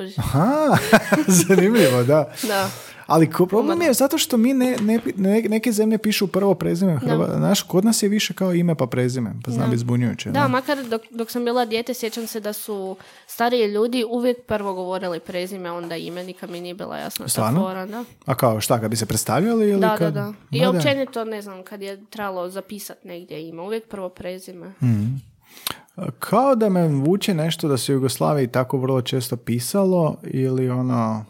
Kužiš? 0.00 0.18
Aha, 0.18 0.78
zanimljivo, 1.48 2.02
da. 2.02 2.32
Da. 2.42 2.70
Ali 3.06 3.30
ko, 3.30 3.46
problem 3.46 3.82
je 3.82 3.92
zato 3.92 4.18
što 4.18 4.36
mi 4.36 4.54
ne, 4.54 4.76
ne, 5.16 5.42
neke 5.42 5.72
zemlje 5.72 5.98
pišu 5.98 6.26
prvo 6.26 6.54
prezime. 6.54 6.96
Hrva, 6.96 7.36
znaš, 7.36 7.62
kod 7.62 7.84
nas 7.84 8.02
je 8.02 8.08
više 8.08 8.34
kao 8.34 8.54
ime 8.54 8.74
pa 8.74 8.86
prezime, 8.86 9.34
pa 9.44 9.50
zna 9.50 9.64
biti 9.64 9.78
zbunjujuće. 9.78 10.30
Da, 10.30 10.48
makar 10.48 10.84
dok, 10.84 11.02
dok 11.10 11.30
sam 11.30 11.44
bila 11.44 11.64
dijete, 11.64 11.94
sjećam 11.94 12.26
se 12.26 12.40
da 12.40 12.52
su 12.52 12.96
stariji 13.26 13.66
ljudi 13.66 14.04
uvijek 14.10 14.36
prvo 14.46 14.74
govorili 14.74 15.20
prezime, 15.20 15.70
onda 15.70 15.96
ime, 15.96 16.24
nikad 16.24 16.50
mi 16.50 16.60
nije 16.60 16.74
bila 16.74 16.96
jasna 16.98 17.24
ta 17.24 17.30
Stvarno? 17.30 17.60
fora, 17.60 17.86
da. 17.86 18.04
A 18.26 18.34
kao, 18.34 18.60
šta, 18.60 18.80
kad 18.80 18.90
bi 18.90 18.96
se 18.96 19.06
predstavljali 19.06 19.70
ili 19.70 19.80
Da, 19.80 19.96
kad... 19.96 20.14
da, 20.14 20.20
da. 20.20 20.32
I 20.50 20.60
da. 20.60 20.70
općenito, 20.70 21.24
ne 21.24 21.42
znam, 21.42 21.62
kad 21.62 21.82
je 21.82 22.04
trebalo 22.10 22.50
zapisati 22.50 23.08
negdje 23.08 23.48
ime, 23.48 23.62
uvijek 23.62 23.88
prvo 23.88 24.08
prezime. 24.08 24.72
Hmm. 24.78 25.22
Kao 26.18 26.54
da 26.54 26.68
me 26.68 26.88
vuče 26.88 27.34
nešto 27.34 27.68
da 27.68 27.76
se 27.76 27.92
u 27.92 27.96
Jugoslaviji 27.96 28.46
tako 28.46 28.78
vrlo 28.78 29.02
često 29.02 29.36
pisalo 29.36 30.16
ili 30.22 30.70
ono... 30.70 31.24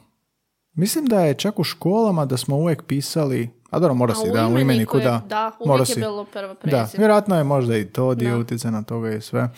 Mislim 0.72 1.06
da 1.06 1.20
je 1.20 1.34
čak 1.34 1.58
u 1.58 1.64
školama 1.64 2.24
da 2.24 2.36
smo 2.36 2.56
uvijek 2.56 2.82
pisali... 2.82 3.50
A 3.70 3.78
dobro, 3.78 3.94
mora 3.94 4.12
A 4.12 4.14
si, 4.14 4.30
u 4.30 4.32
da, 4.32 4.48
u 4.48 4.58
imeniku, 4.58 4.98
je- 4.98 5.04
da. 5.04 5.22
Da, 5.28 5.52
mora 5.66 5.82
je 5.82 5.86
si. 5.86 5.94
bilo 5.96 6.24
prvo 6.24 6.48
Da, 6.48 6.61
prezime. 6.61 6.86
vjerojatno 6.94 7.36
je 7.36 7.44
možda 7.44 7.76
i 7.76 7.84
to 7.84 8.14
dio 8.14 8.30
Da. 8.30 8.38
utjecaja 8.38 8.72
na 8.72 8.82
toga 8.82 9.11
i 9.11 9.20
sve. 9.20 9.48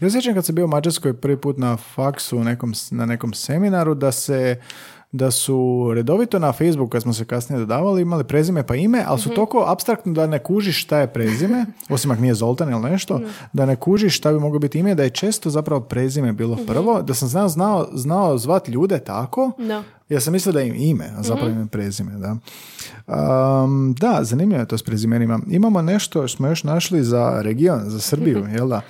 Ja 0.00 0.10
sjećam 0.10 0.34
kad 0.34 0.44
sam 0.44 0.54
bio 0.54 0.64
u 0.64 0.68
Mađarskoj 0.68 1.14
prvi 1.14 1.36
put 1.36 1.58
na 1.58 1.76
faksu 1.76 2.38
nekom, 2.38 2.72
na 2.90 3.06
nekom 3.06 3.32
seminaru 3.34 3.94
da 3.94 4.12
se 4.12 4.60
da 5.12 5.30
su 5.30 5.56
redovito 5.94 6.38
na 6.38 6.52
Facebooku, 6.52 6.88
kad 6.88 7.02
smo 7.02 7.12
se 7.12 7.24
kasnije 7.24 7.58
dodavali, 7.58 8.02
imali 8.02 8.24
prezime 8.24 8.62
pa 8.62 8.74
ime, 8.76 9.04
ali 9.06 9.18
su 9.18 9.28
Mhm. 9.28 9.34
toliko 9.34 9.64
abstraktno 9.68 10.12
da 10.12 10.26
ne 10.26 10.38
kužiš 10.38 10.82
šta 10.82 10.98
je 10.98 11.06
prezime, 11.08 11.66
osim 11.90 12.10
ako 12.10 12.20
nije 12.20 12.34
Zoltan 12.34 12.70
ili 12.70 12.82
nešto, 12.82 13.20
da 13.52 13.66
ne 13.66 13.76
kužiš 13.76 14.16
šta 14.16 14.32
bi 14.32 14.40
moglo 14.40 14.58
biti 14.58 14.78
ime, 14.78 14.94
da 14.94 15.02
je 15.02 15.10
često 15.10 15.50
zapravo 15.50 15.80
prezime 15.82 16.32
bilo 16.32 16.54
Mhm. 16.54 16.64
prvo, 16.64 17.02
da 17.02 17.14
sam 17.14 17.28
znao, 17.28 17.48
znao, 17.48 17.88
znao 17.92 18.38
zvat 18.38 18.68
ljude 18.68 18.98
tako, 19.00 19.52
Da. 19.58 19.82
Ja 20.12 20.20
sam 20.20 20.32
mislio 20.32 20.52
da 20.52 20.60
im 20.60 20.74
ime, 20.74 21.10
a 21.18 21.22
zapravo 21.22 21.50
im 21.50 21.60
je 21.60 21.66
prezime, 21.66 22.12
da. 22.12 22.36
Um, 23.06 23.94
da, 23.98 24.18
zanimljivo 24.22 24.60
je 24.60 24.68
to 24.68 24.78
s 24.78 24.82
prezimenima. 24.82 25.40
Imamo 25.50 25.82
nešto, 25.82 26.28
smo 26.28 26.48
još 26.48 26.64
našli 26.64 27.04
za 27.04 27.42
region, 27.42 27.80
za 27.84 28.00
Srbiju, 28.00 28.46
jel 28.56 28.68
da? 28.68 28.80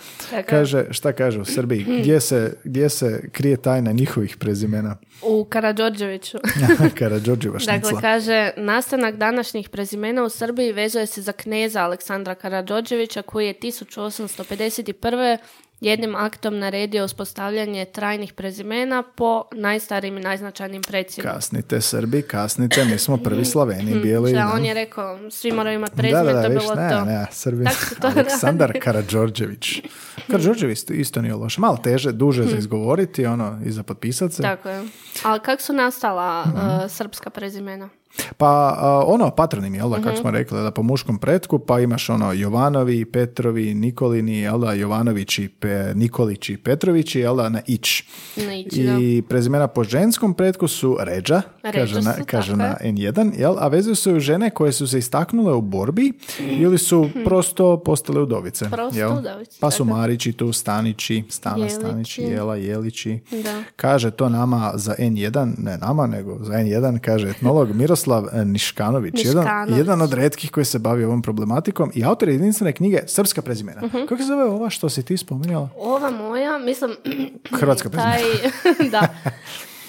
Kaže, 0.46 0.84
šta 0.90 1.12
kaže 1.12 1.40
u 1.40 1.44
Srbiji? 1.44 1.84
Gdje 2.00 2.20
se, 2.20 2.56
gdje 2.64 2.88
se 2.88 3.28
krije 3.32 3.56
tajna 3.56 3.92
njihovih 3.92 4.36
prezimena? 4.36 4.96
U 5.22 5.44
Karadžorđeviću. 5.44 6.38
Karadžorđeva 6.98 7.58
šnicla. 7.58 7.78
Dakle, 7.78 8.00
kaže, 8.00 8.50
nastanak 8.56 9.16
današnjih 9.16 9.68
prezimena 9.68 10.24
u 10.24 10.28
Srbiji 10.28 10.72
vezuje 10.72 11.06
se 11.06 11.22
za 11.22 11.32
kneza 11.32 11.82
Aleksandra 11.82 12.34
Karadžorđevića 12.34 13.22
koji 13.22 13.46
je 13.46 13.54
1851. 13.62 15.38
jednim 15.82 16.14
aktom 16.16 16.58
naredio 16.58 17.04
uspostavljanje 17.04 17.84
trajnih 17.84 18.32
prezimena 18.32 19.02
po 19.06 19.44
najstarijim 19.52 20.16
i 20.16 20.22
najznačajnijim 20.22 20.82
predsima. 20.82 21.30
Kasnite 21.30 21.80
Srbi, 21.80 22.22
kasnite, 22.22 22.84
mi 22.84 22.98
smo 22.98 23.16
prvi 23.16 23.44
Slaveni, 23.44 23.94
bijeli. 23.94 24.32
Da, 24.32 24.38
da. 24.38 24.52
on 24.54 24.64
je 24.64 24.74
rekao, 24.74 25.30
svi 25.30 25.52
moraju 25.52 25.74
imati 25.74 25.92
Da, 25.92 25.96
prezime, 25.98 26.22
da, 26.22 26.32
da, 26.32 26.40
to 26.40 26.42
je 26.42 26.50
viš, 26.50 26.62
bilo 26.62 26.74
ne, 26.76 26.90
to. 26.90 27.04
ne, 27.04 27.26
Srbi. 27.32 27.64
To 28.00 28.06
Aleksandar. 28.08 28.72
Karadžorđević. 28.80 29.80
Karadžorđević 30.26 30.78
isto- 30.78 30.92
isto 30.92 31.22
nije 31.22 31.34
loše. 31.34 31.60
Malo 31.60 31.76
teže, 31.76 32.12
duže 32.12 32.42
za 32.44 32.56
izgovoriti, 32.56 33.26
ono, 33.26 33.60
i 33.64 33.70
za 33.70 33.82
potpisat 33.82 34.32
se. 34.32 34.42
Tako 34.42 34.68
je. 34.68 34.84
Ali 35.22 35.40
kako 35.40 35.62
su 35.62 35.72
nastala 35.72 36.44
Mhm. 36.46 36.56
uh, 36.56 36.62
srpska 36.88 37.30
prezimena? 37.30 37.88
Pa 38.36 38.46
a, 38.78 39.04
ono, 39.06 39.30
patronim, 39.30 39.74
jel 39.74 39.90
da, 39.90 39.96
Mhm. 39.96 40.04
kako 40.04 40.16
smo 40.16 40.30
rekli, 40.30 40.62
da 40.62 40.70
po 40.70 40.82
muškom 40.82 41.18
pretku, 41.18 41.58
pa 41.58 41.80
imaš 41.80 42.10
ono 42.10 42.32
Jovanovi, 42.32 43.04
Petrovi, 43.04 43.74
Nikolini, 43.74 44.38
jel 44.38 44.58
da, 44.58 44.72
Jovanovići, 44.72 45.48
Pe, 45.50 45.92
Nikolići, 45.94 46.56
Petrovići, 46.56 47.20
jel 47.20 47.36
da, 47.36 47.48
na 47.48 47.60
ić. 47.66 48.02
Na 48.36 48.42
da. 48.44 48.98
I 49.00 49.22
prezimena 49.22 49.66
po 49.66 49.84
ženskom 49.84 50.34
pretku 50.34 50.68
su 50.68 50.96
Ređa, 51.00 51.42
Ređa 51.62 51.78
kaže, 51.78 52.00
na, 52.00 52.14
su, 52.14 52.22
kaže 52.26 52.56
na 52.56 52.76
N1, 52.82 53.32
jel, 53.38 53.54
a 53.58 53.68
vezuju 53.68 53.94
se 53.94 54.12
u 54.12 54.20
žene 54.20 54.50
koje 54.50 54.72
su 54.72 54.86
se 54.86 54.98
istaknule 54.98 55.54
u 55.54 55.60
borbi 55.60 56.12
ili 56.40 56.78
su 56.78 57.08
prosto 57.24 57.76
postale 57.78 58.20
udovice. 58.20 58.64
Prosto 58.70 58.98
jel? 58.98 59.12
udovice, 59.12 59.58
Pa 59.60 59.70
su. 59.70 59.84
Marići 59.84 60.32
tu, 60.32 60.52
Stanići, 60.52 61.22
Stana 61.28 61.56
Jelići. 61.56 61.74
Stanići, 61.74 62.22
Jela 62.22 62.56
Jelići. 62.56 63.18
Da. 63.32 63.62
Kaže 63.76 64.10
to 64.10 64.28
nama 64.28 64.72
za 64.74 64.94
N1, 64.98 65.54
ne 65.58 65.78
nama, 65.78 66.06
nego 66.06 66.38
za 66.40 66.52
N1, 66.52 66.98
kaže 66.98 67.28
etnolog 67.30 67.72
Miroslav 68.04 68.24
eh, 68.32 68.44
Niškanović, 68.44 69.24
Jedan, 69.24 69.46
jedan 69.70 70.02
od 70.02 70.12
retkih 70.12 70.50
koji 70.50 70.64
se 70.64 70.78
bavi 70.78 71.04
ovom 71.04 71.22
problematikom 71.22 71.92
i 71.94 72.04
autor 72.04 72.28
jedinstvene 72.28 72.72
knjige 72.72 72.98
Srpska 73.06 73.42
prezimena. 73.42 73.80
Mhm. 73.82 73.98
Kako 73.98 74.16
se 74.16 74.24
zove 74.24 74.44
ova 74.44 74.70
što 74.70 74.88
si 74.88 75.02
ti 75.02 75.16
spominjala? 75.16 75.68
Ova 75.76 76.10
moja, 76.12 76.58
mislim... 76.58 76.96
Hrvatska 77.52 77.88
taj, 77.90 78.22
da. 78.90 79.08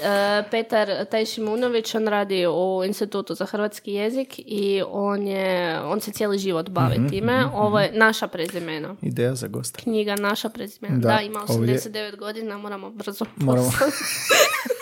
E, 0.01 0.43
Petar 0.43 1.05
Tajšimunović, 1.05 1.95
on 1.95 2.07
radi 2.07 2.47
u 2.47 2.84
Institutu 2.86 3.36
za 3.36 3.45
hrvatski 3.45 3.93
jezik 3.93 4.28
i 4.38 4.82
on, 4.88 5.28
je, 5.28 5.82
on 5.82 6.01
se 6.01 6.11
cijeli 6.11 6.38
život 6.39 6.70
bavi 6.70 6.95
Mhm, 6.95 7.07
time. 7.07 7.45
Ovo 7.53 7.80
je 7.80 7.91
naša 7.93 8.28
prezimena. 8.28 8.95
Ideja 9.01 9.36
za 9.36 9.47
gosta. 9.47 9.80
Knjiga 9.80 10.16
Naša 10.16 10.49
prezimena. 10.49 10.97
Da, 10.97 11.07
Da, 11.07 11.22
ima 11.22 11.39
ovdje- 11.49 11.76
89 11.76 12.18
godina, 12.18 12.57
moramo 12.57 12.89
brzo 12.89 13.26
Moramo. 13.38 13.72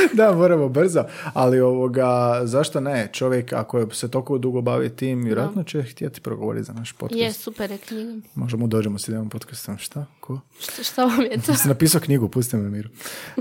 da, 0.18 0.32
moramo 0.32 0.68
brzo, 0.68 1.04
ali 1.32 1.60
ovoga, 1.60 2.40
zašto 2.44 2.80
ne? 2.80 3.08
Čovjek 3.12 3.52
ako 3.52 3.94
se 3.94 4.10
toliko 4.10 4.38
dugo 4.38 4.60
bavi 4.60 4.90
tim, 4.90 5.24
vjerojatno 5.24 5.62
će 5.62 5.82
htjeti 5.82 6.20
progovoriti 6.20 6.64
za 6.64 6.72
naš 6.72 6.92
podcast. 6.92 7.20
Je, 7.20 7.32
super 7.32 7.70
je 7.70 7.78
knjiga. 7.78 8.28
Možda 8.34 8.58
mu 8.58 8.66
dođemo 8.66 8.98
s 8.98 9.08
idemo 9.08 9.28
podcastom. 9.28 9.78
Šta? 9.78 10.06
Ko? 10.28 10.40
Šta, 10.60 10.82
šta 10.82 11.04
vam 11.04 11.20
je 11.20 11.38
to? 11.46 11.54
Sam 11.54 11.68
napisao 11.68 12.00
knjigu, 12.00 12.28
pusti 12.28 12.56
me 12.56 12.68
miru. 12.68 12.88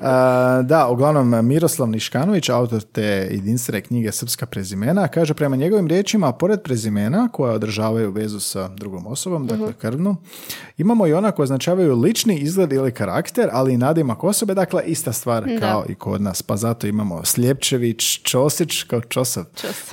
A, 0.02 0.62
da, 0.66 0.88
uglavnom 0.88 1.46
Miroslav 1.46 1.90
Niškanović, 1.90 2.50
autor 2.50 2.82
te 2.82 3.02
jedinstvene 3.32 3.82
knjige 3.82 4.12
Srpska 4.12 4.46
prezimena, 4.46 5.08
kaže 5.08 5.34
prema 5.34 5.56
njegovim 5.56 5.88
riječima, 5.88 6.32
pored 6.32 6.62
prezimena 6.62 7.30
koja 7.32 7.54
održavaju 7.54 8.12
vezu 8.12 8.40
sa 8.40 8.68
drugom 8.68 9.08
osobom, 9.08 9.48
dakle 9.48 9.74
krvnu, 9.74 10.16
imamo 10.78 11.08
i 11.08 11.14
ona 11.14 11.32
koja 11.32 11.44
označavaju 11.44 11.96
lični 11.96 12.38
izgled 12.38 12.74
ili 12.74 12.92
karakter, 12.92 13.50
ali 13.52 13.74
i 13.74 13.78
nadimak 13.78 14.24
osobe, 14.24 14.54
dakle 14.54 14.84
ista 14.86 15.14
stvar 15.14 15.60
kao 15.60 15.86
i 15.90 15.96
kod 15.96 16.22
nas. 16.22 16.42
Pa 16.42 16.58
zato 16.58 16.88
imamo 16.88 17.26
Sljepčević, 17.26 18.22
Čosić 18.24 18.84
kao 18.84 19.02
Čosav, 19.02 19.44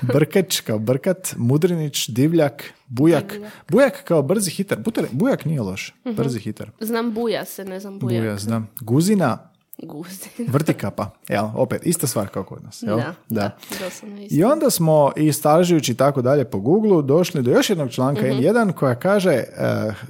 Brkeć 0.03 0.61
kao 0.61 0.79
Brkat, 0.79 1.35
Mudrinić, 1.37 2.09
Divljak, 2.09 2.73
Bujak. 2.89 3.35
Bujak 3.69 4.05
kao 4.05 4.23
brzi 4.23 4.51
hitar. 4.51 4.79
Butar- 4.79 5.07
Bujak 5.13 5.45
nije 5.45 5.61
loš, 5.61 5.95
brzi 6.17 6.39
hitar. 6.41 6.71
Znam 6.81 7.15
buja 7.15 7.45
se, 7.45 7.65
ne 7.65 7.81
znam 7.81 7.99
bujak. 7.99 8.23
Bujas, 8.23 8.43
da. 8.43 8.63
Guzina, 8.81 9.51
Guzin. 9.83 10.47
Vrtikapa, 10.53 11.11
jel? 11.29 11.45
Opet, 11.55 11.87
ista 11.87 12.07
stvar 12.07 12.29
kao 12.29 12.45
kod 12.45 12.65
nas, 12.65 12.83
jel? 12.83 12.97
Da, 12.97 13.15
da, 13.29 13.57
isto. 13.71 14.07
I 14.31 14.45
onda 14.45 14.71
smo, 14.71 15.13
istražujući 15.17 15.93
i 15.93 15.95
tako 15.95 16.23
dalje 16.23 16.45
po 16.45 16.59
Google, 16.59 17.03
došli 17.03 17.43
do 17.43 17.51
još 17.51 17.71
jednog 17.71 17.91
članka 17.91 18.23
Mhm. 18.23 18.31
N1 18.31 18.73
koja 18.73 18.95
kaže 18.95 19.31
eh, 19.33 19.45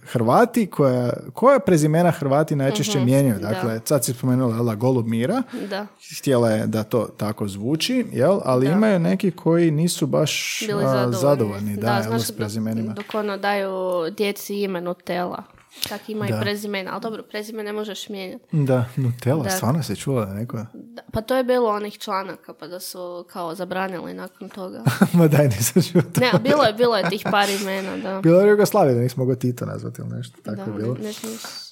Hrvati, 0.02 0.66
koja, 0.66 1.12
koja 1.32 1.58
prezimena 1.58 2.10
Hrvati 2.10 2.56
najčešće 2.56 3.00
mijenjaju. 3.00 3.38
Dakle, 3.40 3.80
sad 3.84 4.04
si 4.04 4.12
spomenula 4.12 4.56
jel, 4.56 4.64
da, 4.64 4.74
Golub 4.74 5.06
Mira, 5.06 5.42
Da, 5.70 5.86
htjela 6.18 6.50
je 6.50 6.66
da 6.66 6.82
to 6.82 7.08
tako 7.16 7.48
zvuči, 7.48 8.06
jel? 8.12 8.40
ali 8.44 8.66
imaju 8.66 8.98
neki 8.98 9.30
koji 9.30 9.70
nisu 9.70 10.06
baš 10.06 10.62
zadovoljni. 10.66 11.12
zadovoljni 11.16 11.76
da, 11.76 11.92
jel, 11.94 12.02
znaš, 12.02 12.22
s 12.22 12.32
prezimenima. 12.32 12.92
Dok, 12.92 13.04
dok 13.04 13.14
ono 13.14 13.36
daju 13.36 13.70
djeci 14.16 14.62
ime 14.62 14.80
Nutella. 14.80 15.42
Tak 15.83 16.09
ima 16.09 16.27
Da. 16.27 16.37
i 16.37 16.41
prezimena, 16.41 16.91
ali 16.93 17.01
dobro, 17.01 17.22
prezime 17.22 17.62
ne 17.62 17.72
možeš 17.72 18.09
mijenjati. 18.09 18.45
Da, 18.53 18.85
Nutella, 18.97 19.43
Da. 19.45 19.51
stvarno 19.51 19.83
se 19.83 19.97
čula 19.97 20.27
neko... 20.27 20.57
Da, 20.75 21.03
pa 21.12 21.20
to 21.20 21.37
je 21.37 21.45
bilo 21.45 21.70
onih 21.70 21.99
članaka, 21.99 22.55
pa 22.55 22.66
da 22.66 22.81
su 22.81 23.27
kao 23.29 23.55
zabranili 23.55 24.14
nakon 24.14 24.49
toga. 24.49 24.83
Ma 25.12 25.29
daj, 25.29 25.49
nisam 25.49 25.83
čuo 25.83 26.03
to. 26.03 26.20
Ne, 26.20 26.31
bilo 26.41 26.64
je, 26.64 26.72
bilo 26.72 26.97
je 26.97 27.09
tih 27.11 27.27
par 27.31 27.49
imena, 27.51 27.97
da. 27.97 28.20
Bilo 28.22 28.41
je 28.41 28.51
Jugoslavije 28.51 28.95
da 28.95 29.01
nismo 29.01 29.22
mogao 29.22 29.37
Tito 29.37 29.66
nazvati 29.66 30.03
ili 30.03 30.11
nešto, 30.11 30.37
tako 30.43 30.57
Da, 30.57 30.62
je 30.62 30.72
bilo. 30.72 30.95
ne, 30.95 31.03
ne 31.03 31.12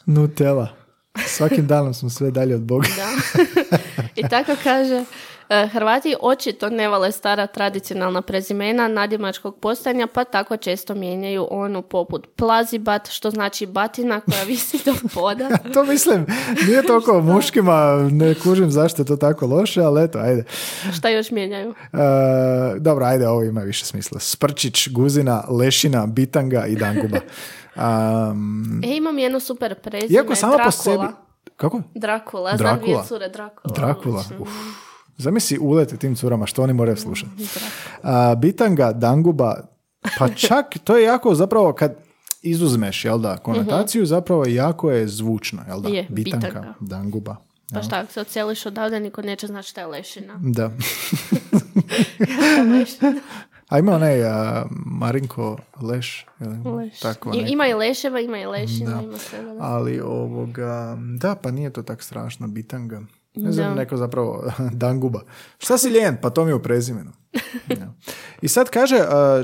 Nutella. 0.07 0.69
Svakim 1.27 1.67
danom 1.67 1.95
smo 1.95 2.11
sve 2.11 2.31
dalje 2.31 2.55
od 2.55 2.63
Boga. 2.63 2.87
Da. 2.97 3.09
I 4.17 4.29
tako 4.29 4.53
kaže, 4.63 5.05
e, 5.49 5.67
Hrvati 5.67 6.15
očito 6.21 6.71
ne 6.71 6.89
vole 6.89 7.13
stara 7.13 7.47
tradicionalna 7.47 8.23
prezimena 8.23 8.89
nadimačkog 8.89 9.59
postojanja, 9.61 10.07
pa 10.07 10.25
tako 10.25 10.57
često 10.57 10.95
mijenjaju 10.95 11.47
onu 11.51 11.83
poput 11.83 12.27
plazibat, 12.37 13.09
što 13.11 13.31
znači 13.31 13.67
batina 13.67 14.21
koja 14.21 14.43
visi 14.43 14.79
do 14.85 14.95
poda. 15.15 15.49
to 15.75 15.85
mislim, 15.85 16.27
nije 16.67 16.83
toliko 16.83 17.21
muškima, 17.21 18.09
ne 18.11 18.35
kužim 18.35 18.71
zašto 18.71 19.03
je 19.03 19.07
to 19.07 19.17
tako 19.17 19.47
loše, 19.47 19.81
ali 19.81 20.05
eto, 20.05 20.19
ajde. 20.19 20.45
Šta 20.97 21.09
još 21.09 21.31
mijenjaju? 21.31 21.75
E, 21.93 21.97
dobro, 22.79 23.05
ajde, 23.05 23.29
ovo 23.29 23.43
ima 23.43 23.61
više 23.61 23.85
smisla. 23.85 24.21
Sprčić, 24.21 24.89
Guzina, 24.89 25.45
Lešina, 25.49 26.07
Bitanga 26.07 26.67
i 26.67 26.77
Danguba. 26.77 27.19
Um, 27.77 28.81
E, 28.85 28.97
imam 28.97 29.19
jednu 29.19 29.41
super 29.41 29.75
prezime, 29.75 30.15
iako 30.15 30.35
sama 30.35 30.55
Drakula. 30.55 30.65
po 30.65 30.73
sebi... 30.73 31.32
Kako? 31.57 31.82
Drakula, 31.95 32.57
znam 32.57 32.78
dvije 32.78 32.99
cure 33.09 33.28
Drakula. 33.28 33.74
Drakula. 33.74 34.24
Uf. 34.38 34.49
Zamisli 35.16 35.59
ulete 35.59 35.97
tim 35.97 36.16
curama, 36.16 36.47
što 36.47 36.62
oni 36.62 36.72
moraju 36.72 36.97
slušati. 36.97 37.30
A, 38.03 38.34
bitanga, 38.34 38.93
Danguba, 38.93 39.57
pa 40.18 40.28
čak 40.28 40.66
to 40.84 40.97
je 40.97 41.05
jako 41.05 41.34
zapravo 41.34 41.72
kad 41.72 41.95
izuzmeš, 42.43 43.05
jel 43.05 43.18
da, 43.18 43.36
konotaciju, 43.36 44.07
zapravo 44.07 44.47
jako 44.47 44.90
je 44.90 45.09
zvučno, 45.09 45.62
jel 45.68 45.80
da? 45.80 45.88
Je, 45.88 46.07
Bitanka, 46.09 46.47
bitanga. 46.47 46.74
Danguba. 46.80 47.36
Pa 47.74 47.82
šta, 47.82 47.99
ako 47.99 48.12
se 48.12 48.20
odseliš 48.20 48.66
odavde, 48.66 49.01
niko 49.01 49.22
neće 49.22 49.47
znati 49.47 49.68
šta 49.68 49.80
je 49.80 49.86
lešina. 49.86 50.40
Da. 50.43 50.70
A 53.73 53.79
ima 53.79 53.95
onaj 53.95 54.25
a, 54.25 54.64
Marinko 54.87 55.59
Leš, 55.81 56.27
ili 56.41 56.75
Leš. 56.77 57.01
tako 57.01 57.33
I- 57.35 57.45
ima 57.49 57.66
i 57.66 57.75
leševa, 57.75 58.20
ima 58.20 58.39
i 58.39 58.47
lešina, 58.47 59.03
ima. 59.03 59.12
Da. 59.12 59.57
Ali 59.61 60.01
ovoga, 60.01 60.99
da, 61.18 61.35
pa 61.35 61.51
nije 61.51 61.70
to 61.70 61.83
tak 61.83 62.03
strašno, 62.03 62.47
bitanga. 62.49 63.01
Ne 63.35 63.53
znam, 63.53 63.68
Da. 63.68 63.74
neko 63.74 63.97
zapravo 63.97 64.45
danguba. 64.72 65.20
Šta 65.59 65.78
si 65.78 65.89
lijen? 65.89 66.16
Pa 66.22 66.30
to 66.30 66.45
mi 66.45 66.51
je 66.51 66.55
u 66.55 66.62
prezimenu. 66.62 67.11
Ja. 67.70 67.93
I 68.43 68.49
sad 68.49 68.70
kaže, 68.70 68.99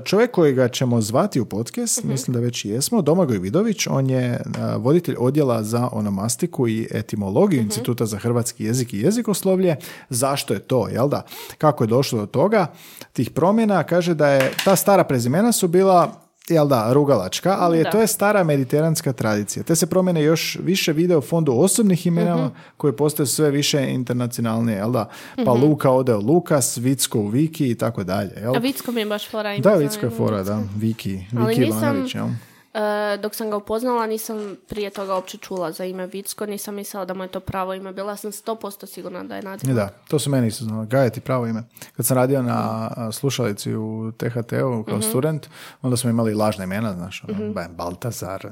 čovjek 0.05 0.30
kojega 0.30 0.68
ćemo 0.68 1.01
zvati 1.01 1.41
u 1.41 1.45
podcast, 1.45 1.99
Mhm. 1.99 2.09
mislim 2.09 2.34
da 2.34 2.41
već 2.41 2.64
i 2.64 2.68
jesmo, 2.68 3.03
Domagoj 3.03 3.39
Vidović, 3.39 3.86
on 3.86 4.11
je 4.11 4.41
voditelj 4.76 5.14
odjela 5.18 5.62
za 5.62 5.89
onomastiku 5.93 6.68
i 6.68 6.89
etimologiju 6.91 7.61
Mhm. 7.61 7.66
Instituta 7.66 8.07
za 8.07 8.18
hrvatski 8.18 8.64
jezik 8.64 8.93
i 8.93 9.01
jezikoslovlje. 9.01 9.76
Zašto 10.09 10.55
je 10.55 10.61
to, 10.61 10.89
jel 10.89 11.09
da? 11.09 11.22
Kako 11.59 11.84
je 11.84 11.89
došlo 11.89 12.18
do 12.18 12.26
toga, 12.26 12.66
tih 13.12 13.30
promjena? 13.30 13.82
Kaže 13.82 14.14
da 14.14 14.28
je, 14.28 14.53
ta 14.64 14.76
stara 14.76 15.05
prezimena 15.05 15.53
su 15.53 15.68
bila 15.68 16.28
jel 16.49 16.66
da, 16.66 16.92
rugalačka, 16.92 17.57
ali 17.59 17.78
je, 17.78 17.84
Da. 17.84 17.90
to 17.90 18.01
je 18.01 18.07
stara 18.09 18.44
mediteranska 18.44 19.12
tradicija. 19.12 19.62
Te 19.62 19.76
se 19.76 19.86
promjene 19.86 20.22
još 20.22 20.59
više 20.59 20.92
vide 20.92 21.16
u 21.16 21.20
fondu 21.20 21.53
osobnih 21.55 22.07
imena 22.07 22.36
Mhm. 22.36 22.46
koje 22.76 22.96
postaju 22.96 23.26
sve 23.26 23.51
više 23.51 23.84
internacionalnije, 23.84 24.76
jel 24.76 24.92
da? 24.92 25.09
Pa 25.44 25.53
Luka 25.53 25.90
ode 25.90 26.14
u 26.14 26.20
Lukas, 26.20 26.76
Vicko 26.76 27.18
u 27.18 27.26
Viki 27.28 27.68
i 27.68 27.74
tako 27.74 28.05
dalje, 28.05 28.30
jel? 28.36 28.57
A 28.57 28.59
Vicko 28.59 28.92
mi 28.92 29.01
je 29.01 29.07
baš 29.07 29.30
fora 29.30 29.59
Da, 29.59 29.74
Vicko 29.74 30.07
je 30.07 30.11
fora, 30.11 30.42
da, 30.42 30.62
Viki, 30.76 31.20
Ali 31.36 31.46
Viki 31.49 31.61
nisam- 31.62 31.78
Ivanović, 31.80 32.14
jel? 32.14 32.26
E, 32.75 32.81
dok 33.16 33.35
sam 33.35 33.51
ga 33.51 33.57
upoznala, 33.57 34.07
nisam 34.07 34.37
prije 34.69 34.91
toga 34.91 35.14
uopće 35.14 35.39
čula 35.39 35.73
za 35.73 35.85
ime 35.85 36.07
Vicko, 36.07 36.47
nisam 36.47 36.75
mislila 36.75 37.05
da 37.05 37.14
mu 37.14 37.25
je 37.25 37.29
to 37.29 37.41
pravo 37.41 37.75
ime. 37.75 37.93
Bila 37.93 38.16
sam 38.16 38.33
100% 38.33 38.87
sigurna 38.87 39.25
da 39.25 39.37
je 39.37 39.43
nadimak. 39.43 39.77
Da, 39.77 39.89
to 40.09 40.19
su 40.19 40.31
meni 40.31 40.47
isto 40.47 40.64
znali. 40.64 40.87
Gaja 40.87 41.11
ti 41.11 41.21
pravo 41.21 41.47
ime. 41.47 41.62
Kad 41.93 42.07
sam 42.07 42.16
radio 42.16 42.43
na 42.43 42.91
slušalici 43.12 43.75
u 43.75 44.12
THT-u 44.12 44.85
kao 44.85 44.97
Mhm. 44.97 45.03
student, 45.03 45.49
onda 45.83 45.97
smo 45.97 46.11
imali 46.11 46.35
lažna 46.35 46.64
imena, 46.64 46.95
znaš, 46.95 47.25
ono, 47.25 47.53
ba- 47.53 47.69
Baltazar, 47.69 48.47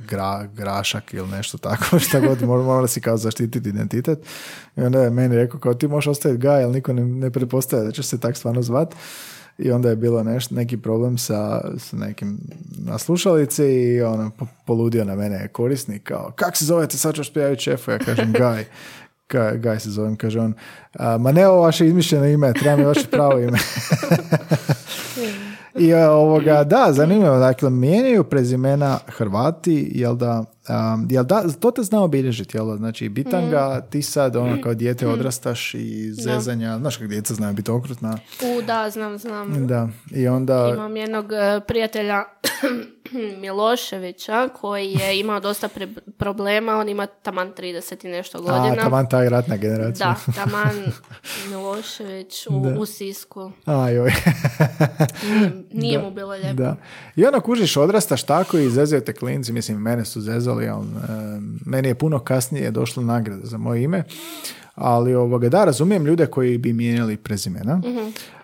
gra, 0.00 0.46
Grašak 0.46 1.14
ili 1.14 1.28
nešto 1.28 1.58
tako, 1.58 1.98
šta 2.00 2.20
god, 2.20 2.42
mora, 2.42 2.62
mora 2.62 2.86
si 2.86 3.00
kao 3.00 3.16
zaštititi 3.16 3.68
identitet. 3.68 4.18
I 4.76 4.82
onda 4.82 5.00
je 5.00 5.10
meni 5.10 5.36
rekao, 5.36 5.60
kao 5.60 5.74
ti 5.74 5.88
možeš 5.88 6.06
ostaviti 6.08 6.40
Gaja, 6.40 6.64
ali 6.64 6.74
niko 6.74 6.92
ne, 6.92 7.04
ne 7.04 7.30
pretpostavlja 7.30 7.84
da 7.84 7.92
će 7.92 8.02
se 8.02 8.20
tak 8.20 8.36
stvarno 8.36 8.62
zvat. 8.62 8.94
I 9.62 9.72
onda 9.72 9.90
je 9.90 9.96
bilo 9.96 10.22
neš, 10.22 10.50
neki 10.50 10.76
problem 10.76 11.18
sa, 11.18 11.60
sa 11.78 11.96
nekim 11.96 12.38
na 12.78 12.98
slušalici 12.98 13.64
i 13.64 14.02
ono, 14.02 14.30
po- 14.38 14.46
poludio 14.66 15.04
na 15.04 15.14
mene 15.14 15.48
korisnik, 15.48 16.02
kao, 16.02 16.32
kak 16.36 16.56
se 16.56 16.64
zovete, 16.64 16.96
sad 16.98 17.14
ću 17.14 17.32
prijaviti 17.32 17.62
šefu, 17.62 17.90
ja 17.90 17.98
kažem, 17.98 18.32
Gaj. 18.32 18.64
Gaj, 19.56 19.80
se 19.80 19.90
zovem, 19.90 20.16
kaže 20.16 20.40
on, 20.40 20.54
"A, 20.92 21.18
ma 21.18 21.32
ne 21.32 21.48
ovo 21.48 21.60
vaše 21.60 21.86
izmišljeno 21.86 22.26
ime, 22.26 22.52
treba 22.52 22.76
mi 22.76 22.84
vaše 22.84 23.06
pravo 23.10 23.38
ime. 23.38 23.58
I 25.80 25.94
a, 25.94 26.10
ovoga, 26.10 26.64
da, 26.64 26.92
zanimljivo, 26.92 27.38
dakle, 27.38 27.70
mijenjaju 27.70 28.24
prezimena 28.24 28.98
Hrvati, 29.06 29.90
jel 29.94 30.16
da, 30.16 30.44
um, 30.68 31.06
jel 31.10 31.24
da, 31.24 31.44
to 31.60 31.70
te 31.70 31.82
zna 31.82 32.02
obilježiti, 32.02 32.56
jel 32.56 32.66
da, 32.66 32.76
znači, 32.76 33.08
bitanga, 33.08 33.80
ti 33.90 34.02
sad, 34.02 34.36
ono, 34.36 34.62
kao 34.62 34.74
dijete 34.74 35.08
odrastaš 35.08 35.74
i 35.74 36.12
zezanja, 36.12 36.78
znaš 36.78 36.96
kako 36.96 37.08
djeca 37.08 37.34
znaju 37.34 37.54
biti 37.54 37.70
okrutna, 37.70 38.18
U, 38.42 38.62
da, 38.62 38.90
znam, 38.90 39.18
znam. 39.18 39.66
da, 39.66 39.88
i 40.10 40.28
onda, 40.28 40.72
Imam 40.74 40.96
jednog 40.96 41.32
e, 41.32 41.60
prijatelja 41.66 42.24
Miloševića 43.40 44.48
koji 44.50 44.92
je 44.92 45.18
imao 45.20 45.40
dosta 45.40 45.68
pre- 45.68 45.94
problema, 46.18 46.76
on 46.76 46.88
ima 46.88 47.06
taman 47.06 47.52
30 47.52 48.06
i 48.06 48.10
nešto 48.10 48.38
a, 48.38 48.40
godina. 48.40 48.82
taman 48.82 49.08
taj 49.08 49.28
ratna 49.28 49.56
generacija. 49.56 50.16
Da, 50.26 50.32
taman 50.34 50.74
Milošević 51.48 52.46
u, 52.46 52.60
Da. 52.60 52.78
u 52.78 52.86
Sisku. 52.86 53.52
A, 53.66 53.88
joj. 53.90 54.12
Nije, 55.22 55.52
nije 55.72 55.98
mu 55.98 56.10
bilo 56.10 56.30
lijepo. 56.32 56.54
Da. 56.54 56.76
I 57.16 57.24
onda 57.24 57.40
kužiš, 57.40 57.76
odrastaš 57.76 58.22
tako 58.22 58.58
i 58.58 58.70
zezaju 58.70 59.02
te 59.02 59.12
klinci, 59.12 59.52
mislim, 59.52 59.78
mene 59.78 60.04
su 60.04 60.20
zezali, 60.20 60.68
ali 60.68 60.86
e, 60.86 60.90
meni 61.66 61.88
je 61.88 61.94
puno 61.94 62.18
kasnije 62.18 62.70
došla 62.70 63.02
nagrada 63.02 63.46
za 63.46 63.58
moje 63.58 63.82
ime, 63.82 64.04
ali 64.74 65.14
ovoga, 65.14 65.48
da, 65.48 65.64
razumijem 65.64 66.06
ljude 66.06 66.26
koji 66.26 66.58
bi 66.58 66.72
mijenjali 66.72 67.16
prezimena. 67.16 67.80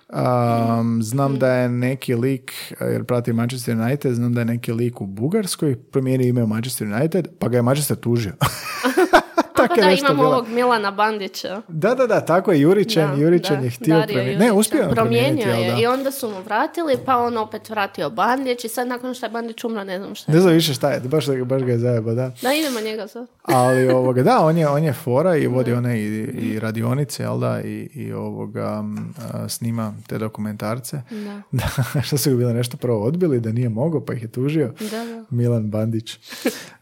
Um, 0.08 1.02
znam 1.02 1.38
da 1.38 1.52
je 1.52 1.68
neki 1.68 2.14
lik, 2.14 2.52
jer 2.80 3.04
pratim 3.04 3.36
Manchester 3.36 3.76
United, 3.76 4.14
znam 4.14 4.32
da 4.34 4.40
je 4.40 4.44
neki 4.44 4.72
lik 4.72 5.00
u 5.00 5.06
Bugarskoj 5.06 5.76
promijenio 5.76 6.28
ime 6.28 6.42
u 6.42 6.46
Manchester 6.46 6.86
United, 6.86 7.28
pa 7.38 7.48
ga 7.48 7.56
je 7.56 7.62
Manchester 7.62 7.96
tužio. 7.96 8.32
Tako 9.68 9.80
da, 9.80 9.90
imamo 9.90 10.14
bilo. 10.14 10.28
ovog 10.28 10.48
Milana 10.48 10.90
Bandića. 10.90 11.62
Da, 11.68 11.94
da, 11.94 12.06
da, 12.06 12.20
tako 12.20 12.52
je 12.52 12.60
Jurićan, 12.60 13.16
Da, 13.16 13.22
Jurićan 13.22 13.58
da, 13.58 13.64
je 13.64 13.70
htio 13.70 14.02
promijeniti. 14.06 14.38
Ne, 14.38 14.52
uspio 14.52 14.82
je 14.82 14.90
Promijenio 14.90 15.52
je 15.52 15.70
da? 15.70 15.80
i 15.80 15.86
onda 15.86 16.10
su 16.10 16.30
mu 16.30 16.42
vratili, 16.42 16.96
pa 17.06 17.16
on 17.16 17.36
opet 17.36 17.70
vratio 17.70 18.10
Bandić 18.10 18.64
i 18.64 18.68
sad 18.68 18.88
nakon 18.88 19.14
što 19.14 19.26
je 19.26 19.30
Bandić 19.30 19.64
umro, 19.64 19.84
ne 19.84 19.98
znam 19.98 20.14
šta 20.14 20.32
je. 20.32 20.34
Ne 20.34 20.40
znam 20.40 20.54
više 20.54 20.74
šta 20.74 20.90
je, 20.90 21.00
baš, 21.00 21.26
baš 21.44 21.62
ga 21.62 21.72
je 21.72 21.78
zajeba, 21.78 22.14
da. 22.14 22.32
Da, 22.42 22.52
idemo 22.52 22.80
njega 22.80 23.08
sad. 23.08 23.26
Ali 23.42 23.88
ovoga, 24.00 24.22
da, 24.22 24.40
on 24.40 24.58
je, 24.58 24.68
on 24.68 24.84
je 24.84 24.92
fora 24.92 25.36
i 25.36 25.46
vodi 25.46 25.72
one 25.72 26.00
i, 26.00 26.04
i 26.24 26.60
radionice, 26.60 27.22
jel 27.22 27.38
da, 27.38 27.60
i, 27.64 27.88
i 27.94 28.12
ovoga, 28.12 28.84
a, 29.32 29.48
snima 29.48 29.94
te 30.06 30.18
dokumentarce. 30.18 31.00
Da. 31.10 31.42
Da, 31.94 32.02
što 32.02 32.18
su 32.18 32.30
ga 32.30 32.36
bilo 32.36 32.52
nešto 32.52 32.76
prvo 32.76 33.02
odbili, 33.04 33.40
da 33.40 33.52
nije 33.52 33.68
mogao, 33.68 34.04
pa 34.04 34.12
ih 34.14 34.22
je 34.22 34.28
tužio. 34.28 34.72
Da, 34.90 35.04
da. 35.04 35.24
Milan 35.30 35.70
Bandić. 35.70 36.18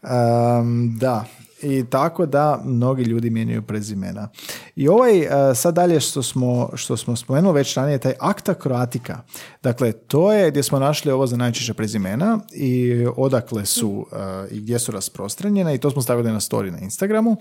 Um, 0.05 0.97
da, 0.99 1.25
i 1.61 1.85
tako 1.89 2.25
da 2.25 2.61
mnogi 2.65 3.03
ljudi 3.03 3.29
mijenjaju 3.29 3.61
prezimena. 3.61 4.29
I 4.75 4.87
ovaj, 4.87 5.19
uh, 5.19 5.27
sad 5.55 5.75
dalje 5.75 5.99
što 5.99 6.23
smo, 6.23 6.69
što 6.73 6.97
smo 6.97 7.15
spomenuli 7.15 7.53
već 7.55 7.73
ranije, 7.73 7.97
taj 7.97 8.13
akta 8.19 8.53
kroatika. 8.53 9.21
Dakle, 9.63 9.91
to 9.91 10.33
je 10.33 10.51
gdje 10.51 10.63
smo 10.63 10.79
našli 10.79 11.11
ovo 11.11 11.27
za 11.27 11.37
najčešća 11.37 11.73
prezimena 11.73 12.39
i 12.53 13.05
odakle 13.17 13.65
su 13.65 13.89
uh, 13.89 14.05
i 14.51 14.59
gdje 14.59 14.79
su 14.79 14.91
rasprostranjena 14.91 15.73
i 15.73 15.77
to 15.77 15.91
smo 15.91 16.01
stavili 16.01 16.31
na 16.31 16.39
story 16.39 16.71
na 16.71 16.79
Instagramu. 16.79 17.37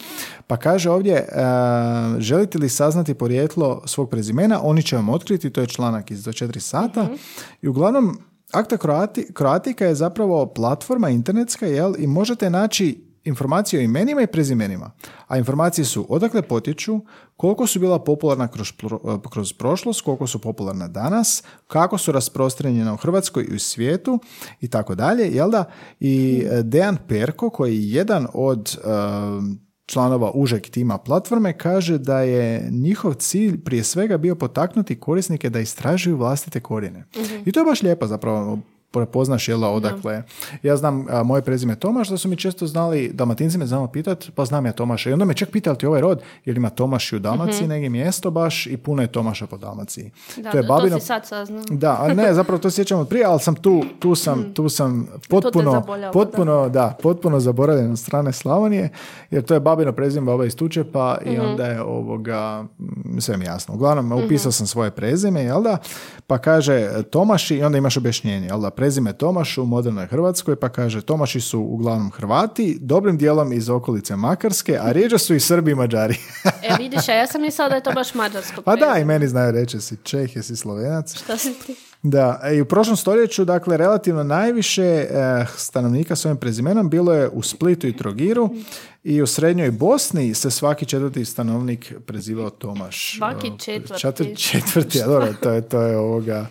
Pa 0.46 0.56
kaže 0.56 0.90
ovdje, 0.90 1.28
uh, 1.32 2.20
želite 2.20 2.58
li 2.58 2.68
saznati 2.68 3.14
porijeklo 3.14 3.82
svog 3.86 4.10
prezimena, 4.10 4.60
oni 4.62 4.82
će 4.82 4.96
vam 4.96 5.08
otkriti, 5.08 5.50
to 5.50 5.60
je 5.60 5.66
članak 5.66 6.10
iz 6.10 6.24
24 6.24 6.58
sata. 6.58 7.08
I 7.62 7.68
uglavnom, 7.68 8.18
Akta 8.52 8.76
Kroati, 8.76 9.32
Kroatika 9.32 9.86
je 9.86 9.94
zapravo 9.94 10.46
platforma 10.46 11.10
internetska, 11.10 11.66
jel? 11.66 11.94
I 11.98 12.06
možete 12.06 12.50
naći 12.50 13.13
informacije 13.25 13.81
o 13.81 13.83
imenima 13.83 14.22
i 14.22 14.27
prezimenima, 14.27 14.91
a 15.27 15.39
informacije 15.39 15.85
su 15.85 16.07
odakle 16.09 16.43
potječu, 16.43 17.01
koliko 17.37 17.66
su 17.66 17.81
bila 17.81 17.99
popularna 17.99 18.49
kroz, 18.49 18.72
pro- 18.72 19.20
kroz 19.31 19.53
prošlost, 19.53 20.01
koliko 20.01 20.27
su 20.27 20.39
popularna 20.39 20.89
danas, 20.89 21.43
kako 21.66 21.99
su 21.99 22.12
rasprostranjena 22.12 22.95
u 22.95 22.97
Hrvatskoj 22.97 23.47
i 23.51 23.55
u 23.55 23.59
svijetu 23.59 24.18
i 24.61 24.68
tako 24.68 24.95
dalje, 24.95 25.31
jel 25.31 25.51
da? 25.51 25.64
I 26.01 26.45
e, 26.51 26.62
Dejan 26.62 26.97
Perko, 27.09 27.51
koji 27.51 27.75
je 27.77 27.91
jedan 27.91 28.27
od 28.35 28.79
e, 28.79 28.89
članova 29.87 30.31
užeg 30.35 30.62
tima 30.62 30.99
platforme, 30.99 31.59
kaže 31.59 31.99
da 31.99 32.20
je 32.20 32.68
njihov 32.70 33.14
cilj 33.14 33.64
prije 33.64 33.85
svega 33.85 34.18
bio 34.18 34.35
potaknuti 34.35 35.01
korisnike 35.01 35.51
da 35.51 35.61
istražuju 35.61 36.16
vlastite 36.16 36.61
korijene. 36.61 37.05
I 37.45 37.53
to 37.53 37.61
je 37.61 37.64
baš 37.64 37.83
lijepo 37.83 38.07
zapravo 38.07 38.59
prepoznaš 38.95 39.49
jel 39.49 39.61
da, 39.61 39.68
odakle. 39.68 40.22
Ja 40.62 40.76
znam 40.76 41.07
a, 41.11 41.22
moje 41.22 41.42
prezime 41.42 41.76
Tomaš, 41.76 42.09
da 42.09 42.16
su 42.16 42.28
mi 42.28 42.36
često 42.36 42.66
znali, 42.66 43.11
dalmatinci 43.14 43.59
me 43.59 43.66
znamo 43.66 43.86
pitat, 43.86 44.24
pa 44.34 44.45
znam 44.45 44.66
ja 44.66 44.72
Tomaša. 44.72 45.11
I 45.11 45.12
onda 45.12 45.24
me 45.24 45.34
čak 45.34 45.51
pitali 45.51 45.78
ti 45.78 45.86
ovaj 45.86 46.01
rod, 46.01 46.22
jer 46.45 46.57
ima 46.57 46.70
Tomaš 46.70 47.12
i 47.12 47.16
u 47.16 47.18
Dalmaciji, 47.18 47.68
negdje 47.68 47.88
mjesto 47.88 48.30
baš 48.30 48.66
i 48.66 48.76
puno 48.76 49.03
je 49.03 49.09
Tomaša 49.09 49.47
po 49.47 49.57
Dalmaciji. 49.57 50.11
Da, 50.36 50.51
to 50.51 50.57
je 50.57 50.62
to 50.62 50.68
babino... 50.68 51.01
si 51.01 51.07
sad 51.07 51.26
saznao. 51.26 51.64
Da, 51.70 51.97
a 52.01 52.14
ne, 52.14 52.34
zapravo 52.34 52.59
to 52.59 52.70
sjećam 52.70 53.01
od 53.01 53.09
prije, 53.09 53.24
ali 53.24 53.40
sam 53.40 53.55
tu, 53.55 53.82
tu 53.99 54.14
sam, 54.14 54.55
tu 54.55 54.68
sam 54.68 55.07
potpuno, 55.28 55.82
potpuno, 56.12 56.68
da. 56.68 56.97
potpuno 57.03 57.40
zaboravljen 57.40 57.90
od 57.90 57.99
strane 57.99 58.32
Slavonije, 58.32 58.88
jer 59.30 59.45
to 59.45 59.55
je 59.55 59.61
babino 59.61 59.92
prezime 59.92 60.26
baba 60.26 60.45
iz 60.45 60.57
Tučepa 60.57 61.18
i 61.26 61.38
onda 61.38 61.66
je 61.66 61.82
ovoga, 61.82 62.64
mm, 62.78 63.20
sve 63.20 63.36
mi 63.36 63.45
jasno. 63.45 63.74
Uglavnom, 63.74 64.24
upisao 64.24 64.53
sam 64.53 64.66
svoje 64.66 64.90
prezime, 64.90 65.42
jel 65.42 65.62
da? 65.62 65.78
Pa 66.26 66.38
kaže 66.38 67.03
Tomaši 67.11 67.57
i 67.57 67.62
onda 67.62 67.78
imaš 67.78 67.97
objašnjenje, 67.97 68.47
jel 68.47 68.61
da? 68.61 68.70
Prezime 68.85 69.12
Tomaš 69.12 69.59
u 69.59 69.64
modernoj 69.64 70.07
Hrvatskoj, 70.07 70.57
pa 70.57 70.68
kaže 70.68 71.03
Tomaši 71.03 71.41
su 71.41 71.61
uglavnom 71.61 72.11
Hrvati, 72.11 72.78
dobrim 72.80 73.18
dijelom 73.18 73.53
iz 73.53 73.70
okolice 73.70 74.16
Makarske, 74.16 74.78
a 74.80 74.93
rijeđe 74.93 75.18
su 75.18 75.35
i 75.35 75.41
Srbi 75.41 75.70
i 75.70 75.74
Mađari. 75.74 76.16
E, 76.62 76.76
vidiš, 76.78 77.09
a 77.09 77.12
ja 77.12 77.26
sam 77.26 77.41
mislila 77.41 77.68
da 77.68 77.74
je 77.74 77.82
to 77.82 77.93
baš 77.93 78.14
mađarsko 78.14 78.62
pa 78.62 78.76
da, 78.76 78.99
i 78.99 79.05
meni 79.05 79.28
znaju 79.28 79.53
reći 79.53 79.80
si 79.80 79.97
Čeh, 80.03 80.37
jesi 80.37 80.57
Slovenac. 80.57 81.14
Šta 81.14 81.37
si 81.37 81.55
ti? 81.66 81.76
Da, 82.03 82.41
i 82.55 82.61
u 82.61 82.64
prošlom 82.64 82.97
stoljeću, 82.97 83.45
dakle, 83.45 83.76
relativno 83.76 84.22
najviše 84.22 84.82
eh, 84.82 85.47
stanovnika 85.57 86.16
s 86.16 86.24
ovim 86.24 86.37
prezimenom 86.37 86.91
bilo 86.91 87.12
je 87.12 87.28
u 87.28 87.43
Splitu 87.43 87.87
i 87.87 87.97
Trogiru 87.97 88.51
i 89.05 89.22
u 89.22 89.26
srednjoj 89.26 89.70
Bosni 89.70 90.35
se 90.35 90.51
svaki 90.51 90.87
četvrti 90.87 91.24
stanovnik 91.24 91.95
prezivao 92.07 92.51
Tomaš. 92.51 93.16
Svaki 93.18 93.47
Eh, 93.47 93.59
četvrti. 93.59 94.07
četvr- 94.07 94.51
četvrti, 94.51 95.03
a 95.03 95.07
dobro, 95.07 95.35
to 95.43 95.51
je, 95.51 95.68
to 95.68 95.82
je 95.82 95.99
ovoga... 95.99 96.47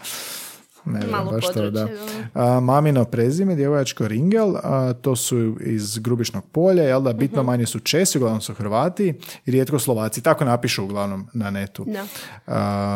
Ne 0.86 1.00
Malo 1.08 1.32
baš 1.32 1.46
to, 1.46 1.54
područje, 1.54 1.72
da. 1.72 1.86
da. 2.34 2.56
A, 2.56 2.60
mamino 2.60 3.06
prezime, 3.06 3.56
djevojačko 3.56 4.08
Ringel, 4.08 4.56
a, 4.64 4.94
to 4.94 5.16
su 5.16 5.56
iz 5.60 5.98
Grubišnog 5.98 6.44
polja, 6.46 6.84
jel 6.84 7.02
da, 7.02 7.14
bitno 7.14 7.42
Mhm. 7.42 7.46
manje 7.46 7.66
su 7.66 7.80
Česi, 7.80 8.18
uglavnom 8.18 8.42
su 8.42 8.54
Hrvati 8.54 9.14
i 9.46 9.52
rijetko 9.52 9.80
Slovaci. 9.80 10.22
Tako 10.22 10.46
napišu 10.46 10.84
uglavnom 10.84 11.28
na 11.34 11.50
netu. 11.52 11.86
Da. 11.88 12.04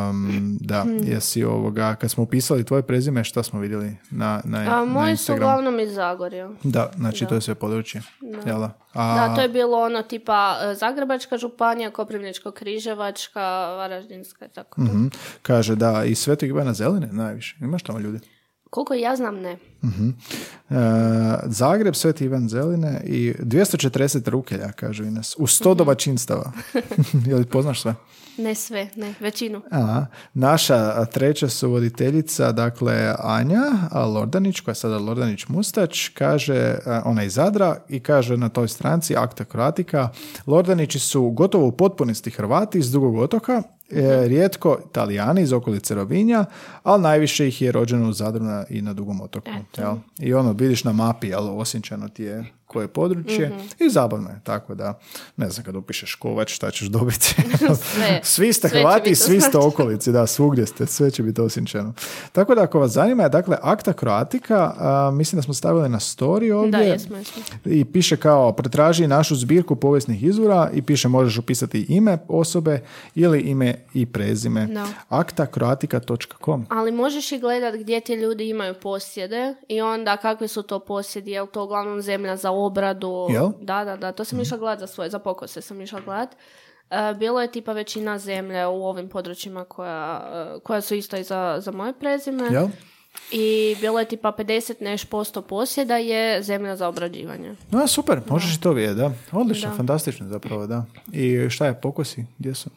Um, 0.09 0.57
da, 0.61 0.85
jesi 1.03 1.43
ovoga, 1.43 1.95
kad 1.95 2.11
smo 2.11 2.23
upisali 2.23 2.63
tvoje 2.63 2.81
prezime, 2.83 3.23
šta 3.23 3.43
smo 3.43 3.59
vidjeli 3.59 3.95
na, 4.11 4.41
na, 4.45 4.57
A 4.59 4.63
na 4.63 4.85
moji 4.85 5.17
su 5.17 5.33
uglavnom 5.33 5.79
iz 5.79 5.93
Zagorja. 5.93 6.49
Da, 6.63 6.91
znači 6.97 7.25
to 7.25 7.35
je 7.35 7.41
sve 7.41 7.55
područje. 7.55 8.01
Jel 8.45 8.59
da? 8.59 8.71
A, 8.93 9.27
Da, 9.27 9.35
to 9.35 9.41
je 9.41 9.49
bilo 9.49 9.77
ono 9.77 10.01
tipa 10.01 10.57
e, 10.61 10.75
Zagrebačka 10.75 11.37
županija, 11.37 11.91
Koprivničko-križevačka, 11.91 13.41
Varaždinska 13.77 14.45
i 14.45 14.49
tako. 14.49 14.75
to. 14.75 14.81
mhm. 14.81 15.07
Kaže 15.41 15.75
da, 15.75 16.03
i 16.05 16.15
Svetog 16.15 16.49
Ivana 16.49 16.73
Zeline 16.73 17.09
najviše. 17.11 17.55
Imaš 17.77 17.83
tamo 17.83 17.99
ljudi? 17.99 18.19
Koliko 18.69 18.93
ja 18.93 19.15
znam, 19.15 19.35
ne. 19.35 19.51
E, 19.51 19.57
Zagreb, 21.45 21.95
Sveti 21.95 22.25
Ivan 22.25 22.49
Zeline 22.49 23.01
i 23.05 23.33
240 23.39 24.29
rukelja, 24.29 24.71
kažu 24.71 25.03
i 25.03 25.11
nas. 25.11 25.35
U 25.37 25.47
100 25.47 25.75
domaćinstava. 25.75 26.51
Jel 27.27 27.45
poznaš 27.45 27.81
sve? 27.81 27.95
Ne 28.37 28.55
sve, 28.55 28.89
ne, 28.95 29.13
većinu. 29.19 29.61
Aha. 29.71 30.05
Naša 30.33 31.05
treća 31.05 31.49
su 31.49 31.69
voditeljica, 31.69 32.51
dakle 32.51 33.15
Anja 33.19 33.63
Lordanić, 34.13 34.59
koja 34.59 34.71
je 34.71 34.75
sada 34.75 34.97
Lordanić 34.97 35.47
Mustač, 35.47 36.09
kaže, 36.09 36.77
a, 36.85 37.01
ona 37.05 37.21
je 37.21 37.27
iz 37.27 37.33
Zadra 37.33 37.77
i 37.89 37.99
kaže 37.99 38.37
na 38.37 38.49
toj 38.49 38.67
stranci 38.67 39.15
Akta 39.15 39.45
Kroatika, 39.45 40.09
Lordanići 40.47 40.99
su 40.99 41.29
gotovo 41.29 41.67
u 41.67 41.71
potpunosti 41.71 42.31
Hrvati 42.31 42.79
iz 42.79 42.91
drugog 42.91 43.17
otoka, 43.17 43.63
e, 43.89 44.27
rijetko 44.27 44.77
Italijani 44.85 45.41
iz 45.41 45.53
okolice 45.53 45.95
Rovinja, 45.95 46.45
ali 46.83 47.01
najviše 47.01 47.47
ih 47.47 47.61
je 47.61 47.71
rođeno 47.71 48.09
u 48.09 48.13
Zadru 48.13 48.43
na- 48.43 48.65
i 48.69 48.81
na 48.81 48.93
Dugom 48.93 49.21
otoku. 49.21 49.49
Jel? 49.77 49.95
I 50.19 50.33
ono, 50.33 50.51
vidiš 50.51 50.83
na 50.83 50.91
mapi, 50.93 51.27
jel, 51.27 51.59
osjećano 51.59 52.09
ti 52.09 52.23
je 52.23 52.45
koje 52.77 52.87
područje 52.87 53.51
i 53.79 53.89
zabavno 53.89 54.29
je, 54.29 54.39
tako 54.43 54.75
da, 54.75 54.99
ne 55.37 55.49
znam, 55.49 55.65
kad 55.65 55.75
upišeš 55.75 56.15
Kovač, 56.15 56.55
šta 56.55 56.71
ćeš 56.71 56.87
dobiti? 56.87 57.35
Sve. 57.93 58.19
svi 58.23 58.53
ste 58.53 58.69
Sve 58.69 58.79
Hrvati 58.79 59.09
i 59.09 59.15
svi 59.15 59.41
ste 59.41 59.57
okolici, 59.57 60.11
da, 60.11 60.27
svugdje 60.27 60.65
ste, 60.65 60.85
sve 60.85 61.11
će 61.11 61.23
biti 61.23 61.41
osinčeno. 61.41 61.93
Tako 62.31 62.55
da, 62.55 62.61
ako 62.61 62.79
vas 62.79 62.91
zanima, 62.91 63.29
dakle, 63.29 63.57
Akta 63.61 63.93
Kroatika, 63.93 64.73
a, 64.77 65.11
mislim 65.13 65.37
da 65.37 65.43
smo 65.43 65.53
stavili 65.53 65.89
na 65.89 65.99
story 65.99 66.53
ovdje. 66.53 66.71
Da, 66.71 66.77
jesmo, 66.77 67.17
jesmo. 67.17 67.43
I 67.65 67.85
piše 67.85 68.17
kao, 68.17 68.51
pretraži 68.51 69.07
našu 69.07 69.35
zbirku 69.35 69.75
povijesnih 69.75 70.23
izvora 70.23 70.69
i 70.73 70.81
piše 70.81 71.07
možeš 71.07 71.37
upisati 71.37 71.85
ime 71.89 72.17
osobe 72.27 72.81
ili 73.15 73.39
ime 73.39 73.75
i 73.93 74.05
prezime. 74.05 74.67
Da. 74.67 74.87
aktakroatika.com 75.09 76.65
Ali 76.69 76.91
možeš 76.91 77.31
i 77.31 77.39
gledat 77.39 77.75
gdje 77.75 78.01
ti 78.01 78.13
ljudi 78.13 78.49
imaju 78.49 78.73
posjede 78.73 79.55
i 79.67 79.81
onda 79.81 80.17
kakvi 80.17 80.47
su 80.47 80.63
to 80.63 80.79
posjedi, 80.79 81.31
je 81.31 81.41
li 81.41 81.47
to 81.47 81.63
uglavnom 81.63 82.01
zemlja 82.01 82.37
za 82.37 82.51
obradu? 82.67 83.27
Jel? 83.29 83.49
Da, 83.61 83.83
da, 83.85 83.97
da, 83.97 84.11
to 84.11 84.23
sam 84.25 84.41
išla 84.41 84.57
gledat 84.57 84.79
za 84.79 84.87
svoje, 84.87 85.09
za 85.09 85.19
pokose 85.19 85.61
sam 85.61 85.81
išla 85.81 85.99
gledat. 86.01 86.29
E, 86.89 87.13
bilo 87.13 87.41
je 87.41 87.51
tipa 87.51 87.71
većina 87.71 88.19
zemlje 88.19 88.65
u 88.67 88.85
ovim 88.85 89.09
područjima 89.09 89.65
koja, 89.65 90.21
e, 90.55 90.59
koja 90.59 90.81
su 90.81 90.95
isto 90.95 91.17
i 91.17 91.23
za, 91.23 91.57
za 91.59 91.71
moje 91.71 91.93
prezime. 91.93 92.43
Jel? 92.51 92.67
I 93.31 93.75
bilo 93.81 93.99
je 93.99 94.05
tipa 94.05 94.31
50 94.31 94.73
neš 94.81 95.05
posto 95.05 95.41
posjeda 95.41 95.97
je 95.97 96.43
zemlja 96.43 96.75
za 96.75 96.87
obrađivanje. 96.87 97.55
No, 97.71 97.87
super, 97.87 98.21
možeš 98.29 98.55
i 98.55 98.61
to 98.61 98.71
vidjeti, 98.71 98.95
da. 98.95 99.11
Odlično, 99.31 99.69
Da. 99.69 99.75
fantastično 99.75 100.27
zapravo, 100.27 100.67
da. 100.67 100.85
I 101.13 101.49
šta 101.49 101.65
je 101.65 101.81
pokosi? 101.81 102.25
Gdje 102.37 102.55
su? 102.55 102.69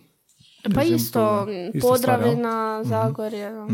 Pa 0.74 0.82
isto? 0.82 1.46
Podravina, 1.80 2.84
Zagorje. 2.84 3.50
da. 3.50 3.66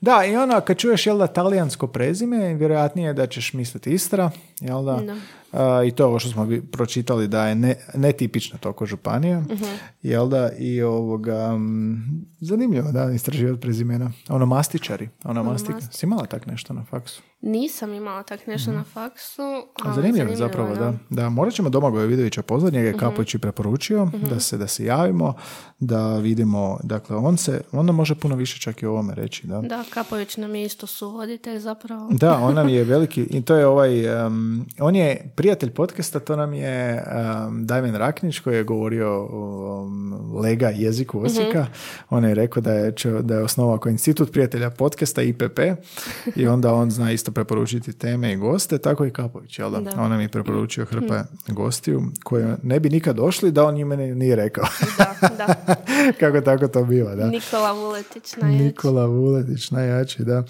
Da, 0.00 0.24
i 0.24 0.36
ono, 0.36 0.60
kad 0.60 0.76
čuješ, 0.76 1.06
jel 1.06 1.18
da, 1.18 1.26
talijansko 1.26 1.86
prezime, 1.86 2.54
vjerojatnije 2.54 3.06
je 3.06 3.14
da 3.14 3.26
ćeš 3.26 3.52
misliti 3.52 3.90
Istra, 3.90 4.30
jel 4.60 4.84
da? 4.84 4.96
Da. 4.96 5.16
A, 5.52 5.84
I 5.84 5.90
to 5.90 6.02
je 6.02 6.06
ovo 6.06 6.18
što 6.18 6.30
smo 6.30 6.48
pročitali 6.72 7.28
da 7.28 7.48
je 7.48 7.54
ne, 7.54 7.74
netipična 7.94 8.58
toko 8.58 8.86
županija, 8.86 9.42
jel 10.02 10.28
da? 10.28 10.50
I 10.58 10.82
ovoga, 10.82 11.56
mm, 11.56 12.26
zanimljivo, 12.40 12.92
da, 12.92 13.10
istraživati 13.10 13.60
prezimena. 13.60 14.12
Ono 14.28 14.46
mastičari, 14.46 15.08
ono 15.24 15.44
mastika. 15.44 15.80
Si 15.80 16.06
imala 16.06 16.26
tak 16.26 16.46
nešto 16.46 16.74
na 16.74 16.84
faksu? 16.84 17.22
Nisam 17.42 17.94
imala 17.94 18.22
tak 18.22 18.46
nešto 18.46 18.72
na 18.72 18.84
faksu. 18.84 19.42
A 19.42 19.64
ali 19.84 19.94
zanimljivo 19.94 20.30
je 20.30 20.36
zapravo, 20.36 20.74
da. 20.74 20.92
Da, 21.10 21.28
morat 21.28 21.54
ćemo 21.54 21.70
Domagoja 21.70 22.06
Vidovića 22.06 22.42
pozvati, 22.42 22.76
njega 22.76 22.88
je 22.88 22.94
i 23.34 23.38
preporučio 23.38 24.08
da, 24.30 24.40
se, 24.40 24.58
da 24.58 24.66
se 24.66 24.84
javimo, 24.84 25.34
da 25.78 26.16
vidimo, 26.16 26.78
dakle, 26.82 27.16
on 27.16 27.36
se, 27.36 27.60
on 27.72 27.86
nam 27.86 27.94
može 27.94 28.14
puno 28.14 28.36
više 28.36 28.60
čak 28.60 28.82
i 28.82 28.86
o 28.86 28.90
ovome 28.90 29.14
reći, 29.14 29.46
da. 29.46 29.60
Da, 29.60 29.84
Kapović 29.90 30.36
nam 30.36 30.54
je 30.54 30.64
isto 30.64 30.86
suvoditelj 30.86 31.58
zapravo. 31.58 32.08
Da, 32.12 32.38
on 32.38 32.54
nam 32.54 32.68
je 32.68 32.84
veliki, 32.84 33.22
i 33.22 33.42
to 33.42 33.54
je 33.54 33.66
ovaj, 33.66 34.26
um, 34.26 34.66
on 34.80 34.96
je 34.96 35.32
prijatelj 35.40 35.70
podcasta, 35.70 36.20
to 36.20 36.36
nam 36.36 36.54
je 36.54 37.04
um, 37.46 37.66
Dajmen 37.66 37.94
Raknić 37.94 38.38
koji 38.38 38.56
je 38.56 38.64
govorio 38.64 39.08
o 39.30 39.82
um, 39.82 40.36
lega 40.40 40.68
jeziku 40.68 41.20
Osijeka. 41.24 41.66
On 42.10 42.24
je 42.24 42.34
rekao 42.34 42.60
da 42.60 42.72
je, 42.72 42.94
da 43.22 43.34
je 43.34 43.42
osnovao 43.42 43.78
kao 43.78 43.90
institut 43.90 44.32
prijatelja 44.32 44.70
podcasta 44.70 45.22
IPP 45.22 45.58
i 46.36 46.46
onda 46.46 46.74
on 46.74 46.90
zna 46.90 47.12
isto 47.12 47.32
preporučiti 47.32 47.92
teme 47.92 48.32
i 48.32 48.36
goste, 48.36 48.78
tako 48.78 49.06
i 49.06 49.10
Kapović, 49.10 49.58
jel 49.58 49.70
da? 49.70 49.80
Da. 49.80 50.02
On 50.02 50.10
nam 50.10 50.20
je 50.20 50.28
preporučio 50.28 50.84
hrpa 50.84 51.24
gostiju 51.48 52.02
koji 52.24 52.44
ne 52.62 52.80
bi 52.80 52.90
nikad 52.90 53.16
došli 53.16 53.52
da 53.52 53.64
on 53.64 53.74
njima 53.74 53.96
ne- 53.96 54.14
nije 54.14 54.36
rekao. 54.36 54.64
Da, 54.98 55.28
da. 55.38 55.54
Kako 56.20 56.40
tako 56.40 56.68
to 56.68 56.84
biva, 56.84 57.14
da. 57.14 57.26
Nikola 57.26 57.72
Vuletić 57.72 58.36
najjači. 58.36 58.64
Nikola 58.64 59.06
Vuletić, 59.06 59.70
najjači, 59.70 60.24
da. 60.24 60.44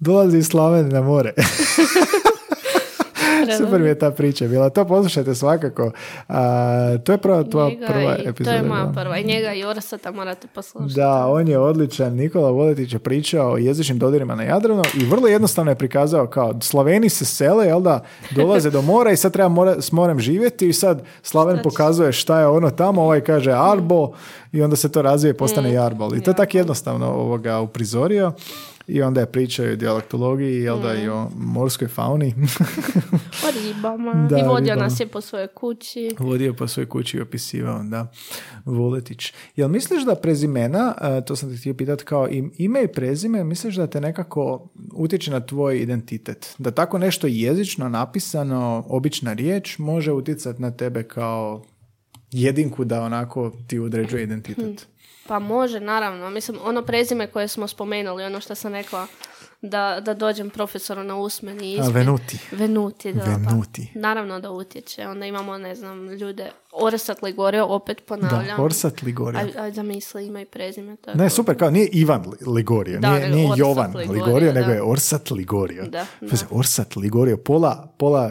Dolazi 0.00 0.38
iz 0.38 0.46
Slavene 0.46 0.88
na 0.88 1.02
more. 1.02 1.32
Super 3.58 3.80
mi 3.80 3.88
je 3.88 3.98
ta 3.98 4.10
priča 4.10 4.46
bila. 4.46 4.70
To 4.70 4.84
poslušajte 4.84 5.34
svakako. 5.34 5.90
A, 6.28 6.42
to 6.98 7.12
je 7.12 7.18
prva 7.18 7.44
tvoja 7.44 7.70
prva 7.88 8.16
i- 8.16 8.28
epizoda. 8.28 8.56
To 8.58 8.64
je 8.64 8.68
moja 8.68 8.92
prva. 8.94 9.18
I 9.18 9.24
njega 9.24 9.52
i 9.52 9.64
Orsata 9.64 10.10
morate 10.10 10.46
poslušati. 10.46 10.94
Da, 10.94 11.26
on 11.26 11.48
je 11.48 11.58
odličan. 11.58 12.12
Nikola 12.12 12.50
Voletić 12.50 12.92
je 12.92 12.98
pričao 12.98 13.52
o 13.52 13.58
jezičnim 13.58 13.98
dodirima 13.98 14.34
na 14.34 14.42
Jadranu 14.42 14.82
i 14.94 15.04
vrlo 15.04 15.28
jednostavno 15.28 15.70
je 15.70 15.76
prikazao 15.76 16.26
kao 16.26 16.54
Slaveni 16.62 17.08
se 17.08 17.24
sele, 17.24 17.66
jel 17.66 17.80
da, 17.80 18.00
dolaze 18.30 18.70
do 18.70 18.82
mora 18.82 19.10
i 19.10 19.16
sad 19.16 19.32
treba 19.32 19.48
mora, 19.48 19.80
s 19.80 19.92
morem 19.92 20.20
živjeti 20.20 20.68
i 20.68 20.72
sad 20.72 21.02
Slaven 21.22 21.56
Šta 21.56 21.62
pokazuje 21.62 22.12
šta 22.12 22.40
je 22.40 22.46
ono 22.46 22.70
tamo, 22.70 23.02
ovaj 23.02 23.20
kaže 23.20 23.52
Arbo 23.52 24.12
i 24.52 24.62
onda 24.62 24.76
se 24.76 24.92
to 24.92 25.02
razvije 25.02 25.30
i 25.30 25.34
postane 25.34 25.62
Mm, 25.62 25.74
Jarbol. 25.74 26.16
I 26.16 26.20
to 26.20 26.30
je 26.30 26.36
tako 26.36 26.56
jednostavno 26.56 27.06
ovoga 27.08 27.60
uprizorio. 27.60 28.32
I 28.86 29.02
onda 29.02 29.20
je 29.20 29.32
pričaju 29.32 29.72
o 29.72 29.76
dijalektologiji, 29.76 30.62
jel 30.62 30.80
da, 30.82 30.94
i 30.94 31.08
o 31.08 31.30
morskoj 31.36 31.88
fauni. 31.88 32.34
O 33.46 33.50
ribama. 33.50 34.12
Da, 34.30 34.38
I 34.38 34.42
vodio 34.42 34.74
ribama. 34.74 34.82
nas 34.82 35.00
je 35.00 35.06
po 35.06 35.20
svojoj 35.20 35.48
kući. 35.48 36.10
Vodio 36.18 36.54
po 36.54 36.68
svojoj 36.68 36.88
kući 36.88 37.16
i 37.16 37.20
opisivao, 37.20 37.82
da. 37.82 38.12
Vuletić. 38.64 39.32
Jel 39.56 39.68
misliš 39.68 40.04
da 40.04 40.14
prezimena, 40.14 40.94
to 41.26 41.36
sam 41.36 41.50
te 41.50 41.56
htio 41.56 41.74
pitati, 41.74 42.04
kao 42.04 42.28
im, 42.28 42.52
ime 42.58 42.82
i 42.84 42.88
prezime, 42.88 43.44
misliš 43.44 43.74
da 43.74 43.86
te 43.86 44.00
nekako 44.00 44.68
utječe 44.94 45.30
na 45.30 45.40
tvoj 45.40 45.78
identitet? 45.78 46.54
Da 46.58 46.70
tako 46.70 46.98
nešto 46.98 47.26
jezično 47.26 47.88
napisano, 47.88 48.84
obična 48.88 49.32
riječ, 49.32 49.78
može 49.78 50.12
utjecati 50.12 50.62
na 50.62 50.70
tebe 50.70 51.02
kao 51.02 51.62
jedinku 52.30 52.84
da 52.84 53.02
onako 53.02 53.52
ti 53.66 53.78
određuje 53.78 54.22
identitet? 54.22 54.86
Pa 55.26 55.38
može, 55.38 55.80
naravno. 55.80 56.30
Mislim, 56.30 56.58
ono 56.64 56.82
prezime 56.82 57.26
koje 57.26 57.48
smo 57.48 57.68
spomenuli, 57.68 58.24
ono 58.24 58.40
što 58.40 58.54
sam 58.54 58.72
rekla, 58.72 59.06
da, 59.62 60.00
da 60.04 60.14
dođem 60.14 60.50
profesoru 60.50 61.04
na 61.04 61.16
usmeni 61.16 61.72
ispit. 61.72 61.94
Venuti. 61.94 62.38
Venuti, 62.52 63.12
da. 63.12 63.24
Venuti. 63.24 63.90
Pa, 63.94 64.00
naravno 64.00 64.40
da 64.40 64.50
utječe. 64.50 65.08
Onda 65.08 65.26
imamo, 65.26 65.58
ne 65.58 65.74
znam, 65.74 66.08
ljude, 66.08 66.50
Orsat 66.72 67.22
Ligorio, 67.22 67.66
opet 67.66 68.02
ponavljam. 68.06 68.56
Da, 68.56 68.62
Orsat 68.62 69.02
Ligorio. 69.02 69.40
Aj, 69.40 69.52
aj 69.58 69.72
zamisli, 69.72 70.26
ima 70.26 70.40
i 70.40 70.44
prezime. 70.44 70.96
Tako. 70.96 71.18
Ne, 71.18 71.30
super, 71.30 71.58
kao 71.58 71.70
nije 71.70 71.88
Ivan 71.92 72.20
Li- 72.20 72.52
Ligorio, 72.52 73.00
Da, 73.00 73.10
nije, 73.14 73.30
nije 73.30 73.48
Jovan 73.56 73.96
Ligorio, 73.96 74.24
Ligorio, 74.24 74.52
nego 74.52 74.66
da. 74.66 74.72
je 74.74 74.82
Orsat 74.82 75.30
Ligorio. 75.30 75.84
Da, 75.86 76.06
Pazi, 76.30 76.44
Orsat 76.50 76.96
Ligorio, 76.96 77.36
pola, 77.36 77.88
pola 77.96 78.30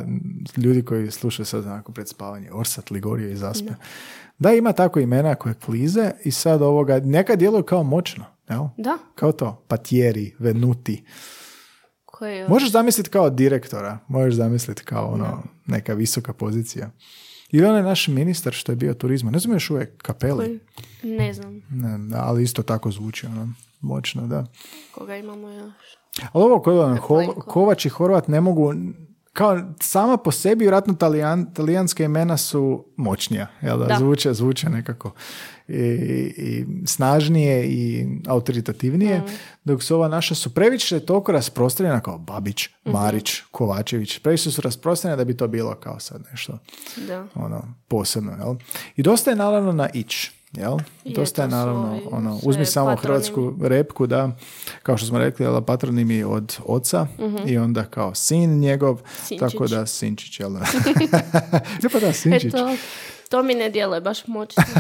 ljudi 0.57 0.85
koji 0.85 1.11
slušaju 1.11 1.45
sad 1.45 1.65
onako 1.65 1.91
pred 1.91 2.07
spavanje, 2.07 2.49
Orsat 2.51 2.91
Ligorio 2.91 3.29
i 3.29 3.35
zaspe. 3.35 3.69
Da. 3.69 3.75
Ima 4.49 4.71
tako 4.71 4.99
imena 4.99 5.35
koje 5.35 5.53
klize 5.55 6.11
i 6.23 6.31
sad 6.31 6.61
ovoga, 6.61 6.99
neka 6.99 7.35
djeluju 7.35 7.63
kao 7.63 7.83
moćno, 7.83 8.25
jel? 8.49 8.63
Da, 8.77 8.97
Kao 9.15 9.31
to, 9.31 9.65
Patieri, 9.67 10.35
Venuti. 10.39 11.03
koje... 12.05 12.47
Možeš 12.49 12.71
zamisliti 12.71 13.09
kao 13.09 13.29
direktora, 13.29 13.97
možeš 14.07 14.35
zamisliti 14.35 14.83
kao 14.83 15.07
ono, 15.07 15.43
neka 15.65 15.93
visoka 15.93 16.33
pozicija. 16.33 16.91
Ili 17.49 17.67
onaj 17.67 17.83
naš 17.83 18.07
ministar 18.07 18.53
što 18.53 18.71
je 18.71 18.75
bio 18.75 18.93
turizma, 18.93 19.31
ne 19.31 19.39
znam 19.39 19.53
još 19.53 19.69
uvijek, 19.69 19.97
kapeli. 19.97 20.37
koji- 20.37 20.59
Ne 21.17 21.33
znam 21.33 21.61
Ne, 21.69 21.97
da, 21.99 22.23
ali 22.23 22.43
isto 22.43 22.63
tako 22.63 22.91
zvuči, 22.91 23.25
ono, 23.25 23.49
moćno, 23.81 24.27
da. 24.27 24.45
koga 24.91 25.15
imamo 25.15 25.49
još. 25.49 25.73
Ali 26.31 26.43
ovo 26.43 26.61
kod 26.61 26.77
ono. 26.77 27.01
Kovač 27.37 27.85
i 27.85 27.89
Horvat 27.89 28.27
ne 28.27 28.41
mogu, 28.41 28.73
kao 29.33 29.61
sama 29.79 30.17
po 30.17 30.31
sebi 30.31 30.63
vjerojatno 30.63 30.93
talijan, 30.93 31.53
talijanska 31.53 32.03
imena 32.03 32.37
su 32.37 32.85
moćnija, 32.97 33.47
jel 33.61 33.77
da, 33.79 33.85
Da. 33.85 33.95
Zvuče, 33.99 34.33
zvuče 34.33 34.69
nekako 34.69 35.11
i, 35.67 35.73
i 36.37 36.65
snažnije 36.85 37.65
i 37.65 38.07
autoritativnije, 38.27 39.19
Mm. 39.19 39.23
dok 39.63 39.83
su 39.83 39.95
ova 39.95 40.07
naša 40.07 40.35
su 40.35 40.53
previše 40.53 40.99
toliko 40.99 41.31
rasprostranjena 41.31 41.99
kao 41.99 42.17
Babić, 42.17 42.67
Mhm. 42.85 42.91
Marić, 42.91 43.31
Kovačević, 43.51 44.19
previše 44.19 44.51
su 44.51 44.61
rasprostranjena 44.61 45.17
da 45.17 45.25
bi 45.25 45.37
to 45.37 45.47
bilo 45.47 45.75
kao 45.75 45.99
sad 45.99 46.21
nešto 46.31 46.57
Da. 47.07 47.25
ono, 47.35 47.73
posebno, 47.87 48.31
jel? 48.33 48.55
I 48.95 49.03
dosta 49.03 49.29
je 49.29 49.35
naravno 49.35 49.71
na 49.71 49.89
ić, 49.89 50.31
jel? 50.53 50.77
Je, 51.03 51.13
dosta 51.15 51.41
je 51.41 51.47
naravno, 51.47 51.91
ovi 51.91 52.01
ono, 52.11 52.39
uzmi 52.43 52.65
samo 52.65 52.85
patronimi. 52.85 53.07
hrvatsku 53.07 53.55
repku, 53.61 54.07
da, 54.07 54.31
kao 54.83 54.97
što 54.97 55.07
smo 55.07 55.19
rekli, 55.19 55.45
jel, 55.45 55.61
patronimi 55.61 56.23
od 56.23 56.57
oca 56.65 57.07
i 57.45 57.57
onda 57.57 57.83
kao 57.83 58.15
sin 58.15 58.59
njegov. 58.59 59.01
Sinčić. 59.23 59.39
tako 59.39 59.67
da 59.67 59.85
Sinčić, 59.85 60.39
jel 60.39 60.49
da? 60.53 60.59
Pa 61.93 61.99
da, 61.99 62.13
Sinčić. 62.13 62.53
Eto, 62.53 62.75
to 63.31 63.43
mi 63.43 63.55
ne 63.55 63.69
djeluje 63.69 64.01
baš 64.01 64.27
moćno. 64.27 64.63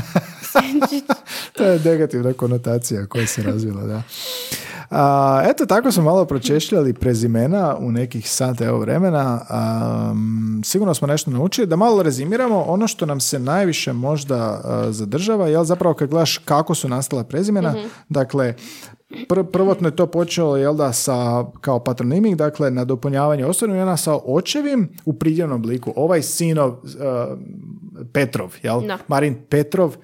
To 1.57 1.63
je 1.63 1.79
negativna 1.79 2.33
konotacija 2.33 3.05
koja 3.05 3.27
se 3.27 3.43
razvila, 3.43 3.83
da. 3.83 4.01
A, 4.89 5.41
eto, 5.45 5.65
tako 5.65 5.91
smo 5.91 6.03
malo 6.03 6.25
pročešljali 6.25 6.93
prezimena 6.93 7.75
u 7.79 7.91
nekih 7.91 8.29
sat 8.29 8.61
evo 8.61 8.79
vremena. 8.79 9.41
Am, 9.49 10.61
sigurno 10.65 10.93
smo 10.93 11.07
nešto 11.07 11.31
naučili. 11.31 11.67
Da 11.67 11.75
malo 11.75 12.03
rezimiramo, 12.03 12.61
ono 12.61 12.87
što 12.87 13.05
nam 13.05 13.19
se 13.19 13.39
najviše 13.39 13.93
možda 13.93 14.61
a, 14.63 14.91
zadržava, 14.91 15.47
jel 15.47 15.63
zapravo 15.63 15.93
kad 15.93 16.09
gledaš 16.09 16.37
kako 16.37 16.75
su 16.75 16.89
nastala 16.89 17.23
prezimena, 17.23 17.75
dakle, 18.09 18.55
pr- 19.09 19.51
prvotno 19.51 19.87
je 19.87 19.95
to 19.95 20.07
počelo, 20.07 20.57
jel 20.57 20.75
da, 20.75 20.93
sa, 20.93 21.45
kao 21.61 21.79
patronimik, 21.79 22.35
dakle, 22.35 22.71
nadopunjavanje 22.71 23.45
osobnog 23.45 23.77
imena 23.77 23.97
sa 23.97 24.15
očevim 24.25 24.89
u 25.05 25.13
pridjevnom 25.13 25.55
obliku. 25.55 25.93
Ovaj 25.95 26.21
sinov 26.21 26.75
a, 26.99 27.35
Petrov, 28.13 28.55
jel? 28.63 28.81
Da. 28.87 28.97
Marin 29.07 29.35
Petrov, 29.49 29.95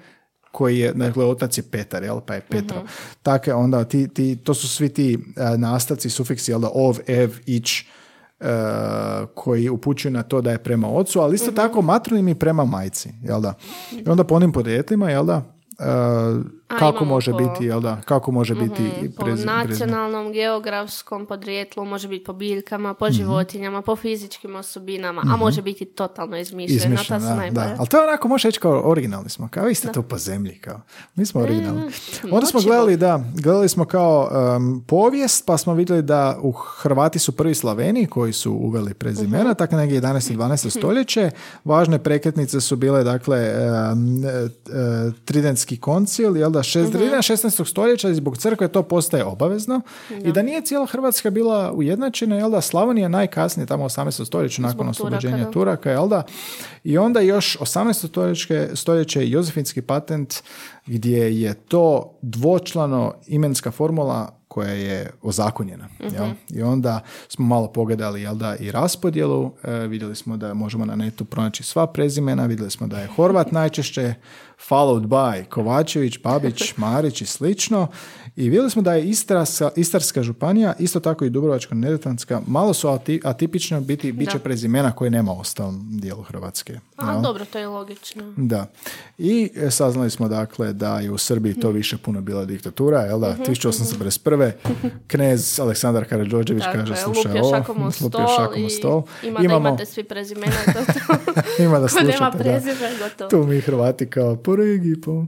koji 0.52 0.78
je, 0.78 0.92
dakle, 0.92 1.24
otac 1.24 1.58
je 1.58 1.62
Petar, 1.62 2.02
jel, 2.02 2.20
pa 2.20 2.34
je 2.34 2.40
Petro. 2.40 2.82
Tako 3.22 3.50
je 3.50 3.54
onda, 3.54 3.84
ti, 3.84 4.08
ti, 4.08 4.36
to 4.36 4.54
su 4.54 4.68
svi 4.68 4.88
ti 4.88 5.18
e, 5.36 5.58
nastavci, 5.58 6.10
sufiksi, 6.10 6.50
jel 6.50 6.60
da, 6.60 6.70
ov, 6.74 6.98
ev, 7.06 7.30
ić, 7.46 7.80
e, 7.80 7.84
koji 9.34 9.68
upućuju 9.68 10.12
na 10.12 10.22
to 10.22 10.40
da 10.40 10.50
je 10.50 10.58
prema 10.58 10.88
ocu, 10.88 11.20
ali 11.20 11.34
isto 11.34 11.52
tako 11.52 11.82
matronimi 11.82 12.34
prema 12.34 12.64
majci, 12.64 13.10
jel 13.22 13.40
da. 13.40 13.54
I 13.92 14.08
onda 14.08 14.24
po 14.24 14.34
onim 14.34 14.52
podrijetlima, 14.52 15.10
jel 15.10 15.24
da, 15.24 15.57
e, 15.78 15.84
kako 16.68 17.04
može 17.04 17.30
po- 17.30 17.38
biti, 17.38 17.64
jel 17.64 17.80
da, 17.80 17.96
kako 17.98 18.30
može 18.30 18.54
biti 18.56 18.82
i 19.02 19.10
Po 19.10 19.24
prezi- 19.24 19.24
prezime. 19.24 19.52
nacionalnom, 19.54 20.32
geografskom 20.32 21.26
podrijetlu, 21.26 21.84
može 21.84 22.08
biti 22.08 22.24
po 22.24 22.32
biljkama, 22.32 22.90
Mhm. 22.90 22.98
po 22.98 23.10
životinjama, 23.10 23.82
po 23.82 23.96
fizičkim 23.96 24.56
osobinama, 24.56 25.22
a 25.24 25.36
može 25.36 25.62
biti 25.62 25.84
totalno 25.86 26.38
izmišljeno. 26.38 26.84
Izmišljeno, 26.84 27.20
da, 27.20 27.34
najbolje. 27.36 27.66
da. 27.66 27.76
Ali 27.78 27.88
to 27.88 27.96
je 27.96 28.04
onako, 28.04 28.28
može 28.28 28.48
reći 28.48 28.60
kao 28.60 28.82
originalni 28.84 29.28
smo, 29.28 29.48
kao 29.48 29.64
vi 29.64 29.74
ste 29.74 29.88
to 29.88 30.02
po 30.02 30.18
zemlji, 30.18 30.58
kao. 30.58 30.80
Mi 31.14 31.26
smo 31.26 31.40
originalni. 31.40 31.82
Onda 32.32 32.46
smo 32.46 32.60
gledali, 32.60 32.96
da, 32.96 33.24
gledali 33.34 33.68
smo 33.68 33.84
kao 33.84 34.30
um, 34.56 34.84
povijest, 34.86 35.46
pa 35.46 35.58
smo 35.58 35.74
vidjeli 35.74 36.02
da 36.02 36.38
u 36.40 36.52
Hrvati 36.52 37.18
su 37.18 37.32
prvi 37.32 37.54
Slaveni 37.54 38.06
koji 38.06 38.32
su 38.32 38.52
uveli 38.52 38.94
prezimena, 38.94 39.54
tako 39.54 39.76
negdje 39.76 39.96
11. 39.96 40.30
i 40.30 40.36
12. 40.36 40.70
stoljeće. 40.70 41.30
Važne 41.64 41.98
prekretnice 41.98 42.60
su 42.60 42.76
bile, 42.76 43.04
dakle, 43.04 43.52
um, 43.92 44.24
e, 44.24 44.28
e, 44.28 44.48
Tridentski 45.68 45.76
koncil, 45.76 46.36
jel 46.36 46.50
da, 46.50 46.62
šest, 46.62 46.92
16. 46.92 47.68
stoljeća 47.68 48.08
i 48.08 48.14
zbog 48.14 48.38
crkve 48.38 48.68
to 48.68 48.82
postaje 48.82 49.24
obavezno. 49.24 49.80
I 50.24 50.32
da 50.32 50.42
nije 50.42 50.62
cijela 50.62 50.86
Hrvatska 50.86 51.30
bila 51.30 51.72
ujednačena, 51.72 52.36
jel 52.36 52.50
da, 52.50 52.60
Slavonija 52.60 53.08
najkasnije, 53.08 53.66
tamo 53.66 53.84
u 53.84 53.88
18. 53.88 54.24
stoljeću, 54.24 54.62
nakon 54.62 54.76
Turaka, 54.78 54.90
oslobođenja 54.90 55.44
da. 55.44 55.50
Turaka, 55.50 55.90
jel 55.90 56.08
da? 56.08 56.22
I 56.84 56.98
onda 56.98 57.20
još 57.20 57.58
18. 57.58 58.08
stoljeće, 58.08 58.68
stoljeće 58.74 59.20
je 59.20 59.30
Jozefinski 59.30 59.82
patent 59.82 60.42
gdje 60.86 61.42
je 61.42 61.54
to 61.54 62.18
dvočlano 62.22 63.14
imenska 63.26 63.70
formula 63.70 64.37
koja 64.48 64.72
je 64.72 65.10
ozakonjena. 65.22 65.88
Jel? 66.00 66.28
I 66.50 66.62
onda 66.62 67.00
smo 67.28 67.46
malo 67.46 67.72
pogledali 67.72 68.22
jel 68.22 68.34
da, 68.34 68.56
i 68.56 68.70
raspodjelu, 68.70 69.52
e, 69.64 69.72
vidjeli 69.72 70.16
smo 70.16 70.36
da 70.36 70.54
možemo 70.54 70.84
na 70.84 70.96
netu 70.96 71.24
pronaći 71.24 71.62
sva 71.62 71.86
prezimena, 71.86 72.46
vidjeli 72.46 72.70
smo 72.70 72.86
da 72.86 73.00
je 73.00 73.06
Horvat 73.06 73.52
najčešće, 73.52 74.14
followed 74.68 75.06
by 75.06 75.44
Kovačević, 75.44 76.18
Babić, 76.22 76.72
Marić 76.76 77.20
i 77.20 77.26
slično. 77.26 77.86
I 78.38 78.44
vidjeli 78.44 78.70
smo 78.70 78.82
da 78.82 78.94
je 78.94 79.04
Istarska, 79.04 79.70
Istarska 79.76 80.22
županija, 80.22 80.74
isto 80.78 81.00
tako 81.00 81.24
i 81.24 81.30
Dubrovačko-neretvanska, 81.30 82.40
malo 82.46 82.74
su 82.74 82.88
ati- 82.88 83.20
atipično 83.24 83.80
biti, 83.80 84.12
bit 84.12 84.30
će 84.30 84.38
prezimena 84.38 84.92
koje 84.92 85.10
nema 85.10 85.32
u 85.32 85.40
ostalom 85.40 85.88
dijelu 85.90 86.22
Hrvatske. 86.22 86.78
A 86.96 87.12
jel? 87.12 87.22
dobro, 87.22 87.44
to 87.44 87.58
je 87.58 87.66
logično. 87.68 88.32
Da. 88.36 88.66
I 89.18 89.50
e, 89.56 89.70
saznali 89.70 90.10
smo 90.10 90.28
dakle 90.28 90.72
da 90.72 91.00
je 91.00 91.10
u 91.10 91.18
Srbiji 91.18 91.54
to 91.54 91.70
više 91.70 91.96
puno 91.96 92.20
bila 92.20 92.44
diktatura, 92.44 93.00
jel 93.00 93.20
da? 93.20 93.36
1851. 93.38 94.52
knez 95.06 95.60
Aleksandar 95.60 96.04
Karađorđević 96.04 96.62
Tako 96.64 96.78
kaže 96.78 96.96
slušaj 96.96 97.24
lupio 97.24 97.42
ovo, 97.42 97.50
šakom 97.52 97.76
u 97.76 97.84
lupio 97.84 98.08
stol 98.08 98.26
šakom 98.36 98.62
u 98.62 98.66
i 98.66 98.70
stol. 98.70 99.02
ima 99.22 99.38
da 99.38 99.44
imate 99.46 99.86
svi 99.86 100.04
prezimena, 100.04 100.52
to 100.66 100.78
ima 101.62 101.78
da 101.78 101.88
Ko 101.88 101.94
nema 101.96 102.12
slušate, 102.12 102.38
da. 102.38 102.44
prezime, 102.44 102.90
gotovo. 103.00 103.30
Tu 103.30 103.44
mi 103.44 103.60
Hrvati 103.60 104.06
kao 104.06 104.36
po 104.36 104.56
regiji, 104.56 104.96
po... 104.96 105.24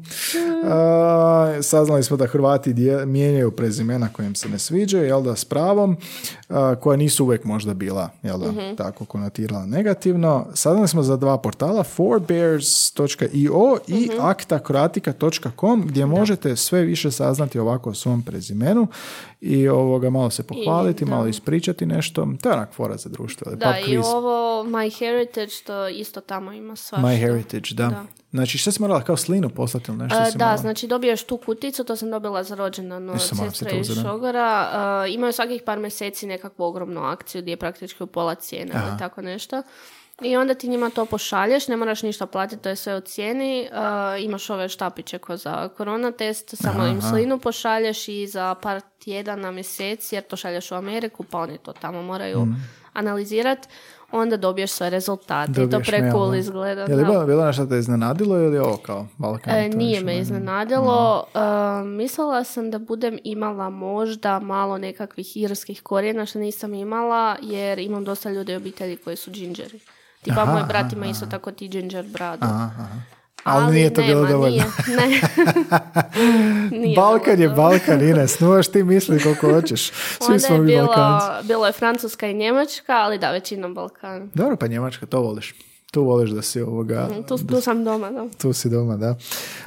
A, 0.64 1.58
saznali 1.62 2.02
smo 2.02 2.16
da 2.16 2.26
Hrvati 2.26 2.72
dje- 2.72 2.99
mijenjaju 3.00 3.50
prezimena 3.50 4.08
kojim 4.08 4.34
se 4.34 4.48
ne 4.48 4.58
sviđaju, 4.58 5.04
jel 5.04 5.22
da, 5.22 5.36
s 5.36 5.44
pravom, 5.44 5.96
a, 6.48 6.74
koja 6.74 6.96
nisu 6.96 7.24
uvijek 7.24 7.44
možda 7.44 7.74
bila, 7.74 8.10
jel 8.22 8.38
da, 8.38 8.52
Mhm. 8.52 8.74
tako 8.76 9.04
konotirala 9.04 9.66
negativno. 9.66 10.46
Saznali 10.54 10.88
smo 10.88 11.02
za 11.02 11.16
dva 11.16 11.38
portala, 11.38 11.82
forbears.io 11.84 13.50
i 13.88 13.94
Mhm. 14.06 14.20
actacroatica.com 14.20 15.82
gdje 15.82 16.06
možete 16.06 16.56
sve 16.56 16.82
više 16.82 17.10
saznati 17.10 17.58
ovako 17.58 17.90
o 17.90 17.94
svom 17.94 18.22
prezimenu 18.22 18.86
i 19.40 19.68
ovoga 19.68 20.10
malo 20.10 20.30
se 20.30 20.42
pohvaliti, 20.42 21.04
da. 21.04 21.10
malo 21.10 21.26
ispričati 21.26 21.86
nešto. 21.86 22.28
To 22.42 22.48
je 22.48 22.54
onak 22.54 22.72
fora 22.72 22.96
za 22.96 23.08
društvo. 23.08 23.52
Da, 23.54 23.78
i 23.80 23.98
ovo 23.98 24.30
My 24.64 24.98
Heritage, 24.98 25.52
to 25.66 25.88
isto 25.88 26.20
tamo 26.20 26.52
ima 26.52 26.76
svašta. 26.76 27.06
My 27.06 27.20
Heritage, 27.20 27.74
da. 27.74 28.04
Znači, 28.30 28.58
šta 28.58 28.72
si 28.72 28.82
morala 28.82 29.02
kao 29.02 29.16
slinu 29.16 29.48
poslati 29.48 29.90
ili 29.90 29.98
nešto? 29.98 30.22
E, 30.22 30.30
si 30.30 30.38
da, 30.38 30.44
morala? 30.44 30.56
znači 30.56 30.86
dobiješ 30.86 31.24
tu 31.24 31.36
kuticu, 31.36 31.84
to 31.84 31.96
sam 31.96 32.10
dobila 32.10 32.42
za 32.42 32.54
rođendan 32.54 33.10
od 33.10 33.22
sestre 33.22 33.70
to 33.70 33.76
iz. 33.76 34.02
Šogora. 34.02 34.70
E, 35.06 35.12
imaju 35.12 35.32
svakih 35.32 35.62
par 35.62 35.78
mjeseci 35.78 36.26
nekakvu 36.26 36.64
ogromnu 36.64 37.02
akciju 37.02 37.42
gdje 37.42 37.52
je 37.52 37.56
praktički 37.56 38.02
u 38.02 38.06
pola 38.06 38.34
cijene 38.34 38.72
ili 38.74 38.98
tako 38.98 39.22
nešto. 39.22 39.62
I 40.22 40.36
onda 40.36 40.54
ti 40.54 40.68
njima 40.68 40.90
to 40.90 41.06
pošalješ, 41.06 41.68
ne 41.68 41.76
moraš 41.76 42.02
ništa 42.02 42.26
platiti, 42.26 42.62
to 42.62 42.68
je 42.68 42.76
sve 42.76 42.96
u 42.96 43.00
cijeni. 43.00 43.60
E, 43.60 43.68
imaš 44.20 44.50
ove 44.50 44.68
štapiće 44.68 45.18
ko 45.18 45.36
za 45.36 45.68
korona 45.68 46.12
test, 46.12 46.54
samo 46.56 46.86
im 46.86 47.02
slinu 47.02 47.38
pošalješ 47.38 48.08
i 48.08 48.26
za 48.26 48.54
par 48.54 48.80
tjedana, 48.98 49.50
mjeseci, 49.50 50.14
jer 50.14 50.24
to 50.24 50.36
šalješ 50.36 50.70
u 50.70 50.74
Ameriku, 50.74 51.24
pa 51.24 51.38
oni 51.38 51.58
to 51.58 51.72
tamo 51.72 52.02
moraju 52.02 52.46
analizirati, 52.92 53.68
onda 54.12 54.36
dobiješ 54.36 54.70
sve 54.70 54.90
rezultate. 54.90 55.52
I 55.52 55.54
to 55.54 55.66
Dobiješ 55.66 55.88
pre 55.88 56.00
mail, 56.00 56.12
cool 56.12 56.30
da. 56.30 56.36
izgleda. 56.36 56.80
Je 56.82 56.96
li 56.96 57.04
bilo, 57.04 57.26
bilo 57.26 57.44
nešto 57.44 57.66
te 57.66 57.78
iznenadilo 57.78 58.36
ili 58.36 58.54
je 58.54 58.62
ovo 58.62 58.76
kao 58.76 59.06
Balkan? 59.18 59.54
E, 59.54 59.70
to 59.70 59.76
nije 59.76 60.00
me 60.00 60.12
ne- 60.12 60.18
iznenadilo. 60.18 61.24
E, 61.34 61.38
mislila 61.84 62.44
sam 62.44 62.70
da 62.70 62.78
budem 62.78 63.18
imala 63.24 63.70
možda 63.70 64.38
malo 64.38 64.78
nekakvih 64.78 65.36
irskih 65.36 65.82
korijena 65.82 66.26
što 66.26 66.38
nisam 66.38 66.74
imala 66.74 67.36
jer 67.42 67.78
imam 67.78 68.04
dosta 68.04 68.30
ljudi 68.30 68.54
u 68.54 68.56
obitelji 68.56 68.96
koji 68.96 69.16
su 69.16 69.30
džinđeri. 69.30 69.80
Tipa 70.22 70.40
Aha, 70.40 70.52
moj 70.52 70.62
brat 70.62 70.84
aha, 70.84 70.96
ima 70.96 71.06
isto 71.06 71.26
tako 71.26 71.52
ti 71.52 71.68
džinđer 71.68 72.06
bradu. 72.06 72.44
Aha, 72.44 72.70
aha. 72.74 72.86
Ali, 73.44 73.74
nije 73.74 73.94
to 73.94 74.02
bilo 74.02 74.22
nema, 74.22 74.28
dovoljno. 74.32 74.64
Nije, 74.86 74.96
ne. 74.96 75.20
Nije 76.82 76.96
Balkan 76.96 77.40
je 77.40 77.48
dovoljno. 77.48 77.70
Balkan, 77.70 78.08
Ines. 78.08 78.40
Nuvaš 78.40 78.68
ti 78.68 78.82
misli 78.82 79.20
koliko 79.22 79.52
hoćeš. 79.52 79.90
Svi 79.90 79.92
Onda 80.26 80.38
smo 80.38 80.54
je 80.54 80.60
mi 80.60 80.66
bilo, 80.66 80.86
Balkanci. 80.86 81.46
bilo 81.48 81.66
je 81.66 81.72
Francuska 81.72 82.26
i 82.26 82.34
Njemačka, 82.34 82.92
ali 82.92 83.18
da, 83.18 83.30
većinom 83.30 83.74
Balkan. 83.74 84.30
Dobro, 84.34 84.56
pa 84.56 84.66
Njemačka, 84.66 85.06
to 85.06 85.20
voliš. 85.20 85.54
Tu 85.90 86.02
voliš 86.02 86.30
da 86.30 86.42
si 86.42 86.60
ovoga... 86.62 87.08
Tu, 87.28 87.38
tu 87.38 87.60
sam 87.60 87.84
doma, 87.84 88.10
da. 88.10 88.26
Tu 88.32 88.52
si 88.52 88.68
doma, 88.68 88.96
da. 88.96 89.14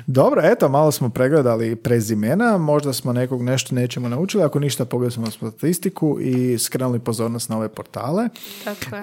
Dobro, 0.07 0.41
eto, 0.43 0.69
malo 0.69 0.91
smo 0.91 1.09
pregledali 1.09 1.75
prezimena, 1.75 2.57
možda 2.57 2.93
smo 2.93 3.13
nekog 3.13 3.41
nešto 3.41 3.75
nećemo 3.75 4.09
naučili, 4.09 4.43
ako 4.43 4.59
ništa 4.59 4.85
pogledali 4.85 5.11
smo 5.11 5.49
statistiku 5.49 6.17
i 6.21 6.57
skrenuli 6.57 6.99
pozornost 6.99 7.49
na 7.49 7.57
ove 7.57 7.69
portale. 7.69 8.29
Tako 8.63 8.95
je. 8.95 9.01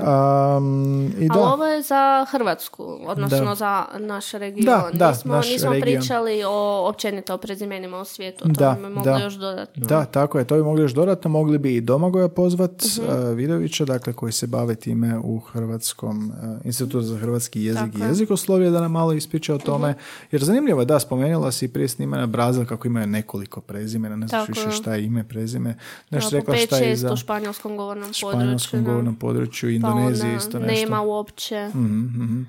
Um, 0.57 1.13
I 1.19 1.29
da, 1.29 1.35
Ali 1.35 1.53
ovo 1.53 1.67
je 1.67 1.83
za 1.83 2.27
Hrvatsku, 2.31 2.99
odnosno 3.01 3.45
Da. 3.45 3.55
za 3.55 3.85
naš 3.99 4.31
region. 4.33 4.65
Da, 4.65 4.89
da, 4.93 5.11
nismo 5.11 5.35
naš 5.35 5.49
nismo 5.49 5.71
region. 5.71 5.83
pričali 5.83 6.45
o 6.45 6.89
općenito 6.89 7.35
o 7.35 7.39
prezimenima 7.39 7.99
u 7.99 8.05
svijetu. 8.05 8.45
To 8.45 8.49
Da, 8.51 8.77
bi 8.77 8.89
mogli 8.89 9.05
da. 9.05 9.19
još 9.19 9.35
dodatno. 9.35 9.87
Da, 9.87 10.05
tako 10.05 10.39
je, 10.39 10.45
to 10.45 10.57
bi 10.57 10.63
mogli 10.63 10.83
još 10.83 10.93
dodatno, 10.93 11.31
mogli 11.31 11.59
bi 11.59 11.77
i 11.77 11.81
Domagoja 11.81 12.29
pozvat, 12.29 12.71
Mhm. 12.99 13.07
uh, 13.23 13.37
Vidovića, 13.37 13.85
dakle, 13.85 14.13
koji 14.13 14.33
se 14.33 14.47
bave 14.47 14.75
time 14.75 15.19
u 15.19 15.39
Hrvatskom 15.41 16.33
uh, 16.33 16.67
institutu 16.67 17.10
za 17.11 17.19
hrvatski 17.19 17.63
jezik 17.63 17.81
Tako 17.81 17.99
i 17.99 18.01
je. 18.01 18.05
Mhm. 18.05 18.09
jezikoslovlje, 18.09 18.71
da 18.71 18.81
nam 18.81 18.93
malo 18.93 19.13
ispriča 19.13 19.55
o 19.55 19.59
tome, 19.59 19.95
jer 20.31 20.45
zanimljivo 20.45 20.81
je, 20.81 20.85
da, 20.87 21.01
spomenula 21.01 21.53
si 21.53 21.69
prije 21.69 21.89
snimanja 21.89 22.27
Brazil 22.27 22.67
kako 22.67 22.89
imaju 22.89 23.07
nekoliko 23.07 23.61
prezimena, 23.61 24.17
ne 24.17 24.29
znaš 24.29 24.49
više 24.49 24.71
šta 24.71 24.95
je 24.95 25.05
ime, 25.05 25.25
prezime, 25.25 25.77
nešto 26.11 26.37
rekla 26.37 26.57
šta 26.57 26.77
je 26.77 26.97
5-6 26.97 26.97
za 26.97 27.17
španjolskom 27.17 27.77
govornom 27.77 28.13
španjolskom 28.13 28.49
području. 28.49 28.81
da. 28.81 28.91
govornom 28.91 29.17
području, 29.17 29.69
Pa 29.69 29.75
Indoneziji 29.75 30.31
onda 30.31 30.37
isto 30.37 30.59
nešto. 30.59 30.81
Nema 30.81 31.03
uopće. 31.03 31.69
Mhm, 31.69 31.99
mhm. 31.99 32.43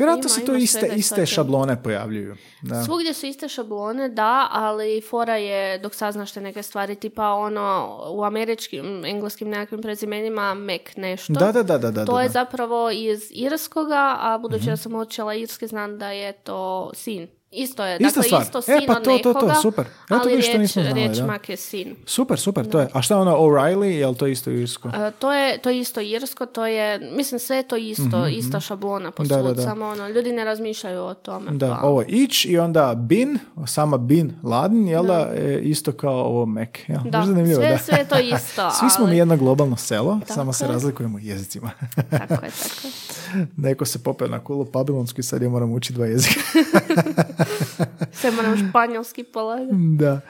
Vjerojatno 0.00 0.28
se 0.28 0.44
tu 0.44 0.50
ima 0.50 0.58
iste, 0.58 0.78
svega 0.80 0.94
iste 0.94 1.26
šablone 1.26 1.82
pojavljuju. 1.82 2.36
Da. 2.62 2.84
Svugdje 2.84 3.14
su 3.14 3.26
iste 3.26 3.48
šablone, 3.48 4.08
da, 4.08 4.48
ali 4.52 5.00
fora 5.10 5.36
je 5.36 5.78
dok 5.78 5.94
saznaš 5.94 6.32
te 6.32 6.40
neke 6.40 6.62
stvari, 6.62 6.94
tipa 6.94 7.28
ono 7.28 7.98
u 8.10 8.24
američkim, 8.24 9.04
engleskim 9.04 9.48
nekakvim 9.48 9.82
prezimenima 9.82 10.54
Mac 10.54 10.96
nešto. 10.96 11.32
Da, 11.32 11.52
da, 11.52 11.62
da, 11.62 11.78
da, 11.78 11.90
da, 11.90 12.04
To 12.04 12.12
da, 12.14 12.20
je 12.22 12.28
zapravo 12.28 12.90
iz 12.90 13.22
irskoga, 13.30 14.16
a 14.20 14.38
budući 14.38 14.62
Mhm. 14.62 14.70
da 14.70 14.76
sam 14.76 14.94
učila 14.94 15.34
irski, 15.34 15.66
znam 15.66 15.98
da 15.98 16.10
je 16.10 16.32
to 16.32 16.90
sin. 16.94 17.28
Isto 17.52 17.84
je, 17.84 17.96
Ista 17.96 18.04
dakle 18.08 18.22
stvar. 18.22 18.42
isto 18.42 18.58
E, 18.58 18.62
sin 18.62 18.86
pa 18.86 18.92
od 18.92 19.04
to, 19.04 19.10
to, 19.12 19.32
to, 19.32 19.32
nekoga, 19.34 19.54
super. 19.54 19.84
Ja 19.84 19.90
to 20.08 20.14
ali 20.16 20.30
riječ, 20.32 20.72
znala, 20.72 20.90
riječ 20.90 21.16
da. 21.16 21.26
mak 21.26 21.48
je 21.48 21.56
sin. 21.58 21.96
Super, 22.06 22.38
super, 22.38 22.66
to 22.66 22.80
je. 22.80 22.88
A 22.92 23.02
šta 23.02 23.14
je 23.14 23.20
ono 23.20 23.36
O'Reilly, 23.38 23.84
je 23.84 24.06
li 24.06 24.16
to 24.16 24.26
isto 24.26 24.50
irsko? 24.52 24.88
E, 24.90 25.10
to, 25.12 25.32
je, 25.32 25.58
to 25.58 25.70
je 25.70 25.78
isto 25.78 26.00
irsko, 26.02 26.46
to 26.46 26.66
je, 26.66 26.98
mislim 27.10 27.38
sve 27.38 27.56
je 27.56 27.62
to 27.62 27.76
isto, 27.76 28.26
ista 28.28 28.60
šablona 28.60 29.10
po 29.10 29.22
Mhm, 29.22 29.28
Da, 29.30 29.36
da, 29.38 29.52
da. 29.54 29.62
samo 29.62 29.86
ono, 29.86 30.08
ljudi 30.08 30.32
ne 30.32 30.44
razmišljaju 30.44 31.02
o 31.02 31.14
tome. 31.14 31.50
Da, 31.50 31.68
pa- 31.70 31.80
ovo 31.80 32.00
je 32.00 32.06
ić 32.08 32.44
i 32.44 32.58
onda 32.58 32.94
bin, 32.96 33.38
sama 33.66 33.98
bin 33.98 34.32
Laden, 34.44 34.88
jel 34.88 35.04
da, 35.04 35.30
e, 35.34 35.60
isto 35.60 35.92
kao 35.92 36.14
ovo 36.16 36.46
Mac. 36.46 36.68
Ja, 36.88 36.98
Da, 37.00 37.24
sve, 37.24 37.68
da. 37.68 37.78
sve 37.78 37.98
je 37.98 38.08
to 38.08 38.18
isto. 38.18 38.70
Svi 38.80 38.90
smo 38.90 39.04
mi 39.04 39.10
ali- 39.10 39.18
jedno 39.18 39.36
globalno 39.36 39.76
selo, 39.76 40.18
Tako 40.18 40.32
samo 40.32 40.52
se 40.52 40.64
je. 40.64 40.68
razlikujemo 40.68 41.18
jezicima. 41.20 41.70
Tako 42.10 42.12
je, 42.12 42.28
tako 42.28 42.44
je. 42.86 42.92
Neko 43.58 43.84
se 43.84 43.98
popeo 44.00 44.28
na 44.28 44.38
kulu 44.38 44.64
pabilonsku 44.66 45.20
i 45.20 45.24
sad 45.24 45.42
ja 45.42 45.48
moram 45.48 45.72
učiti 45.72 45.94
dva 45.94 46.06
jezika. 46.06 46.40
Sve 48.12 48.30
moram 48.32 48.56
španjolski 48.58 49.24
polagati. 49.24 49.72
da. 49.72 50.20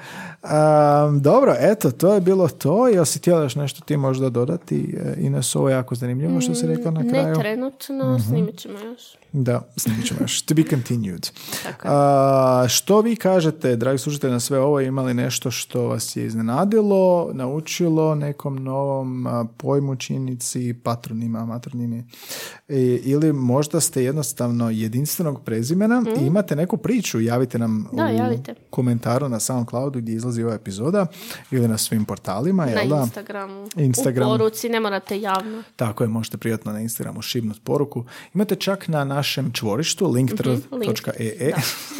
Am, 0.42 1.20
dobro, 1.20 1.54
eto, 1.60 1.90
to 1.90 2.14
je 2.14 2.20
bilo 2.20 2.48
to. 2.48 2.88
Jel 2.88 3.04
si 3.04 3.18
htjela 3.18 3.42
još 3.42 3.54
nešto 3.54 3.80
ti 3.80 3.96
možda 3.96 4.28
dodati? 4.30 4.96
E, 4.98 5.20
Ines, 5.20 5.56
ovo 5.56 5.68
je 5.68 5.72
jako 5.72 5.94
zanimljivo 5.94 6.40
što 6.40 6.54
si 6.54 6.66
rekla 6.66 6.90
na 6.90 7.00
kraju. 7.02 7.26
Ne 7.28 7.34
trenutno, 7.34 8.12
Mhm. 8.12 8.22
snimit 8.22 8.58
ćemo 8.58 8.78
još. 8.80 9.02
Da, 9.32 9.68
snimit 9.76 10.06
ćemo 10.06 10.20
još. 10.20 10.42
To 10.42 10.54
be 10.54 10.62
continued. 10.62 11.28
Tako 11.62 11.88
je. 11.88 11.94
A, 11.94 12.66
što 12.68 13.00
vi 13.00 13.16
kažete, 13.16 13.76
dragi 13.76 13.98
slušatelji, 13.98 14.32
na 14.32 14.40
sve 14.40 14.58
ovo 14.60 14.80
imali 14.80 15.14
nešto 15.14 15.50
što 15.50 15.82
vas 15.82 16.16
je 16.16 16.26
iznenadilo, 16.26 17.30
naučilo 17.32 18.14
nekom 18.14 18.56
novom 18.56 19.26
pojmu, 19.56 19.96
činjenici, 19.96 20.74
patronima, 20.74 21.46
matronimi 21.46 22.04
I- 22.68 22.74
ili 23.04 23.32
možda 23.32 23.80
ste 23.80 24.04
jednostavno 24.04 24.70
jedinstvenog 24.70 25.44
prezimena 25.44 26.02
i 26.16 26.26
imate 26.26 26.56
neku 26.56 26.76
priču, 26.76 27.20
javite 27.20 27.58
nam. 27.58 27.88
Da, 27.92 28.04
u 28.04 28.16
javite. 28.16 28.54
komentaru 28.70 29.28
na 29.28 29.40
SoundCloudu 29.40 29.98
gdje 29.98 30.12
izlazi 30.14 30.42
ova 30.42 30.54
epizoda 30.54 31.06
ili 31.50 31.68
na 31.68 31.78
svim 31.78 32.04
portalima, 32.04 32.66
Na 32.66 32.72
jel 32.72 32.88
da? 32.88 33.00
Instagramu. 33.00 33.66
Instagram. 33.76 34.28
U 34.28 34.30
poruci, 34.30 34.68
ne 34.68 34.80
morate 34.80 35.20
javno. 35.20 35.62
Tako 35.76 36.04
je, 36.04 36.08
možete 36.08 36.36
prijatno 36.38 36.72
na 36.72 36.80
Instagramu 36.80 37.22
šibnut 37.22 37.60
poruku. 37.64 38.04
Imate 38.34 38.54
čak 38.56 38.88
na 38.88 39.04
našem 39.20 39.52
čvorištu 39.52 40.10
linktr.ee 40.10 41.52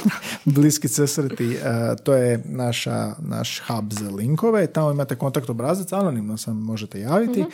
bliski 0.55 0.89
susreti, 0.89 1.53
e, 1.55 1.97
to 2.03 2.15
je 2.15 2.43
naša, 2.45 3.15
naš 3.19 3.63
hub 3.67 3.93
za 3.93 4.11
linkove, 4.11 4.67
tamo 4.67 4.91
imate 4.91 5.17
kontakt 5.17 5.51
obrazac, 5.51 5.93
anonimno 5.93 6.37
sam 6.37 6.57
možete 6.57 7.01
javiti. 7.01 7.45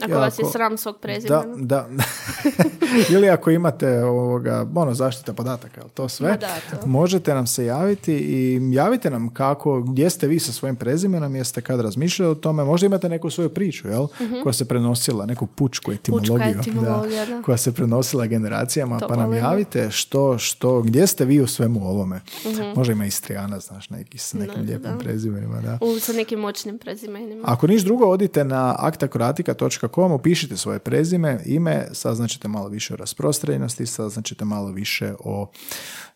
Ako 0.00 0.12
I 0.12 0.14
vas 0.14 0.38
je 0.38 0.44
sram 0.52 0.78
svog 0.78 0.94
da, 0.94 1.00
prezimena. 1.00 1.44
da. 1.56 1.88
Ili 3.14 3.28
ako 3.28 3.50
imate 3.50 4.04
ovoga, 4.04 4.66
ono, 4.74 4.94
zaštita 4.94 5.32
podataka, 5.32 5.82
to 5.94 6.08
sve, 6.08 6.36
da, 6.36 6.78
to. 6.80 6.86
možete 6.86 7.34
nam 7.34 7.46
se 7.46 7.64
javiti 7.64 8.14
i 8.14 8.60
javite 8.72 9.10
nam 9.10 9.34
kako, 9.34 9.80
gdje 9.82 10.10
ste 10.10 10.26
vi 10.26 10.38
sa 10.38 10.52
svojim 10.52 10.76
prezimenom, 10.76 11.36
jeste 11.36 11.60
kad 11.60 11.80
razmišljali 11.80 12.32
o 12.32 12.34
tome, 12.34 12.64
možda 12.64 12.86
imate 12.86 13.08
neku 13.08 13.30
svoju 13.30 13.48
priču, 13.48 13.88
jel, 13.88 14.06
koja 14.42 14.52
se 14.52 14.64
prenosila, 14.64 15.26
neku 15.26 15.46
pučku 15.46 15.92
etimologiju, 15.92 16.60
etimologija, 16.60 17.26
da. 17.26 17.42
koja 17.42 17.56
se 17.56 17.72
prenosila 17.72 18.26
generacijama, 18.26 18.98
To 18.98 19.08
pa 19.08 19.15
nam 19.16 19.32
javite 19.32 19.90
što, 19.90 20.38
što, 20.38 20.82
gdje 20.82 21.06
ste 21.06 21.24
vi 21.24 21.40
u 21.40 21.46
svemu 21.46 21.88
ovome. 21.88 22.20
Mhm. 22.46 22.62
Možda 22.76 22.92
ima 22.92 23.06
Istrijana, 23.06 23.60
znaš, 23.60 23.90
neki 23.90 24.18
s 24.18 24.32
nekim 24.32 24.62
lijepim 24.62 24.98
prezimenima, 24.98 25.60
da. 25.60 25.78
U, 25.80 25.98
sa 25.98 26.12
nekim 26.12 26.38
moćnim 26.40 26.78
prezimenima. 26.78 27.42
Ako 27.44 27.66
niš 27.66 27.82
drugo, 27.82 28.04
odite 28.04 28.44
na 28.44 28.76
aktakroatika.com, 28.78 30.12
upišite 30.12 30.56
svoje 30.56 30.78
prezime, 30.78 31.40
ime, 31.44 31.86
saznaćete 31.92 32.48
malo 32.48 32.68
više 32.68 32.94
o 32.94 32.96
rasprostranjenosti, 32.96 33.86
saznaćete 33.86 34.44
malo 34.44 34.70
više 34.70 35.14
o 35.24 35.46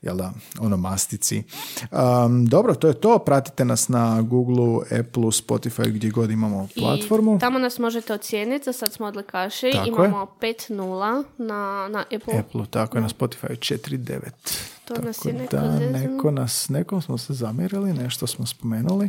jel 0.02 0.16
da, 0.16 0.32
onomastici. 0.60 1.42
Um, 1.90 2.46
dobro, 2.46 2.74
to 2.74 2.88
je 2.88 2.94
to. 2.94 3.18
Pratite 3.18 3.64
nas 3.64 3.88
na 3.88 4.22
Google, 4.22 4.82
Apple, 5.00 5.22
Spotify, 5.22 5.90
gdje 5.92 6.10
god 6.10 6.30
imamo 6.30 6.68
platformu. 6.76 7.36
I 7.36 7.38
tamo 7.38 7.58
nas 7.58 7.78
možete 7.78 8.14
ocijeniti, 8.14 8.64
za 8.64 8.72
sad 8.72 8.92
smo 8.92 9.06
odlikaši. 9.06 9.70
Tako 9.72 9.88
Imamo 9.88 10.26
5.0 10.40 11.24
na, 11.38 11.88
na 11.88 12.04
Apple. 12.16 12.38
Apple, 12.38 12.66
tako 12.70 12.89
je 12.96 13.02
na 13.02 13.08
Spotify 13.08 13.46
4.9. 13.46 14.79
To 14.90 14.94
Tako 14.96 15.06
nas 15.06 15.24
je 15.24 15.32
neko 15.32 15.56
da, 15.56 15.78
neko 15.78 16.30
nas, 16.30 16.68
nekom 16.68 17.02
smo 17.02 17.18
se 17.18 17.34
zamjerili, 17.34 17.92
nešto 17.92 18.26
smo 18.26 18.46
spomenuli. 18.46 19.08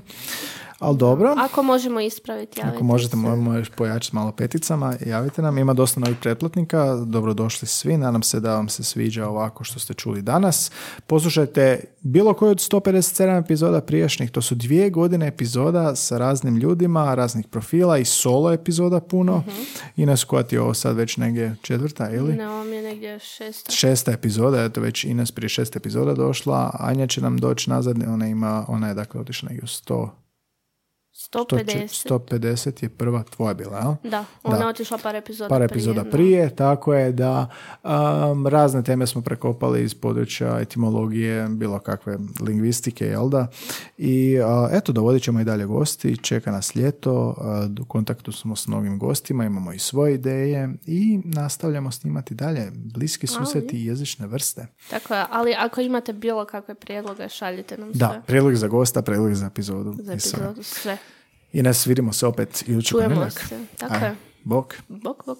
Ali 0.80 0.98
dobro. 0.98 1.36
Ako 1.38 1.64
možemo 1.64 2.00
ispraviti, 2.00 2.60
javite 2.60 2.76
Ako 2.76 2.84
možete, 2.84 3.12
se. 3.12 3.18
možemo 3.18 3.54
još 3.54 3.70
pojačati 3.70 4.16
malo 4.16 4.32
peticama, 4.32 4.96
javite 5.06 5.42
nam. 5.42 5.58
Ima 5.58 5.74
dosta 5.74 6.00
novih 6.00 6.18
pretplatnika, 6.22 6.96
dobrodošli 6.96 7.68
svi. 7.68 7.98
Nadam 7.98 8.24
se 8.24 8.40
da 8.40 8.56
vam 8.56 8.70
se 8.70 8.84
sviđa 8.84 9.28
ovako 9.28 9.64
što 9.64 9.80
ste 9.80 9.94
čuli 9.94 10.22
danas. 10.22 10.72
Poslušajte 11.08 11.84
bilo 12.02 12.34
koji 12.34 12.52
od 12.52 12.58
157 12.58 13.44
epizoda 13.44 13.82
prijašnjih. 13.82 14.32
To 14.32 14.42
su 14.42 14.56
dvije 14.56 14.90
godine 14.90 15.28
epizoda 15.28 15.96
sa 15.96 16.18
raznim 16.18 16.58
ljudima, 16.58 17.16
raznih 17.16 17.48
profila 17.48 17.98
i 17.98 18.06
solo 18.06 18.52
epizoda 18.52 19.00
puno. 19.00 19.38
Mhm. 19.38 19.62
Ines, 19.96 20.24
koja 20.24 20.44
ti 20.44 20.56
je 20.56 20.62
ovo 20.62 20.74
sad 20.74 20.96
već 20.96 21.18
negdje 21.18 21.56
četvrta 21.62 22.12
ili? 22.12 22.34
Ne, 22.34 22.50
ovo 22.50 22.64
mi 22.64 22.76
je 22.76 22.82
negdje 22.82 23.20
šesta. 23.20 23.72
Šesta 23.72 24.12
epizoda, 24.12 24.64
eto 24.64 24.82
već 24.82 25.04
Ines 25.04 25.32
prije 25.32 25.50
šest 25.50 25.71
epizoda 25.76 26.14
došla, 26.14 26.72
Anja 26.80 27.08
će 27.08 27.22
nam 27.22 27.38
doći 27.38 27.70
nazad, 27.70 28.04
ona 28.08 28.28
ima, 28.28 28.66
ona 28.68 28.88
je 28.88 28.94
dakle 28.94 29.22
otišla 29.22 29.50
negdje 29.50 29.64
u 29.64 29.68
sto 29.68 30.21
150. 31.14 32.10
150 32.10 32.84
je 32.84 32.90
prva 32.90 33.24
tvoja 33.24 33.54
bila, 33.54 33.78
jel? 33.78 34.12
Da, 34.12 34.26
ona 34.44 34.58
je 34.58 34.68
otišla 34.68 34.98
par 34.98 35.16
epizoda 35.16 35.50
par 35.50 35.58
prije. 35.58 35.66
epizoda 35.66 36.04
da. 36.04 36.10
prije, 36.10 36.56
tako 36.56 36.94
je 36.94 37.12
da 37.12 37.50
um, 37.84 38.48
razne 38.48 38.84
teme 38.84 39.08
smo 39.08 39.22
prekopali 39.22 39.84
iz 39.84 39.94
područja 39.94 40.60
etimologije, 40.60 41.48
bilo 41.50 41.80
kakve 41.80 42.18
lingvistike, 42.42 43.06
jel 43.06 43.30
da? 43.30 43.48
I 43.98 44.38
uh, 44.40 44.70
eto, 44.72 44.92
dovodit 44.92 45.24
ćemo 45.24 45.40
i 45.40 45.44
dalje 45.44 45.66
gosti, 45.66 46.18
čeka 46.18 46.52
nas 46.52 46.76
ljeto, 46.76 47.36
uh, 47.38 47.82
u 47.82 47.86
kontaktu 47.86 48.32
smo 48.32 48.56
s 48.56 48.68
novim 48.68 49.00
gostima, 49.00 49.46
imamo 49.46 49.74
i 49.74 49.80
svoje 49.80 50.14
ideje 50.14 50.74
i 50.86 51.20
nastavljamo 51.26 51.92
snimati 51.92 52.36
dalje 52.36 52.72
bliski 52.76 53.28
susreti 53.28 53.78
i 53.78 53.86
jezične 53.86 54.28
vrste. 54.28 54.68
Tako 54.90 55.16
je, 55.16 55.26
ali 55.30 55.54
ako 55.54 55.82
imate 55.82 56.14
bilo 56.14 56.46
kakve 56.46 56.76
prijedloge, 56.76 57.30
šaljite 57.30 57.78
nam 57.78 57.92
Da, 57.94 58.10
sve. 58.10 58.22
prijedlog 58.28 58.56
za 58.56 58.68
gosta, 58.68 59.02
prijedlog 59.02 59.34
za 59.34 59.46
epizodu. 59.46 59.94
Za 59.94 60.04
sve. 60.04 60.14
epizodu, 60.14 60.64
sve. 60.64 60.98
I 61.54 61.62
nas 61.64 61.86
vidimo 61.88 62.14
se 62.14 62.28
opet 62.28 62.64
idući 62.68 62.88
Čujemo 62.88 63.16
ponedjeljak. 63.16 63.48
se, 63.50 63.60
tako 63.78 63.94
Aj, 63.94 64.04
je. 64.10 64.16
Bok. 64.44 64.76
Bok, 64.88 65.26
bok. 65.26 65.38